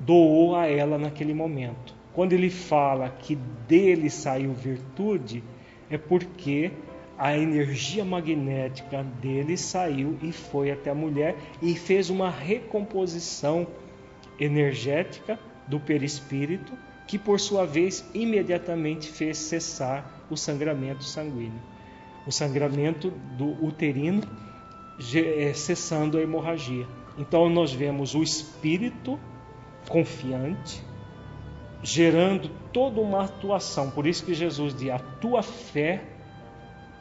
doou 0.00 0.56
a 0.56 0.66
ela 0.66 0.98
naquele 0.98 1.34
momento. 1.34 1.97
Quando 2.18 2.32
ele 2.32 2.50
fala 2.50 3.08
que 3.10 3.36
dele 3.68 4.10
saiu 4.10 4.52
virtude, 4.52 5.40
é 5.88 5.96
porque 5.96 6.72
a 7.16 7.38
energia 7.38 8.04
magnética 8.04 9.04
dele 9.04 9.56
saiu 9.56 10.18
e 10.20 10.32
foi 10.32 10.72
até 10.72 10.90
a 10.90 10.96
mulher 10.96 11.36
e 11.62 11.76
fez 11.76 12.10
uma 12.10 12.28
recomposição 12.28 13.68
energética 14.36 15.38
do 15.68 15.78
perispírito, 15.78 16.72
que 17.06 17.16
por 17.16 17.38
sua 17.38 17.64
vez 17.64 18.04
imediatamente 18.12 19.08
fez 19.08 19.38
cessar 19.38 20.26
o 20.28 20.36
sangramento 20.36 21.04
sanguíneo. 21.04 21.62
O 22.26 22.32
sangramento 22.32 23.12
do 23.36 23.64
uterino 23.64 24.24
é, 25.14 25.52
cessando 25.54 26.18
a 26.18 26.20
hemorragia. 26.20 26.84
Então 27.16 27.48
nós 27.48 27.72
vemos 27.72 28.16
o 28.16 28.24
espírito 28.24 29.20
confiante, 29.88 30.82
gerando 31.82 32.50
toda 32.72 33.00
uma 33.00 33.24
atuação. 33.24 33.90
Por 33.90 34.06
isso 34.06 34.24
que 34.24 34.34
Jesus 34.34 34.74
diz: 34.74 34.90
a 34.90 34.98
tua 34.98 35.42
fé 35.42 36.02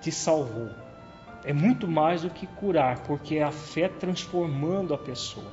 te 0.02 0.12
salvou. 0.12 0.70
É 1.44 1.54
muito 1.54 1.88
mais 1.88 2.24
do 2.24 2.30
que 2.30 2.46
curar, 2.46 3.04
porque 3.04 3.36
é 3.36 3.44
a 3.44 3.52
fé 3.52 3.88
transformando 3.88 4.94
a 4.94 4.98
pessoa. 4.98 5.52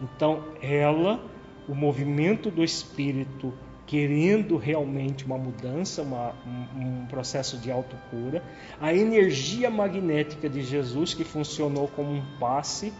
Então, 0.00 0.44
ela, 0.60 1.20
o 1.68 1.74
movimento 1.74 2.50
do 2.50 2.64
Espírito 2.64 3.52
querendo 3.86 4.56
realmente 4.56 5.24
uma 5.24 5.38
mudança, 5.38 6.02
uma, 6.02 6.34
um, 6.44 7.02
um 7.02 7.06
processo 7.06 7.56
de 7.56 7.70
autocura, 7.70 8.42
a 8.80 8.92
energia 8.92 9.70
magnética 9.70 10.48
de 10.48 10.62
Jesus 10.62 11.14
que 11.14 11.22
funcionou 11.22 11.86
como 11.86 12.12
um 12.12 12.22
passe 12.40 12.92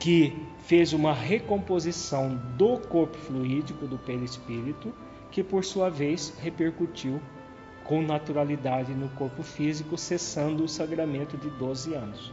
que 0.00 0.36
fez 0.60 0.92
uma 0.92 1.12
recomposição 1.12 2.40
do 2.56 2.78
corpo 2.78 3.16
fluídico 3.18 3.86
do 3.86 3.98
perispírito, 3.98 4.92
que 5.34 5.42
por 5.42 5.64
sua 5.64 5.90
vez 5.90 6.32
repercutiu 6.38 7.20
com 7.82 8.00
naturalidade 8.00 8.94
no 8.94 9.08
corpo 9.08 9.42
físico, 9.42 9.98
cessando 9.98 10.62
o 10.62 10.68
sagramento 10.68 11.36
de 11.36 11.50
12 11.50 11.92
anos. 11.92 12.32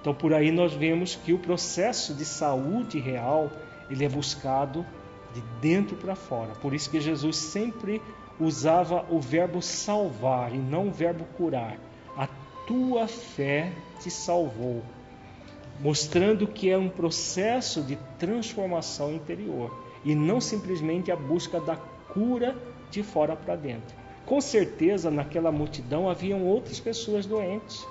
Então 0.00 0.12
por 0.12 0.34
aí 0.34 0.50
nós 0.50 0.74
vemos 0.74 1.14
que 1.14 1.32
o 1.32 1.38
processo 1.38 2.12
de 2.12 2.24
saúde 2.24 2.98
real, 2.98 3.48
ele 3.88 4.04
é 4.04 4.08
buscado 4.08 4.84
de 5.32 5.40
dentro 5.60 5.94
para 5.96 6.16
fora. 6.16 6.52
Por 6.56 6.74
isso 6.74 6.90
que 6.90 7.00
Jesus 7.00 7.36
sempre 7.36 8.02
usava 8.40 9.06
o 9.08 9.20
verbo 9.20 9.62
salvar 9.62 10.52
e 10.52 10.58
não 10.58 10.88
o 10.88 10.92
verbo 10.92 11.24
curar. 11.36 11.78
A 12.16 12.26
tua 12.66 13.06
fé 13.06 13.72
te 14.00 14.10
salvou 14.10 14.82
mostrando 15.78 16.46
que 16.46 16.70
é 16.70 16.76
um 16.76 16.88
processo 16.88 17.82
de 17.82 17.96
transformação 18.18 19.12
interior 19.12 19.72
e 20.04 20.14
não 20.14 20.40
simplesmente 20.40 21.10
a 21.10 21.16
busca 21.16 21.60
da 21.60 21.76
cura 22.12 22.56
de 22.90 23.02
fora 23.02 23.34
para 23.34 23.56
dentro. 23.56 23.94
Com 24.26 24.40
certeza, 24.40 25.10
naquela 25.10 25.50
multidão 25.50 26.08
haviam 26.08 26.44
outras 26.44 26.78
pessoas 26.78 27.26
doentes. 27.26 27.86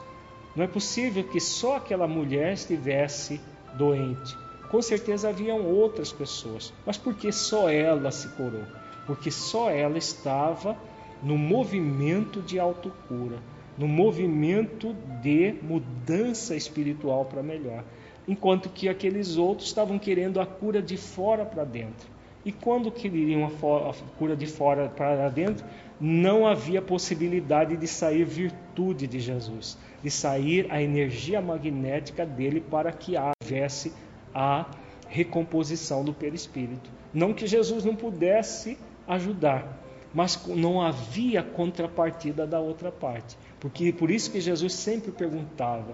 Não 0.56 0.64
é 0.64 0.68
possível 0.68 1.24
que 1.24 1.40
só 1.40 1.78
aquela 1.78 2.08
mulher 2.08 2.54
estivesse 2.54 3.40
doente. 3.78 4.36
Com 4.70 4.82
certeza 4.82 5.30
haviam 5.30 5.66
outras 5.66 6.12
pessoas. 6.12 6.74
Mas 6.86 6.98
por 6.98 7.14
que 7.14 7.32
só 7.32 7.70
ela 7.70 8.12
se 8.12 8.30
curou? 8.30 8.64
Porque 9.06 9.32
só 9.32 9.70
ela 9.70 9.98
estava 9.98 10.78
no 11.22 11.38
movimento 11.38 12.42
de 12.42 12.60
autocura, 12.60 13.38
no 13.78 13.88
movimento 13.88 14.96
de 15.22 15.56
mudança 15.62 16.56
espiritual 16.56 17.26
para 17.26 17.44
melhor, 17.44 17.84
enquanto 18.28 18.70
que 18.70 18.90
aqueles 18.90 19.38
outros 19.38 19.68
estavam 19.68 20.00
querendo 20.00 20.40
a 20.40 20.46
cura 20.46 20.82
de 20.82 20.98
fora 20.98 21.46
para 21.46 21.64
dentro. 21.64 22.11
E 22.44 22.52
quando 22.52 22.92
queriam 22.92 23.46
a, 23.46 23.94
cura 24.18 24.36
de 24.36 24.48
fora 24.48 24.90
para 24.90 25.30
dentro, 25.30 25.66
não 26.00 26.48
havia 26.48 26.82
possibilidade 26.82 27.78
de 27.78 27.88
sair 27.88 28.26
virtude 28.26 29.06
de 29.06 29.20
Jesus, 29.20 29.78
de 30.02 30.10
sair 30.10 30.66
a 30.72 30.82
energia 30.82 31.40
magnética 31.40 32.26
dele 32.26 32.60
para 32.60 32.92
que 32.92 33.14
houvesse 33.16 33.94
a 34.34 34.66
recomposição 35.08 36.04
do 36.04 36.14
perispírito. 36.14 36.90
Não 37.14 37.34
que 37.34 37.46
Jesus 37.46 37.86
não 37.86 37.96
pudesse 37.96 38.78
ajudar, 39.08 39.80
mas 40.14 40.44
não 40.48 40.82
havia 40.82 41.44
contrapartida 41.44 42.48
da 42.48 42.60
outra 42.60 42.92
parte. 42.92 43.38
Porque 43.60 43.94
por 43.94 44.10
isso 44.10 44.32
que 44.32 44.42
Jesus 44.42 44.74
sempre 44.74 45.12
perguntava: 45.12 45.94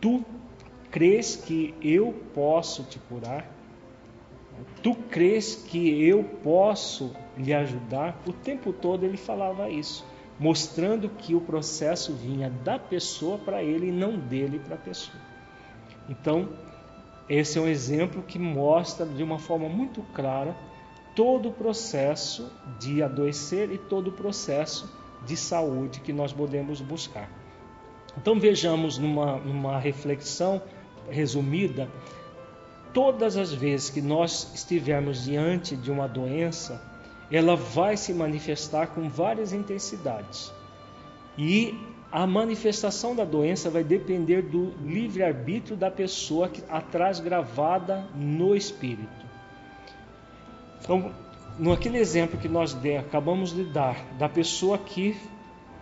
Tu 0.00 0.24
crês 0.90 1.34
que 1.34 1.74
eu 1.82 2.14
posso 2.34 2.84
te 2.84 2.98
curar? 3.00 3.51
Tu 4.82 4.94
crês 4.94 5.54
que 5.54 6.04
eu 6.04 6.24
posso 6.24 7.14
lhe 7.36 7.52
ajudar? 7.52 8.20
O 8.26 8.32
tempo 8.32 8.72
todo 8.72 9.04
ele 9.04 9.16
falava 9.16 9.68
isso, 9.68 10.04
mostrando 10.38 11.08
que 11.08 11.34
o 11.34 11.40
processo 11.40 12.12
vinha 12.12 12.50
da 12.50 12.78
pessoa 12.78 13.38
para 13.38 13.62
ele 13.62 13.88
e 13.88 13.92
não 13.92 14.18
dele 14.18 14.58
para 14.58 14.74
a 14.74 14.78
pessoa. 14.78 15.20
Então, 16.08 16.48
esse 17.28 17.58
é 17.58 17.60
um 17.60 17.68
exemplo 17.68 18.22
que 18.22 18.38
mostra 18.38 19.06
de 19.06 19.22
uma 19.22 19.38
forma 19.38 19.68
muito 19.68 20.02
clara 20.14 20.56
todo 21.14 21.50
o 21.50 21.52
processo 21.52 22.50
de 22.78 23.02
adoecer 23.02 23.70
e 23.70 23.78
todo 23.78 24.08
o 24.08 24.12
processo 24.12 24.90
de 25.24 25.36
saúde 25.36 26.00
que 26.00 26.12
nós 26.12 26.32
podemos 26.32 26.80
buscar. 26.80 27.30
Então 28.16 28.38
vejamos 28.38 28.98
numa, 28.98 29.38
numa 29.38 29.78
reflexão 29.78 30.60
resumida, 31.08 31.88
todas 32.92 33.36
as 33.36 33.52
vezes 33.52 33.90
que 33.90 34.00
nós 34.00 34.52
estivermos 34.54 35.24
diante 35.24 35.76
de 35.76 35.90
uma 35.90 36.06
doença, 36.06 36.80
ela 37.30 37.56
vai 37.56 37.96
se 37.96 38.12
manifestar 38.12 38.88
com 38.88 39.08
várias 39.08 39.52
intensidades. 39.52 40.52
E 41.36 41.74
a 42.10 42.26
manifestação 42.26 43.16
da 43.16 43.24
doença 43.24 43.70
vai 43.70 43.82
depender 43.82 44.42
do 44.42 44.74
livre-arbítrio 44.84 45.76
da 45.76 45.90
pessoa 45.90 46.48
que 46.48 46.62
atrás 46.68 47.20
gravada 47.20 48.06
no 48.14 48.54
espírito. 48.54 49.26
Então, 50.82 51.10
no 51.58 51.72
aquele 51.72 51.96
exemplo 51.96 52.38
que 52.38 52.48
nós 52.48 52.76
acabamos 52.98 53.54
de 53.54 53.64
dar, 53.64 53.96
da 54.18 54.28
pessoa 54.28 54.76
que 54.76 55.16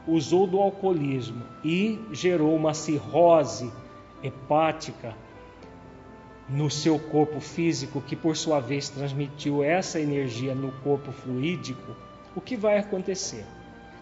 usou 0.07 0.47
do 0.47 0.61
alcoolismo 0.61 1.43
e 1.65 1.99
gerou 2.13 2.55
uma 2.55 2.75
cirrose 2.75 3.73
hepática 4.23 5.15
no 6.51 6.69
seu 6.69 6.99
corpo 6.99 7.41
físico, 7.41 8.01
que 8.01 8.17
por 8.17 8.37
sua 8.37 8.59
vez 8.59 8.89
transmitiu 8.89 9.63
essa 9.63 10.01
energia 10.01 10.55
no 10.55 10.73
corpo 10.83 11.13
fluídico, 11.13 11.95
o 12.35 12.41
que 12.41 12.57
vai 12.57 12.79
acontecer? 12.79 13.45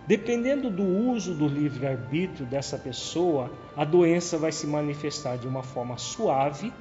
Dependendo 0.06 0.70
do 0.70 0.82
uso 0.82 1.34
do 1.34 1.46
livre-arbítrio 1.46 2.46
dessa 2.46 2.78
pessoa, 2.78 3.50
a 3.76 3.84
doença 3.84 4.38
vai 4.38 4.50
se 4.50 4.66
manifestar 4.66 5.36
de 5.36 5.46
uma 5.46 5.62
forma 5.62 5.98
suave, 5.98 6.72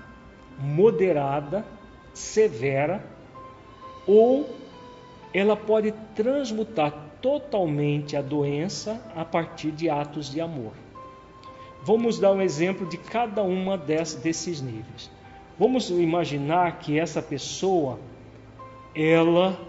moderada, 0.58 1.66
severa, 2.14 3.04
ou 4.08 4.50
ela 5.34 5.58
pode 5.58 5.94
transmutar 6.16 6.94
totalmente 7.22 8.16
a 8.16 8.22
doença 8.22 9.02
a 9.14 9.26
partir 9.26 9.72
de 9.72 9.90
atos 9.90 10.32
de 10.32 10.40
amor. 10.40 10.72
Vamos 11.84 12.20
dar 12.20 12.32
um 12.32 12.42
exemplo 12.42 12.88
de 12.88 12.98
cada 12.98 13.44
uma 13.44 13.78
desses 13.78 14.62
níveis. 14.62 15.12
Vamos 15.60 15.90
imaginar 15.90 16.78
que 16.78 17.00
essa 17.00 17.20
pessoa 17.20 18.00
ela 18.94 19.60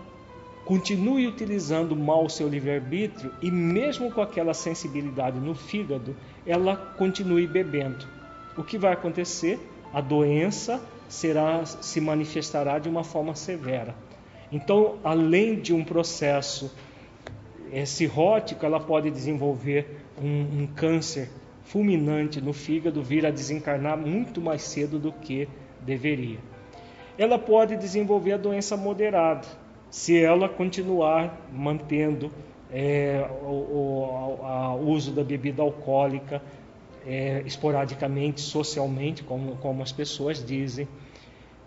continue 0.67 1.27
utilizando 1.27 1.97
mal 1.97 2.27
o 2.27 2.29
seu 2.29 2.47
livre-arbítrio 2.47 3.33
e, 3.41 3.51
mesmo 3.51 4.13
com 4.13 4.21
aquela 4.21 4.53
sensibilidade 4.53 5.39
no 5.39 5.55
fígado, 5.55 6.15
ela 6.47 6.77
continue 6.77 7.47
bebendo. 7.47 8.07
O 8.55 8.63
que 8.63 8.77
vai 8.77 8.93
acontecer? 8.93 9.59
A 9.91 10.03
doença 10.03 10.79
será, 11.09 11.65
se 11.65 12.03
manifestará 12.03 12.79
de 12.79 12.87
uma 12.87 13.03
forma 13.03 13.35
severa. 13.35 13.95
Então, 14.53 14.99
além 15.03 15.59
de 15.59 15.73
um 15.73 15.83
processo 15.83 16.71
é, 17.73 17.87
cirrótico, 17.87 18.67
ela 18.67 18.79
pode 18.79 19.11
desenvolver 19.11 20.03
um, 20.23 20.63
um 20.63 20.67
câncer 20.67 21.31
fulminante 21.63 22.43
no 22.43 22.53
fígado, 22.53 23.03
vir 23.03 23.25
a 23.25 23.31
desencarnar 23.31 23.97
muito 23.97 24.39
mais 24.39 24.61
cedo 24.61 24.99
do 24.99 25.13
que 25.13 25.49
deveria. 25.89 26.39
Ela 27.17 27.39
pode 27.39 27.77
desenvolver 27.77 28.35
a 28.35 28.37
doença 28.37 28.77
moderada, 28.77 29.49
se 29.91 30.23
ela 30.23 30.49
continuar 30.49 31.49
mantendo 31.51 32.31
é, 32.71 33.27
o, 33.43 34.37
o 34.81 34.87
uso 34.87 35.13
da 35.13 35.25
bebida 35.25 35.63
alcoólica 35.63 36.43
é, 37.07 37.43
esporadicamente, 37.47 38.41
socialmente, 38.41 39.23
como, 39.25 39.57
como 39.57 39.83
as 39.83 39.91
pessoas 39.91 40.45
dizem, 40.45 40.87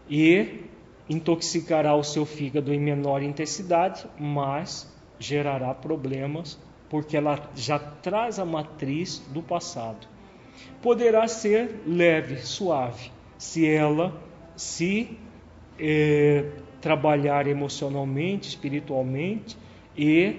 e 0.08 0.66
intoxicará 1.10 1.96
o 1.96 2.04
seu 2.04 2.26
fígado 2.26 2.72
em 2.72 2.80
menor 2.80 3.24
intensidade, 3.24 4.06
mas 4.20 4.88
gerará 5.20 5.74
problemas 5.74 6.58
porque 6.90 7.16
ela 7.16 7.50
já 7.56 7.80
traz 7.80 8.38
a 8.38 8.46
matriz 8.46 9.20
do 9.30 9.42
passado. 9.42 10.08
Poderá 10.82 11.28
ser 11.28 11.82
leve, 11.88 12.38
suave, 12.38 13.12
se 13.42 13.68
ela 13.68 14.14
se 14.56 15.18
é, 15.80 16.46
trabalhar 16.80 17.48
emocionalmente, 17.48 18.48
espiritualmente 18.48 19.58
e 19.98 20.36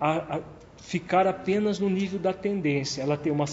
a, 0.00 0.36
a 0.36 0.40
ficar 0.78 1.26
apenas 1.26 1.78
no 1.78 1.90
nível 1.90 2.18
da 2.18 2.32
tendência. 2.32 3.02
Ela 3.02 3.18
tem 3.18 3.30
uma 3.30 3.44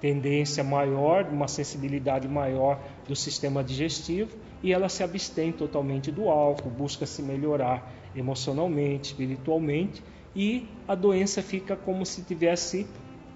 tendência 0.00 0.64
maior, 0.64 1.26
uma 1.30 1.46
sensibilidade 1.46 2.26
maior 2.26 2.82
do 3.06 3.14
sistema 3.14 3.62
digestivo 3.62 4.34
e 4.62 4.72
ela 4.72 4.88
se 4.88 5.02
abstém 5.02 5.52
totalmente 5.52 6.10
do 6.10 6.30
álcool, 6.30 6.70
busca 6.70 7.04
se 7.04 7.22
melhorar 7.22 7.92
emocionalmente, 8.14 9.10
espiritualmente 9.10 10.02
e 10.34 10.66
a 10.88 10.94
doença 10.94 11.42
fica 11.42 11.76
como 11.76 12.06
se 12.06 12.22
tivesse 12.22 12.86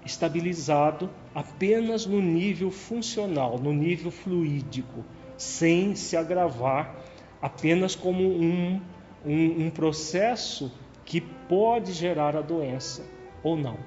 estabilizado 0.05 1.09
apenas 1.33 2.05
no 2.05 2.21
nível 2.21 2.71
funcional, 2.71 3.57
no 3.59 3.73
nível 3.73 4.11
fluídico, 4.11 5.03
sem 5.37 5.95
se 5.95 6.17
agravar 6.17 6.95
apenas 7.41 7.95
como 7.95 8.23
um, 8.23 8.81
um, 9.25 9.65
um 9.65 9.69
processo 9.69 10.71
que 11.05 11.21
pode 11.21 11.91
gerar 11.93 12.35
a 12.35 12.41
doença 12.41 13.03
ou 13.43 13.55
não. 13.55 13.77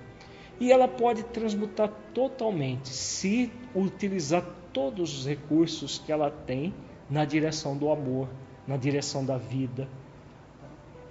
E 0.60 0.70
ela 0.70 0.86
pode 0.86 1.22
transmutar 1.24 1.90
totalmente 2.12 2.88
se 2.88 3.50
utilizar 3.74 4.44
todos 4.72 5.18
os 5.18 5.26
recursos 5.26 5.98
que 5.98 6.12
ela 6.12 6.30
tem 6.30 6.74
na 7.08 7.24
direção 7.24 7.76
do 7.76 7.90
amor, 7.90 8.28
na 8.66 8.76
direção 8.76 9.24
da 9.24 9.36
vida. 9.36 9.88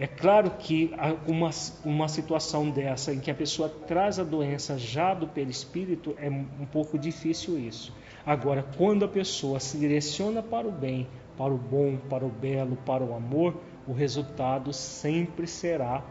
É 0.04 0.08
claro 0.08 0.51
que 0.60 0.91
uma, 1.26 1.49
uma 1.86 2.10
situação 2.10 2.70
dessa, 2.70 3.14
em 3.14 3.22
que 3.22 3.32
a 3.32 3.34
pessoa 3.34 3.70
traz 3.70 4.20
a 4.20 4.24
doença 4.26 4.78
já 4.78 5.14
do 5.14 5.26
perispírito, 5.26 6.14
é 6.18 6.30
um 6.30 6.66
pouco 6.70 6.99
difícil 6.99 7.58
isso. 7.58 7.95
Agora, 8.26 8.66
quando 8.76 9.06
a 9.06 9.08
pessoa 9.08 9.62
se 9.62 9.78
direciona 9.78 10.43
para 10.43 10.68
o 10.68 10.72
bem, 10.74 11.08
para 11.38 11.54
o 11.54 11.58
bom, 11.58 11.95
para 12.10 12.26
o 12.26 12.28
belo, 12.28 12.76
para 12.86 13.01
o 13.01 13.16
amor, 13.16 13.56
o 13.88 13.93
resultado 13.93 14.74
sempre 14.74 15.47
será 15.47 16.04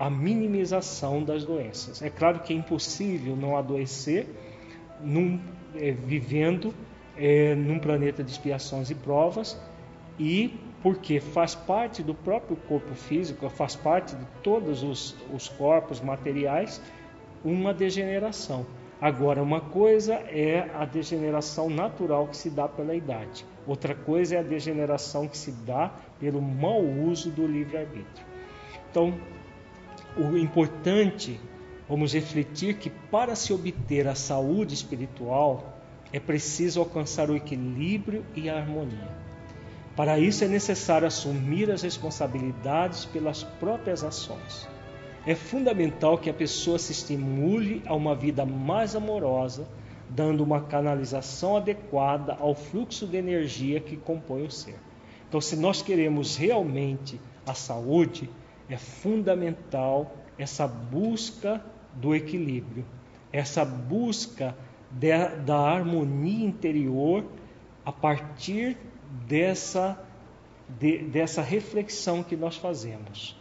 a 0.00 0.10
minimização 0.10 1.22
das 1.22 1.44
doenças. 1.44 2.02
É 2.02 2.10
claro 2.10 2.40
que 2.40 2.52
é 2.52 2.56
impossível 2.56 3.36
não 3.36 3.56
adoecer 3.56 4.26
num, 5.00 5.40
é, 5.76 5.92
vivendo 5.92 6.74
é, 7.16 7.54
num 7.54 7.78
planeta 7.78 8.24
de 8.24 8.32
expiações 8.32 8.90
e 8.90 8.96
provas 8.96 9.56
e 10.18 10.58
porque 10.82 11.20
faz 11.20 11.54
parte 11.54 12.02
do 12.02 12.14
próprio 12.14 12.56
corpo 12.56 12.94
físico, 12.94 13.48
faz 13.48 13.74
parte 13.74 14.14
de 14.14 14.24
todos 14.42 14.82
os, 14.82 15.16
os 15.32 15.48
corpos 15.48 16.00
materiais, 16.00 16.80
uma 17.44 17.74
degeneração. 17.74 18.64
Agora, 19.00 19.42
uma 19.42 19.60
coisa 19.60 20.14
é 20.14 20.68
a 20.74 20.84
degeneração 20.84 21.70
natural 21.70 22.26
que 22.26 22.36
se 22.36 22.50
dá 22.50 22.66
pela 22.66 22.94
idade, 22.94 23.44
outra 23.66 23.94
coisa 23.94 24.36
é 24.36 24.38
a 24.38 24.42
degeneração 24.42 25.28
que 25.28 25.38
se 25.38 25.52
dá 25.52 25.92
pelo 26.18 26.42
mau 26.42 26.82
uso 26.82 27.30
do 27.30 27.46
livre-arbítrio. 27.46 28.26
Então, 28.90 29.14
o 30.16 30.36
importante, 30.36 31.38
vamos 31.88 32.12
refletir 32.12 32.74
que 32.74 32.90
para 32.90 33.36
se 33.36 33.52
obter 33.52 34.08
a 34.08 34.16
saúde 34.16 34.74
espiritual, 34.74 35.78
é 36.12 36.18
preciso 36.18 36.80
alcançar 36.80 37.30
o 37.30 37.36
equilíbrio 37.36 38.24
e 38.34 38.48
a 38.48 38.56
harmonia. 38.56 39.27
Para 39.98 40.18
isso 40.18 40.44
é 40.44 40.48
necessário 40.48 41.06
assumir 41.06 41.70
as 41.70 41.82
responsabilidades 41.82 43.04
pelas 43.04 43.42
próprias 43.42 44.02
ações 44.04 44.68
é 45.28 45.34
fundamental 45.34 46.16
que 46.16 46.30
a 46.30 46.32
pessoa 46.32 46.78
se 46.78 46.90
estimule 46.90 47.82
a 47.86 47.94
uma 47.94 48.14
vida 48.14 48.46
mais 48.46 48.96
amorosa, 48.96 49.68
dando 50.08 50.42
uma 50.42 50.62
canalização 50.62 51.54
adequada 51.54 52.34
ao 52.40 52.54
fluxo 52.54 53.06
de 53.06 53.18
energia 53.18 53.78
que 53.78 53.94
compõe 53.94 54.46
o 54.46 54.50
ser. 54.50 54.78
Então, 55.28 55.38
se 55.38 55.54
nós 55.54 55.82
queremos 55.82 56.38
realmente 56.38 57.20
a 57.46 57.52
saúde, 57.52 58.30
é 58.70 58.78
fundamental 58.78 60.16
essa 60.38 60.66
busca 60.66 61.62
do 61.92 62.14
equilíbrio, 62.14 62.86
essa 63.30 63.66
busca 63.66 64.56
de, 64.90 65.10
da 65.44 65.58
harmonia 65.58 66.46
interior 66.46 67.22
a 67.84 67.92
partir 67.92 68.78
dessa, 69.26 69.98
de, 70.68 70.98
dessa 70.98 71.42
reflexão 71.42 72.22
que 72.22 72.36
nós 72.36 72.56
fazemos. 72.56 73.36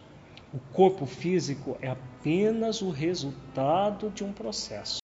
O 0.54 0.60
corpo 0.74 1.06
físico 1.06 1.78
é 1.82 1.90
apenas 1.90 2.82
o 2.82 2.90
resultado 2.90 4.10
de 4.10 4.24
um 4.24 4.32
processo. 4.32 5.00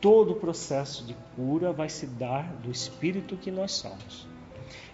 todo 0.00 0.32
o 0.32 0.36
processo 0.36 1.04
de 1.04 1.16
cura 1.34 1.72
vai 1.72 1.88
se 1.88 2.06
dar 2.06 2.52
do 2.62 2.70
espírito 2.70 3.36
que 3.36 3.50
nós 3.50 3.72
somos. 3.72 4.28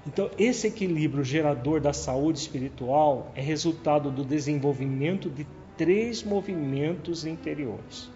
Então, 0.07 0.30
esse 0.39 0.66
equilíbrio 0.66 1.24
gerador 1.24 1.80
da 1.80 1.93
saúde 1.93 2.39
espiritual 2.39 3.30
é 3.35 3.41
resultado 3.41 4.11
do 4.11 4.24
desenvolvimento 4.24 5.30
de 5.30 5.47
três 5.76 6.22
movimentos 6.22 7.24
interiores. 7.24 8.11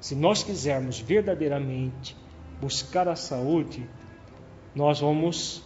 Se 0.00 0.14
nós 0.14 0.42
quisermos 0.42 0.98
verdadeiramente 1.00 2.16
buscar 2.60 3.08
a 3.08 3.16
saúde, 3.16 3.88
nós 4.74 5.00
vamos 5.00 5.62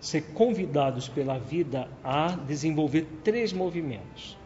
ser 0.00 0.22
convidados 0.32 1.08
pela 1.08 1.38
vida 1.38 1.88
a 2.02 2.28
desenvolver 2.30 3.06
três 3.22 3.52
movimentos. 3.52 4.36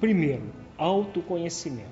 Primeiro, 0.00 0.44
autoconhecimento. 0.76 1.88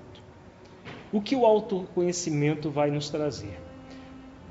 O 1.12 1.20
que 1.20 1.34
o 1.34 1.46
autoconhecimento 1.46 2.70
vai 2.70 2.90
nos 2.90 3.08
trazer? 3.08 3.58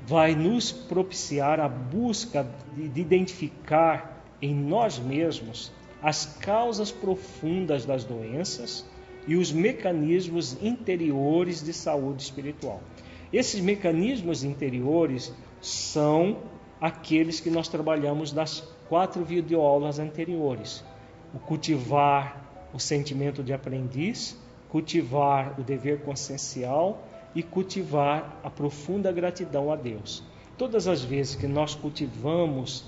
Vai 0.06 0.34
nos 0.34 0.72
propiciar 0.72 1.60
a 1.60 1.68
busca 1.68 2.48
de 2.74 3.00
identificar 3.00 4.24
em 4.40 4.54
nós 4.54 4.98
mesmos 4.98 5.72
as 6.02 6.26
causas 6.40 6.92
profundas 6.92 7.84
das 7.84 8.04
doenças 8.04 8.86
e 9.26 9.36
os 9.36 9.50
mecanismos 9.52 10.56
interiores 10.62 11.62
de 11.62 11.72
saúde 11.72 12.22
espiritual. 12.22 12.80
Esses 13.32 13.60
mecanismos 13.60 14.44
interiores 14.44 15.34
são 15.60 16.38
aqueles 16.80 17.40
que 17.40 17.50
nós 17.50 17.68
trabalhamos 17.68 18.32
nas 18.32 18.60
quatro 18.88 19.24
videoaulas 19.24 19.98
anteriores: 19.98 20.84
o 21.34 21.38
cultivar 21.38 22.68
o 22.72 22.78
sentimento 22.78 23.42
de 23.42 23.52
aprendiz, 23.52 24.36
cultivar 24.68 25.58
o 25.58 25.62
dever 25.62 26.02
consciencial 26.02 27.02
e 27.34 27.42
cultivar 27.42 28.40
a 28.42 28.50
profunda 28.50 29.12
gratidão 29.12 29.70
a 29.70 29.76
Deus. 29.76 30.22
Todas 30.56 30.88
as 30.88 31.02
vezes 31.02 31.34
que 31.34 31.46
nós 31.46 31.74
cultivamos 31.74 32.84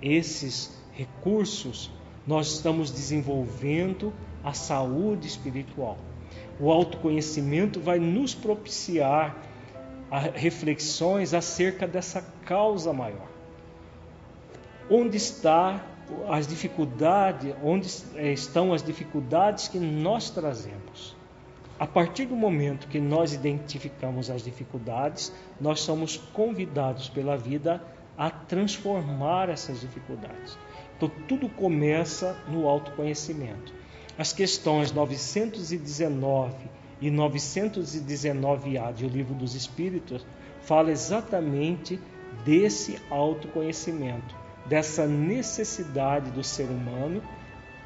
esses 0.00 0.76
recursos, 0.92 1.90
nós 2.26 2.52
estamos 2.52 2.90
desenvolvendo 2.90 4.12
a 4.44 4.52
saúde 4.52 5.26
espiritual. 5.26 5.98
O 6.60 6.70
autoconhecimento 6.70 7.80
vai 7.80 7.98
nos 7.98 8.34
propiciar 8.34 9.36
reflexões 10.10 11.34
acerca 11.34 11.86
dessa 11.86 12.22
causa 12.44 12.92
maior. 12.92 13.28
Onde 14.90 15.16
está 15.16 15.84
as 16.28 16.46
dificuldades, 16.46 17.54
onde 17.62 17.88
estão 18.32 18.72
as 18.72 18.82
dificuldades 18.82 19.68
que 19.68 19.78
nós 19.78 20.30
trazemos? 20.30 21.16
A 21.78 21.86
partir 21.86 22.26
do 22.26 22.34
momento 22.34 22.88
que 22.88 22.98
nós 22.98 23.32
identificamos 23.32 24.30
as 24.30 24.42
dificuldades, 24.42 25.32
nós 25.60 25.80
somos 25.80 26.16
convidados 26.16 27.08
pela 27.08 27.36
vida 27.36 27.80
a 28.16 28.30
transformar 28.30 29.48
essas 29.48 29.80
dificuldades. 29.80 30.58
Então, 30.96 31.08
tudo 31.28 31.48
começa 31.48 32.36
no 32.48 32.66
autoconhecimento. 32.66 33.72
As 34.18 34.32
questões 34.32 34.90
919 34.90 36.52
e 37.00 37.10
919A 37.10 38.92
de 38.92 39.04
O 39.04 39.08
Livro 39.08 39.34
dos 39.34 39.54
Espíritos 39.54 40.26
fala 40.60 40.90
exatamente 40.90 42.00
desse 42.44 42.98
autoconhecimento, 43.10 44.34
dessa 44.66 45.06
necessidade 45.06 46.30
do 46.30 46.42
ser 46.42 46.68
humano 46.68 47.22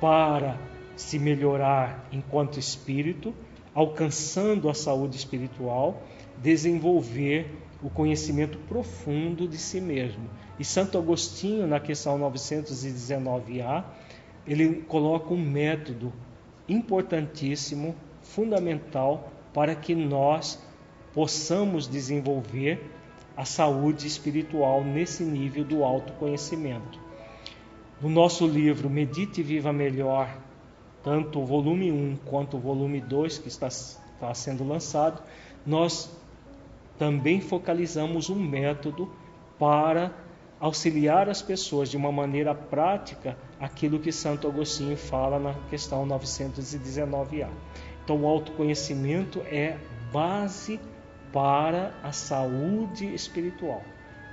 para 0.01 0.59
se 0.97 1.19
melhorar 1.19 2.09
enquanto 2.13 2.59
espírito 2.59 3.35
alcançando 3.75 4.69
a 4.69 4.75
saúde 4.75 5.17
espiritual, 5.17 6.03
desenvolver 6.39 7.51
o 7.83 7.91
conhecimento 7.91 8.59
profundo 8.69 9.49
de 9.49 9.59
si 9.59 9.81
mesmo. 9.81 10.29
E 10.59 10.65
Santo 10.65 10.99
Agostinho, 10.99 11.67
na 11.67 11.81
questão 11.81 12.19
919A, 12.19 13.85
ele 14.47 14.83
coloca 14.83 15.33
um 15.33 15.41
método 15.41 16.13
importantíssimo, 16.69 17.95
fundamental, 18.35 19.31
para 19.53 19.75
que 19.75 19.95
nós 19.95 20.59
possamos 21.15 21.87
desenvolver 21.87 22.91
a 23.37 23.45
saúde 23.45 24.07
espiritual 24.07 24.83
nesse 24.83 25.23
nível 25.23 25.65
do 25.65 25.85
autoconhecimento. 25.85 26.99
No 28.01 28.09
nosso 28.09 28.47
livro 28.47 28.91
Medite 28.91 29.41
e 29.41 29.45
Viva 29.45 29.73
Melhor, 29.73 30.37
tanto 31.03 31.41
o 31.41 31.47
volume 31.47 31.93
1 31.93 32.19
quanto 32.25 32.57
o 32.57 32.61
volume 32.61 33.01
2 33.01 33.39
que 33.39 33.49
está, 33.49 33.69
está 33.69 34.35
sendo 34.35 34.67
lançado, 34.67 35.23
nós 35.67 36.11
também 36.99 37.41
focalizamos 37.41 38.31
um 38.31 38.37
método 38.37 39.11
para 39.59 40.13
auxiliar 40.61 41.29
as 41.29 41.43
pessoas 41.43 41.89
de 41.89 41.97
uma 41.97 42.13
maneira 42.13 42.55
prática 42.55 43.37
aquilo 43.61 43.99
que 43.99 44.13
Santo 44.13 44.47
Agostinho 44.47 44.97
fala 44.97 45.39
na 45.39 45.55
questão 45.69 46.07
919A. 46.07 47.49
Então, 48.05 48.23
o 48.23 48.27
autoconhecimento 48.27 49.41
é 49.47 49.79
base 50.13 50.81
para 51.33 51.95
a 52.03 52.13
saúde 52.13 53.13
espiritual. 53.15 53.83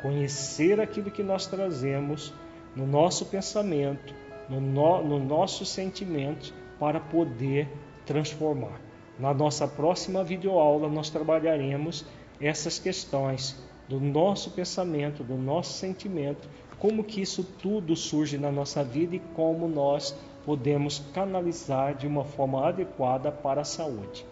Conhecer 0.02 0.80
aquilo 0.80 1.12
que 1.12 1.24
nós 1.24 1.46
trazemos 1.46 2.34
no 2.76 2.86
nosso 2.86 3.26
pensamento, 3.26 4.14
no, 4.50 4.60
no, 4.60 5.04
no 5.04 5.20
nosso 5.20 5.66
sentimento, 5.66 6.54
para 6.80 7.00
poder 7.00 7.68
transformar. 8.06 8.80
Na 9.20 9.34
nossa 9.34 9.68
próxima 9.68 10.24
videoaula 10.24 10.88
nós 10.88 11.10
trabalharemos 11.10 12.06
essas 12.40 12.80
questões 12.80 13.62
do 13.88 14.00
nosso 14.00 14.52
pensamento, 14.52 15.24
do 15.24 15.36
nosso 15.36 15.74
sentimento, 15.78 16.48
como 16.78 17.04
que 17.04 17.22
isso 17.22 17.44
tudo 17.44 17.96
surge 17.96 18.38
na 18.38 18.52
nossa 18.52 18.84
vida 18.84 19.16
e 19.16 19.20
como 19.36 19.68
nós 19.68 20.16
podemos 20.46 21.00
canalizar 21.14 21.96
de 21.96 22.08
uma 22.08 22.24
forma 22.24 22.68
adequada 22.68 23.32
para 23.32 23.62
a 23.62 23.66
saúde. 23.66 24.26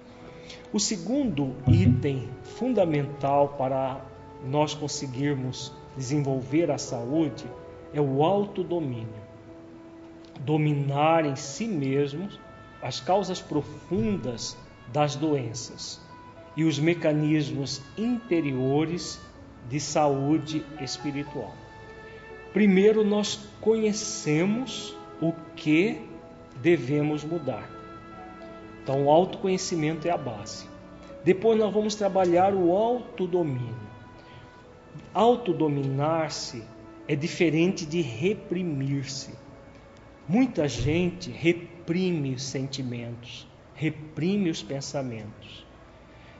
O 0.71 0.79
segundo 0.79 1.55
item 1.67 2.29
fundamental 2.43 3.49
para 3.57 4.01
nós 4.45 4.73
conseguirmos 4.73 5.73
desenvolver 5.95 6.71
a 6.71 6.77
saúde 6.77 7.45
é 7.93 8.01
o 8.01 8.23
autodomínio 8.23 9.27
dominar 10.39 11.25
em 11.25 11.35
si 11.35 11.67
mesmos 11.67 12.39
as 12.81 12.99
causas 12.99 13.41
profundas 13.41 14.57
das 14.91 15.15
doenças 15.15 15.99
e 16.55 16.63
os 16.63 16.79
mecanismos 16.79 17.81
interiores 17.97 19.19
de 19.69 19.79
saúde 19.79 20.65
espiritual. 20.81 21.53
Primeiro, 22.53 23.03
nós 23.03 23.39
conhecemos 23.61 24.96
o 25.21 25.33
que 25.55 26.01
devemos 26.61 27.23
mudar. 27.23 27.69
Então, 28.83 29.05
o 29.05 29.09
autoconhecimento 29.09 30.07
é 30.07 30.11
a 30.11 30.17
base. 30.17 30.65
Depois, 31.23 31.57
nós 31.59 31.73
vamos 31.73 31.95
trabalhar 31.95 32.53
o 32.53 32.71
autodomínio. 32.71 33.75
Autodominar-se 35.13 36.63
é 37.07 37.15
diferente 37.15 37.85
de 37.85 38.01
reprimir-se. 38.01 39.33
Muita 40.27 40.67
gente 40.67 41.31
reprime 41.31 42.33
os 42.33 42.43
sentimentos, 42.43 43.47
reprime 43.73 44.49
os 44.49 44.61
pensamentos. 44.61 45.65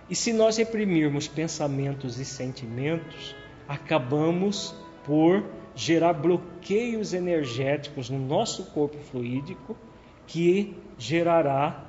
E 0.09 0.15
se 0.15 0.31
nós 0.31 0.57
reprimirmos 0.57 1.27
pensamentos 1.27 2.19
e 2.19 2.25
sentimentos, 2.25 3.35
acabamos 3.67 4.75
por 5.05 5.43
gerar 5.77 6.13
bloqueios 6.13 7.13
energéticos 7.13 8.09
no 8.09 8.17
nosso 8.17 8.65
corpo 8.71 8.97
fluídico, 8.97 9.77
que 10.25 10.75
gerará 10.97 11.85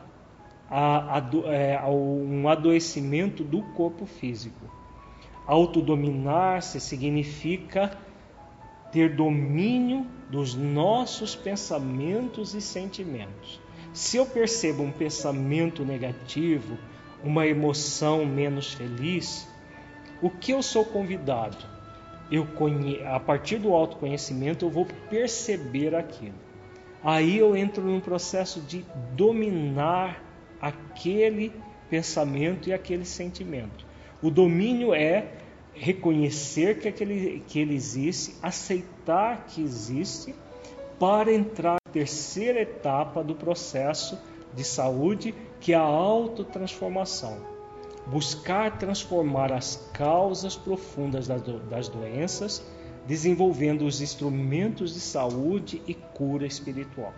a, 0.71 1.17
a, 1.17 1.31
é, 1.47 1.81
um 1.87 2.47
adoecimento 2.51 3.43
do 3.43 3.63
corpo 3.73 4.05
físico. 4.05 4.71
Autodominar-se 5.47 6.79
significa 6.79 7.99
ter 8.93 9.17
domínio 9.17 10.07
dos 10.29 10.55
nossos 10.55 11.35
pensamentos 11.35 12.55
e 12.55 12.61
sentimentos. 12.61 13.59
Se 13.95 14.19
eu 14.19 14.27
percebo 14.27 14.83
um 14.83 14.93
pensamento 14.93 15.83
negativo, 15.83 16.77
uma 17.25 17.47
emoção 17.47 18.27
menos 18.27 18.75
feliz, 18.75 19.49
o 20.21 20.29
que 20.29 20.53
eu 20.53 20.63
sou 20.63 20.85
convidado? 20.85 21.78
Eu 22.31 22.47
conhe... 22.47 23.03
A 23.05 23.19
partir 23.19 23.59
do 23.59 23.73
autoconhecimento, 23.73 24.65
eu 24.65 24.71
vou 24.71 24.87
perceber 25.09 25.95
aquilo. 25.95 26.35
Aí 27.03 27.39
eu 27.39 27.57
entro 27.57 27.83
num 27.83 28.01
processo 28.01 28.61
de 28.61 28.85
dominar 29.15 30.23
aquele 30.61 31.53
pensamento 31.89 32.69
e 32.69 32.73
aquele 32.73 33.05
sentimento. 33.05 33.87
O 34.23 34.31
domínio 34.31 34.93
é 34.93 35.33
reconhecer 35.73 36.81
que, 36.81 36.89
aquele, 36.89 37.43
que 37.47 37.61
ele 37.61 37.75
existe, 37.75 38.35
aceitar 38.43 39.47
que 39.47 39.63
existe, 39.63 40.35
para 40.99 41.33
entrar 41.33 41.75
na 41.75 41.93
terceira 41.93 42.61
etapa 42.61 43.23
do 43.23 43.35
processo 43.35 44.19
de 44.53 44.65
saúde, 44.65 45.33
que 45.61 45.73
é 45.73 45.77
a 45.77 45.81
autotransformação. 45.81 47.58
Buscar 48.11 48.79
transformar 48.79 49.53
as 49.53 49.91
causas 49.93 50.57
profundas 50.57 51.29
das 51.29 51.89
doenças, 51.89 52.65
desenvolvendo 53.07 53.87
os 53.87 54.01
instrumentos 54.01 54.95
de 54.95 55.01
saúde 55.01 55.83
e 55.87 55.95
cura 55.95 56.47
espiritual. 56.47 57.15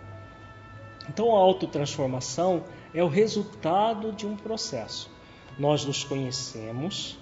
Então, 1.09 1.35
a 1.35 1.39
autotransformação 1.39 2.63
é 2.93 3.03
o 3.03 3.07
resultado 3.07 4.11
de 4.11 4.25
um 4.27 4.35
processo. 4.35 5.09
Nós 5.57 5.83
nos 5.85 6.03
conhecemos, 6.03 7.17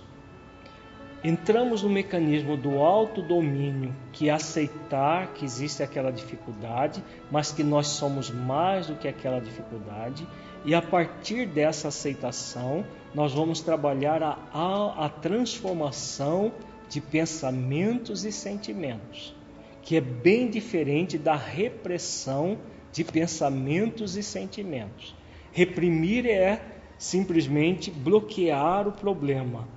entramos 1.24 1.82
no 1.82 1.90
mecanismo 1.90 2.56
do 2.56 2.80
autodomínio, 2.80 3.96
que 4.12 4.30
é 4.30 4.34
aceitar 4.34 5.34
que 5.34 5.46
existe 5.46 5.82
aquela 5.82 6.12
dificuldade, 6.12 7.04
mas 7.32 7.52
que 7.52 7.64
nós 7.64 7.88
somos 7.88 8.30
mais 8.30 8.88
do 8.88 8.96
que 8.96 9.08
aquela 9.08 9.40
dificuldade, 9.40 10.28
e 10.66 10.76
a 10.76 10.82
partir 10.82 11.46
dessa 11.48 11.88
aceitação, 11.88 12.86
nós 13.14 13.34
vamos 13.34 13.62
trabalhar 13.62 14.22
a, 14.22 14.38
a, 14.54 15.06
a 15.06 15.10
transformação 15.10 16.52
de 16.90 17.00
pensamentos 17.00 18.26
e 18.26 18.32
sentimentos, 18.32 19.36
que 19.82 19.96
é 19.96 20.02
bem 20.02 20.50
diferente 20.50 21.18
da 21.18 21.36
repressão 21.36 22.58
de 22.92 23.04
pensamentos 23.04 24.18
e 24.18 24.24
sentimentos. 24.24 25.16
Reprimir 25.52 26.26
é 26.26 26.62
simplesmente 26.98 27.90
bloquear 27.90 28.88
o 28.88 28.92
problema. 28.92 29.68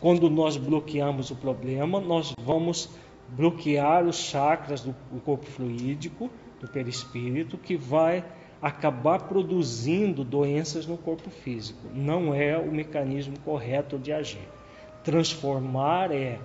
Quando 0.00 0.28
nós 0.28 0.56
bloqueamos 0.56 1.30
o 1.30 1.36
problema, 1.36 2.00
nós 2.00 2.34
vamos 2.38 2.88
bloquear 3.28 4.04
os 4.04 4.16
chakras 4.16 4.80
do 4.80 4.94
corpo 5.20 5.46
fluídico, 5.46 6.28
do 6.60 6.68
perispírito, 6.68 7.56
que 7.56 7.76
vai 7.76 8.24
acabar 8.62 9.24
produzindo 9.24 10.22
doenças 10.22 10.86
no 10.86 10.96
corpo 10.96 11.28
físico. 11.28 11.88
Não 11.92 12.32
é 12.32 12.56
o 12.56 12.70
mecanismo 12.70 13.36
correto 13.40 13.98
de 13.98 14.12
agir. 14.12 14.48
Transformar 15.02 16.12
é 16.12 16.38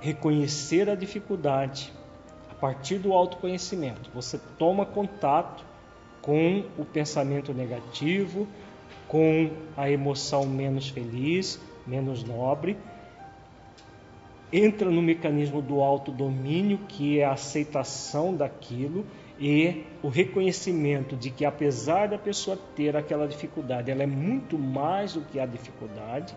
reconhecer 0.00 0.90
a 0.90 0.94
dificuldade 0.94 1.90
a 2.50 2.54
partir 2.54 2.98
do 2.98 3.14
autoconhecimento. 3.14 4.10
Você 4.12 4.38
toma 4.58 4.84
contato 4.84 5.64
com 6.20 6.64
o 6.76 6.84
pensamento 6.84 7.54
negativo, 7.54 8.46
com 9.08 9.50
a 9.76 9.90
emoção 9.90 10.44
menos 10.44 10.90
feliz, 10.90 11.58
menos 11.86 12.22
nobre, 12.22 12.76
entra 14.52 14.90
no 14.90 15.02
mecanismo 15.02 15.60
do 15.60 15.80
autodomínio, 15.80 16.78
que 16.88 17.18
é 17.18 17.24
a 17.24 17.32
aceitação 17.32 18.34
daquilo 18.34 19.06
e 19.38 19.84
o 20.02 20.08
reconhecimento 20.08 21.16
de 21.16 21.30
que 21.30 21.44
apesar 21.44 22.08
da 22.08 22.18
pessoa 22.18 22.58
ter 22.76 22.96
aquela 22.96 23.26
dificuldade, 23.26 23.90
ela 23.90 24.02
é 24.02 24.06
muito 24.06 24.58
mais 24.58 25.14
do 25.14 25.22
que 25.22 25.40
a 25.40 25.46
dificuldade, 25.46 26.34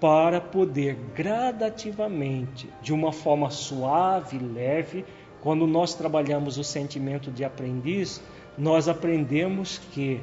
para 0.00 0.40
poder 0.40 0.96
gradativamente, 1.14 2.68
de 2.82 2.92
uma 2.92 3.12
forma 3.12 3.48
suave, 3.50 4.38
leve, 4.38 5.04
quando 5.40 5.66
nós 5.66 5.94
trabalhamos 5.94 6.58
o 6.58 6.64
sentimento 6.64 7.30
de 7.30 7.44
aprendiz, 7.44 8.20
nós 8.58 8.88
aprendemos 8.88 9.78
que 9.92 10.20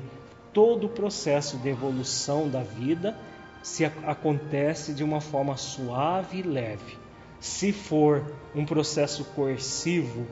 todo 0.53 0.88
o 0.88 0.89
processo 0.89 1.57
de 1.57 1.69
evolução 1.69 2.49
da 2.49 2.61
vida 2.61 3.17
se 3.63 3.86
acontece 3.86 4.93
de 4.93 5.03
uma 5.03 5.22
forma 5.22 5.55
suave 5.55 6.39
e 6.39 6.41
leve. 6.41 6.97
Se 7.39 7.72
for 7.72 8.24
um 8.55 8.65
processo 8.65 9.24
coercivo, 9.36 10.28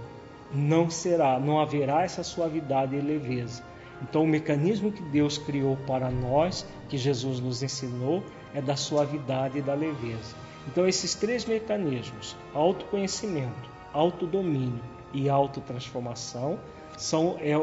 não 0.54 0.90
será, 0.90 1.40
não 1.40 1.60
haverá 1.60 2.04
essa 2.04 2.24
suavidade 2.24 2.96
e 2.96 3.02
leveza. 3.02 3.64
Então, 4.02 4.24
o 4.24 4.28
mecanismo 4.28 4.92
que 4.92 5.02
Deus 5.04 5.38
criou 5.38 5.78
para 5.86 6.10
nós, 6.10 6.66
que 6.88 6.98
Jesus 6.98 7.40
nos 7.40 7.62
ensinou, 7.62 8.24
é 8.54 8.62
da 8.62 8.76
suavidade 8.76 9.60
e 9.60 9.62
da 9.62 9.74
leveza. 9.74 10.36
Então, 10.68 10.88
esses 10.88 11.16
três 11.16 11.46
mecanismos, 11.46 12.36
autoconhecimento, 12.54 13.70
autodomínio 13.94 14.82
e 15.14 15.30
autotransformação, 15.30 16.60
são, 16.98 17.38
é, 17.40 17.54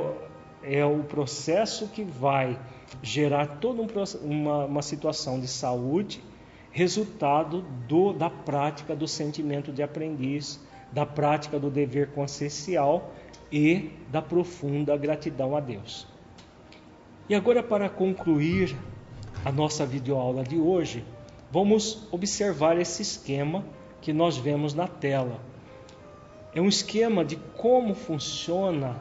é 0.62 0.84
o 0.84 1.02
processo 1.04 1.88
que 1.88 2.04
vai 2.04 2.58
gerar 3.02 3.58
toda 3.58 3.82
um, 3.82 3.88
uma, 4.22 4.64
uma 4.64 4.82
situação 4.82 5.40
de 5.40 5.48
saúde, 5.48 6.22
resultado 6.70 7.64
do, 7.88 8.12
da 8.12 8.28
prática 8.28 8.94
do 8.94 9.08
sentimento 9.08 9.72
de 9.72 9.82
aprendiz, 9.82 10.60
da 10.92 11.04
prática 11.04 11.58
do 11.58 11.70
dever 11.70 12.10
consciencial 12.12 13.12
e 13.50 13.90
da 14.10 14.22
profunda 14.22 14.96
gratidão 14.96 15.56
a 15.56 15.60
Deus. 15.60 16.06
E 17.28 17.34
agora, 17.34 17.62
para 17.62 17.88
concluir 17.88 18.76
a 19.44 19.50
nossa 19.50 19.84
videoaula 19.84 20.42
de 20.42 20.58
hoje, 20.58 21.04
vamos 21.50 22.06
observar 22.10 22.78
esse 22.78 23.02
esquema 23.02 23.64
que 24.00 24.12
nós 24.12 24.36
vemos 24.36 24.74
na 24.74 24.86
tela. 24.86 25.40
É 26.54 26.60
um 26.60 26.68
esquema 26.68 27.24
de 27.24 27.36
como 27.56 27.94
funciona 27.94 28.96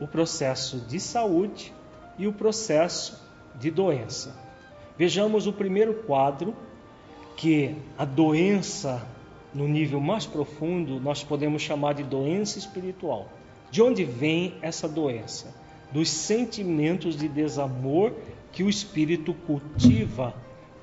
o 0.00 0.06
processo 0.06 0.78
de 0.80 0.98
saúde 0.98 1.72
e 2.18 2.26
o 2.26 2.32
processo 2.32 3.22
de 3.56 3.70
doença. 3.70 4.36
Vejamos 4.96 5.46
o 5.46 5.52
primeiro 5.52 5.94
quadro, 6.04 6.54
que 7.36 7.76
a 7.98 8.04
doença 8.04 9.04
no 9.54 9.68
nível 9.68 10.00
mais 10.00 10.26
profundo 10.26 10.98
nós 11.00 11.22
podemos 11.22 11.62
chamar 11.62 11.94
de 11.94 12.02
doença 12.02 12.58
espiritual. 12.58 13.28
De 13.70 13.80
onde 13.82 14.04
vem 14.04 14.54
essa 14.60 14.88
doença? 14.88 15.54
Dos 15.92 16.10
sentimentos 16.10 17.16
de 17.16 17.28
desamor 17.28 18.12
que 18.52 18.62
o 18.62 18.68
espírito 18.68 19.32
cultiva 19.32 20.34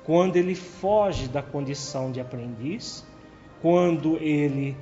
quando 0.04 0.36
ele 0.36 0.54
foge 0.54 1.28
da 1.28 1.42
condição 1.42 2.10
de 2.10 2.20
aprendiz, 2.20 3.06
quando 3.60 4.16
ele 4.16 4.76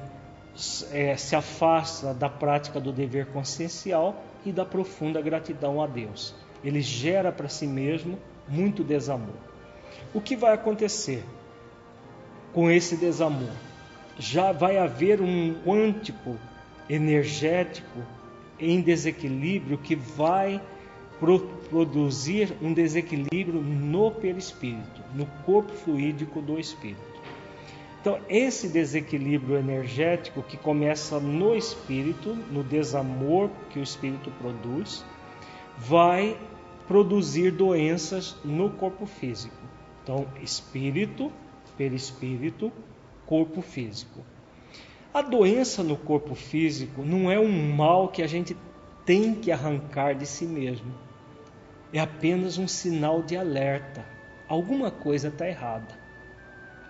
é, 0.92 1.16
se 1.16 1.36
afasta 1.36 2.14
da 2.14 2.28
prática 2.28 2.80
do 2.80 2.92
dever 2.92 3.26
consciencial 3.26 4.24
e 4.44 4.52
da 4.52 4.64
profunda 4.64 5.20
gratidão 5.20 5.82
a 5.82 5.86
Deus. 5.86 6.34
Ele 6.64 6.80
gera 6.80 7.30
para 7.30 7.48
si 7.48 7.66
mesmo 7.66 8.18
muito 8.48 8.82
desamor. 8.82 9.36
O 10.14 10.20
que 10.20 10.34
vai 10.34 10.54
acontecer 10.54 11.24
com 12.52 12.70
esse 12.70 12.96
desamor? 12.96 13.69
Já 14.20 14.52
vai 14.52 14.76
haver 14.76 15.22
um 15.22 15.54
quântico 15.64 16.36
energético 16.88 18.00
em 18.58 18.82
desequilíbrio 18.82 19.78
que 19.78 19.96
vai 19.96 20.60
pro 21.18 21.40
produzir 21.70 22.54
um 22.60 22.74
desequilíbrio 22.74 23.62
no 23.62 24.10
perispírito, 24.10 25.02
no 25.14 25.24
corpo 25.46 25.72
fluídico 25.72 26.42
do 26.42 26.58
espírito. 26.58 27.00
Então, 28.00 28.18
esse 28.28 28.68
desequilíbrio 28.68 29.56
energético 29.56 30.42
que 30.42 30.56
começa 30.56 31.18
no 31.18 31.54
espírito, 31.54 32.34
no 32.50 32.62
desamor 32.62 33.50
que 33.70 33.78
o 33.78 33.82
espírito 33.82 34.30
produz, 34.32 35.04
vai 35.78 36.36
produzir 36.86 37.52
doenças 37.52 38.36
no 38.44 38.70
corpo 38.70 39.06
físico. 39.06 39.56
Então, 40.02 40.26
espírito, 40.42 41.32
perispírito, 41.76 42.72
corpo 43.30 43.62
físico. 43.62 44.24
A 45.14 45.22
doença 45.22 45.84
no 45.84 45.96
corpo 45.96 46.34
físico 46.34 47.02
não 47.02 47.30
é 47.30 47.38
um 47.38 47.72
mal 47.76 48.08
que 48.08 48.24
a 48.24 48.26
gente 48.26 48.56
tem 49.06 49.36
que 49.36 49.52
arrancar 49.52 50.16
de 50.16 50.26
si 50.26 50.44
mesmo. 50.44 50.92
É 51.92 52.00
apenas 52.00 52.58
um 52.58 52.66
sinal 52.66 53.22
de 53.22 53.36
alerta. 53.36 54.04
Alguma 54.48 54.90
coisa 54.90 55.28
está 55.28 55.48
errada. 55.48 55.96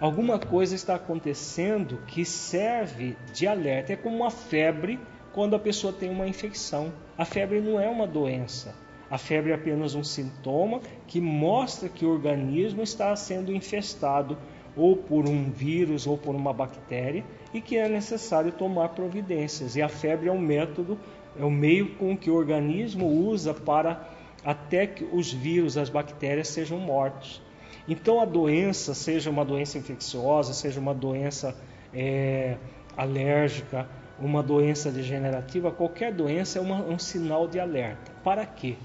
Alguma 0.01 0.39
coisa 0.39 0.75
está 0.75 0.95
acontecendo 0.95 1.99
que 2.07 2.25
serve 2.25 3.19
de 3.35 3.47
alerta. 3.47 3.93
É 3.93 3.97
como 3.97 4.17
uma 4.17 4.31
febre 4.31 4.99
quando 5.35 5.55
a 5.55 5.59
pessoa 5.59 5.93
tem 5.93 6.09
uma 6.09 6.27
infecção. 6.27 6.91
A 7.19 7.27
febre 7.27 7.61
não 7.61 7.79
é 7.79 7.87
uma 7.87 8.07
doença. 8.07 8.75
A 9.11 9.19
febre 9.19 9.51
é 9.53 9.55
apenas 9.57 9.95
um 9.95 10.03
sintoma 10.03 10.81
que 11.07 11.21
mostra 11.21 11.91
que 11.91 12.07
o 12.07 12.11
organismo 12.11 12.81
está 12.81 13.15
sendo 13.15 13.53
infestado 13.53 14.39
ou 14.77 14.97
por 14.97 15.29
um 15.29 15.51
vírus 15.51 16.07
ou 16.07 16.17
por 16.17 16.35
uma 16.35 16.53
bactéria 16.53 17.25
e 17.53 17.61
que 17.61 17.77
é 17.77 17.89
necessário 17.89 18.53
tomar 18.53 18.91
providências. 18.91 19.77
E 19.77 19.83
a 19.83 19.89
febre 19.89 20.29
é 20.29 20.33
um 20.33 20.41
método, 20.41 20.99
é 21.39 21.45
o 21.45 21.51
meio 21.51 21.95
com 21.97 22.17
que 22.17 22.31
o 22.31 22.35
organismo 22.35 23.07
usa 23.07 23.53
para 23.53 24.09
até 24.45 24.87
que 24.87 25.05
os 25.05 25.33
vírus, 25.33 25.77
as 25.77 25.91
bactérias 25.91 26.49
sejam 26.49 26.79
mortos. 26.79 27.43
Então 27.89 28.21
a 28.21 28.25
doença, 28.25 28.95
seja 28.95 29.31
uma 29.31 29.45
doença 29.45 29.79
infecciosa, 29.79 30.53
seja 30.53 30.79
uma 30.79 30.95
doença 30.95 31.57
é, 31.93 32.57
alérgica, 32.97 33.89
uma 34.19 34.43
doença 34.43 34.91
degenerativa, 34.91 35.71
qualquer 35.71 36.13
doença 36.13 36.59
é 36.59 36.63
uma, 36.63 36.77
um 36.77 36.99
sinal 36.99 37.49
de 37.49 37.59
alerta. 37.59 38.13
Para 38.23 38.45
quê? 38.45 38.77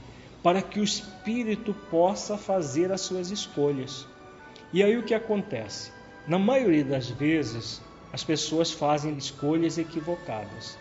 Para 0.41 0.61
que 0.61 0.79
o 0.79 0.83
espírito 0.83 1.73
possa 1.91 2.38
fazer 2.38 2.91
as 2.91 3.01
suas 3.01 3.31
escolhas. 3.31 4.07
E 4.74 4.84
aí 4.84 4.97
o 4.97 5.03
que 5.03 5.13
acontece? 5.13 5.91
Na 6.28 6.39
maioria 6.39 6.84
das 6.84 7.09
vezes, 7.09 7.82
as 8.11 8.24
pessoas 8.24 8.72
fazem 8.72 9.16
escolhas 9.18 9.78
equivocadas. 9.78 10.78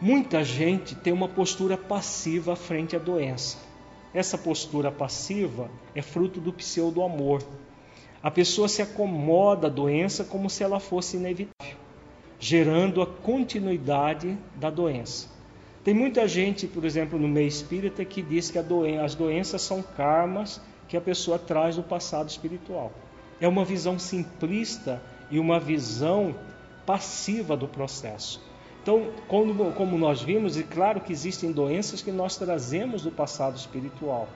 Muita 0.00 0.44
gente 0.44 0.94
tem 0.94 1.12
uma 1.12 1.28
postura 1.28 1.76
passiva 1.76 2.56
frente 2.56 2.96
à 2.96 2.98
doença. 2.98 3.56
Essa 4.12 4.36
postura 4.36 4.90
passiva 4.90 5.70
é 5.94 6.02
fruto 6.02 6.40
do 6.40 6.52
pseudo-amor. 6.52 7.42
A 8.22 8.30
pessoa 8.30 8.68
se 8.68 8.82
acomoda 8.82 9.68
à 9.68 9.70
doença 9.70 10.22
como 10.24 10.50
se 10.50 10.62
ela 10.62 10.78
fosse 10.78 11.16
inevitável, 11.16 11.76
gerando 12.38 13.00
a 13.00 13.06
continuidade 13.06 14.36
da 14.56 14.70
doença. 14.70 15.28
Tem 15.82 15.94
muita 15.94 16.28
gente, 16.28 16.66
por 16.66 16.84
exemplo, 16.84 17.18
no 17.18 17.26
meio 17.26 17.48
espírita, 17.48 18.04
que 18.04 18.22
diz 18.22 18.50
que 18.50 18.62
doen 18.62 19.00
as 19.00 19.14
doenças 19.14 19.62
são 19.62 19.82
karmas 19.82 20.60
que 20.88 20.96
a 20.96 21.00
pessoa 21.00 21.38
traz 21.38 21.76
do 21.76 21.82
passado 21.82 22.28
espiritual. 22.28 22.92
É 23.40 23.48
uma 23.48 23.64
visão 23.64 23.98
simplista 23.98 25.02
e 25.30 25.38
uma 25.38 25.58
visão 25.58 26.34
passiva 26.84 27.56
do 27.56 27.66
processo. 27.66 28.40
Então, 28.82 29.10
como, 29.28 29.72
como 29.72 29.96
nós 29.96 30.22
vimos, 30.22 30.56
e 30.56 30.64
claro 30.64 31.00
que 31.00 31.12
existem 31.12 31.52
doenças 31.52 32.02
que 32.02 32.10
nós 32.10 32.36
trazemos 32.36 33.02
do 33.02 33.12
passado 33.12 33.56
espiritual, 33.56 34.28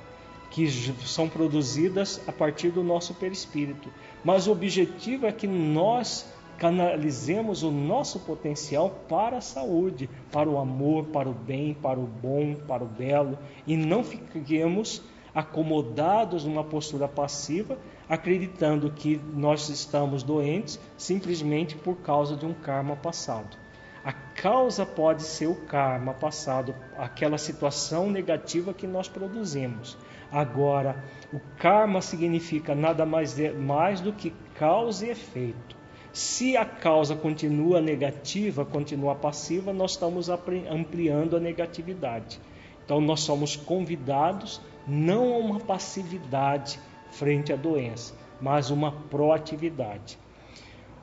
que 0.50 0.68
são 1.04 1.28
produzidas 1.28 2.20
a 2.28 2.32
partir 2.32 2.70
do 2.70 2.84
nosso 2.84 3.12
perispírito. 3.14 3.90
Mas 4.24 4.46
o 4.46 4.52
objetivo 4.52 5.26
é 5.26 5.32
que 5.32 5.48
nós 5.48 6.26
canalizemos 6.58 7.62
o 7.62 7.70
nosso 7.70 8.20
potencial 8.20 8.90
para 9.08 9.38
a 9.38 9.40
saúde, 9.40 10.08
para 10.32 10.48
o 10.48 10.58
amor, 10.58 11.06
para 11.06 11.28
o 11.28 11.34
bem, 11.34 11.74
para 11.74 11.98
o 11.98 12.06
bom, 12.06 12.54
para 12.66 12.84
o 12.84 12.86
belo, 12.86 13.38
e 13.66 13.76
não 13.76 14.02
fiquemos 14.02 15.02
acomodados 15.36 16.46
numa 16.46 16.64
postura 16.64 17.06
passiva, 17.06 17.76
acreditando 18.08 18.90
que 18.90 19.20
nós 19.34 19.68
estamos 19.68 20.22
doentes 20.22 20.80
simplesmente 20.96 21.76
por 21.76 21.96
causa 21.96 22.34
de 22.34 22.46
um 22.46 22.54
karma 22.54 22.96
passado. 22.96 23.54
A 24.02 24.14
causa 24.14 24.86
pode 24.86 25.22
ser 25.22 25.46
o 25.46 25.66
karma 25.66 26.14
passado, 26.14 26.74
aquela 26.96 27.36
situação 27.36 28.10
negativa 28.10 28.72
que 28.72 28.86
nós 28.86 29.08
produzimos. 29.08 29.98
Agora, 30.32 31.04
o 31.30 31.38
karma 31.58 32.00
significa 32.00 32.74
nada 32.74 33.04
mais, 33.04 33.36
mais 33.58 34.00
do 34.00 34.14
que 34.14 34.32
causa 34.54 35.04
e 35.04 35.10
efeito. 35.10 35.76
Se 36.14 36.56
a 36.56 36.64
causa 36.64 37.14
continua 37.14 37.78
negativa, 37.78 38.64
continua 38.64 39.14
passiva, 39.14 39.70
nós 39.70 39.90
estamos 39.90 40.30
ampliando 40.30 41.36
a 41.36 41.40
negatividade. 41.40 42.40
Então, 42.86 43.00
nós 43.00 43.20
somos 43.20 43.56
convidados 43.56 44.60
não 44.86 45.34
a 45.34 45.38
uma 45.38 45.58
passividade 45.58 46.78
frente 47.10 47.52
à 47.52 47.56
doença, 47.56 48.14
mas 48.40 48.70
uma 48.70 48.92
proatividade. 48.92 50.16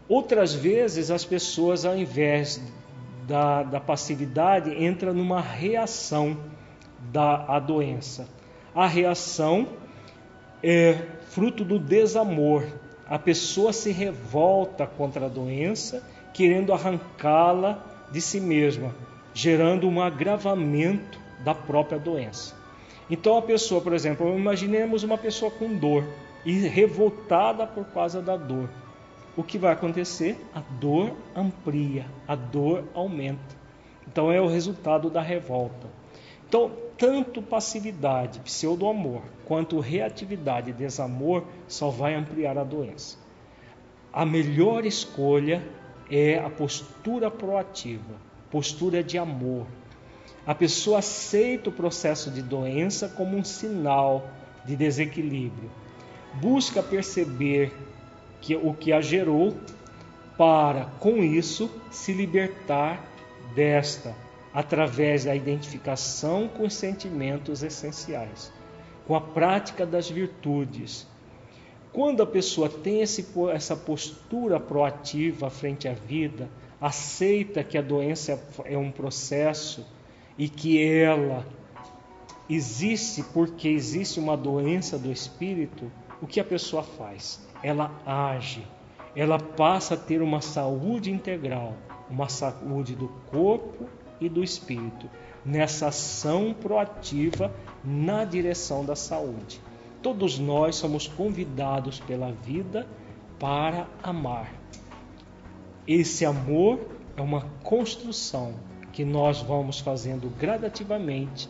Outras 0.08 0.54
vezes, 0.54 1.12
as 1.12 1.26
pessoas, 1.26 1.84
ao 1.84 1.98
invés 1.98 2.64
da, 3.28 3.64
da 3.64 3.82
passividade, 3.82 4.82
entram 4.82 5.14
numa 5.14 5.42
reação 5.42 6.38
da 7.12 7.46
a 7.48 7.60
doença. 7.60 8.30
A 8.74 8.88
reação 8.88 9.68
é 10.64 10.94
fruto 11.32 11.66
do 11.66 11.78
desamor, 11.78 12.66
a 13.10 13.20
pessoa 13.20 13.74
se 13.74 13.92
revolta 13.92 14.88
contra 14.88 15.26
a 15.26 15.30
doença, 15.30 16.02
querendo 16.34 16.72
arrancá-la 16.72 17.84
de 18.10 18.22
si 18.22 18.40
mesma, 18.40 18.96
gerando 19.34 19.88
um 19.88 20.02
agravamento 20.02 21.22
da 21.44 21.54
própria 21.54 22.00
doença. 22.00 22.56
Então 23.10 23.38
a 23.38 23.41
pessoa, 23.41 23.82
por 23.82 23.94
exemplo, 23.94 24.28
imaginemos 24.38 25.04
uma 25.04 25.18
pessoa 25.18 25.52
com 25.52 25.74
dor 25.74 26.06
e 26.46 26.54
revoltada 26.68 27.66
por 27.68 27.86
causa 27.86 28.22
da 28.22 28.36
dor. 28.36 28.70
O 29.36 29.44
que 29.44 29.58
vai 29.58 29.74
acontecer? 29.74 30.38
A 30.54 30.62
dor 30.80 31.12
amplia, 31.36 32.06
a 32.28 32.36
dor 32.36 32.84
aumenta. 32.94 33.64
Então 34.08 34.32
é 34.32 34.39
o 34.39 34.48
resultado 34.48 35.10
da 35.10 35.22
revolta. 35.22 35.88
Então, 36.48 36.72
tanto 36.98 37.41
passividade, 37.41 38.39
pseudo-amor, 38.41 39.24
quanto 39.46 39.80
reatividade 39.80 40.72
desamor 40.72 41.44
só 41.68 41.89
vai 41.89 42.14
ampliar 42.14 42.58
a 42.58 42.64
doença. 42.64 43.18
A 44.12 44.24
melhor 44.24 44.86
escolha 44.86 45.64
é 46.12 46.38
a 46.38 46.50
postura 46.50 47.32
proativa, 47.32 48.14
postura 48.52 49.04
de 49.04 49.18
amor. 49.18 49.66
A 50.46 50.54
pessoa 50.54 51.00
aceita 51.00 51.70
o 51.70 51.74
processo 51.74 52.30
de 52.30 52.41
doença 52.41 53.08
como 53.08 53.38
um 53.38 53.44
sinal 53.44 54.30
de 54.66 54.76
desequilíbrio. 54.76 55.72
Busca 56.34 56.84
perceber 56.84 57.72
que 58.41 58.56
o 58.56 58.74
que 58.74 58.91
a 58.91 59.00
gerou 59.00 59.56
para, 60.38 60.86
com 61.00 61.24
isso, 61.24 61.72
se 61.89 62.12
libertar 62.12 63.02
desta 63.56 64.16
através 64.54 65.26
da 65.26 65.36
identificação 65.36 66.48
com 66.48 66.64
os 66.66 66.74
sentimentos 66.74 67.64
essenciais, 67.64 68.52
com 69.08 69.16
a 69.16 69.22
prática 69.22 69.86
das 69.86 70.10
virtudes. 70.10 71.08
Quando 71.94 72.22
a 72.22 72.26
pessoa 72.26 72.68
tem 72.68 73.02
esse, 73.02 73.26
essa 73.52 73.76
postura 73.76 74.60
proativa 74.60 75.50
frente 75.50 75.88
à 75.88 75.94
vida, 75.94 76.50
aceita 76.82 77.64
que 77.64 77.78
a 77.78 77.82
doença 77.82 78.44
é 78.66 78.78
um 78.78 78.91
processo 78.91 79.86
e 80.38 80.50
que 80.50 80.84
ela 80.84 81.46
existe 82.50 83.24
porque 83.34 83.68
existe 83.68 84.20
uma 84.20 84.36
doença 84.36 84.98
do 84.98 85.12
espírito, 85.12 85.92
o 86.22 86.28
que 86.28 86.40
a 86.40 86.44
pessoa 86.44 86.84
faz? 86.84 87.46
Ela 87.62 87.92
age, 88.06 88.66
ela 89.16 89.40
passa 89.40 89.94
a 89.94 89.98
ter 89.98 90.22
uma 90.22 90.42
saúde 90.42 91.12
integral, 91.12 91.76
uma 92.10 92.30
saúde 92.30 92.96
do 92.96 93.08
corpo 93.32 93.88
e 94.20 94.28
do 94.28 94.44
espírito, 94.44 95.10
nessa 95.46 95.88
ação 95.88 96.54
proativa 96.54 97.54
na 97.84 98.24
direção 98.26 98.86
da 98.86 98.96
saúde. 98.96 99.62
Todos 100.02 100.38
nós 100.38 100.76
somos 100.76 101.08
convidados 101.08 102.00
pela 102.00 102.32
vida 102.32 102.88
para 103.40 103.88
amar. 104.02 104.54
Esse 105.88 106.26
amor 106.26 106.80
é 107.16 107.22
uma 107.22 107.42
construção 107.64 108.54
que 108.94 109.04
nós 109.04 109.41
vamos 109.41 109.80
fazendo 109.80 110.30
gradativamente, 110.30 111.50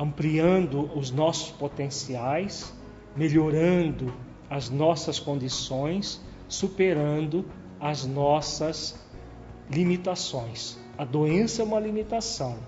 ampliando 0.00 0.90
os 0.98 1.10
nossos 1.10 1.50
potenciais, 1.52 2.74
melhorando 3.14 4.12
as 4.50 4.70
nossas 4.70 5.20
condições, 5.20 6.20
superando 6.48 7.44
as 7.78 8.04
nossas 8.06 8.98
limitações. 9.70 10.78
A 10.96 11.04
doença 11.04 11.62
é 11.62 11.64
uma 11.64 11.78
limitação, 11.78 12.58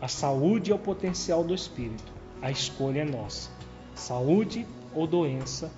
a 0.00 0.08
saúde 0.08 0.72
é 0.72 0.74
o 0.74 0.78
potencial 0.78 1.44
do 1.44 1.54
espírito. 1.54 2.12
A 2.42 2.50
escolha 2.50 3.00
é 3.00 3.04
nossa. 3.04 3.50
Saúde 3.94 4.66
ou 4.94 5.06
doença, 5.06 5.70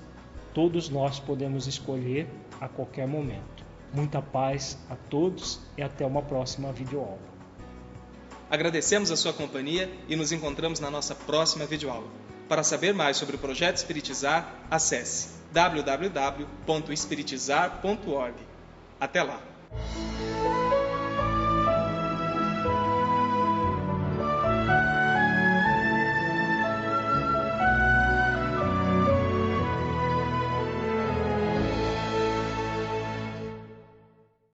todos 0.53 0.89
nós 0.89 1.21
podemos 1.21 1.67
escolher 1.67 2.29
a 2.61 2.69
qualquer 2.69 3.07
momento. 3.07 3.65
Muita 3.93 4.21
paz 4.21 4.77
a 4.91 4.97
todos 4.97 5.61
e 5.77 5.83
até 5.83 6.05
uma 6.05 6.21
próxima 6.21 6.73
videoaula. 6.73 7.38
Agradecemos 8.51 9.11
a 9.11 9.17
sua 9.17 9.33
companhia 9.33 9.91
e 10.09 10.15
nos 10.17 10.33
encontramos 10.33 10.81
na 10.81 10.91
nossa 10.91 11.15
próxima 11.15 11.65
videoaula. 11.67 12.09
Para 12.49 12.63
saber 12.63 12.95
mais 12.95 13.19
sobre 13.19 13.37
o 13.37 13.39
projeto 13.39 13.77
Espiritizar, 13.77 14.65
acesse 14.71 15.29
www.espiritizar.org. 15.53 18.35
Até 18.99 19.23
lá! 19.23 19.43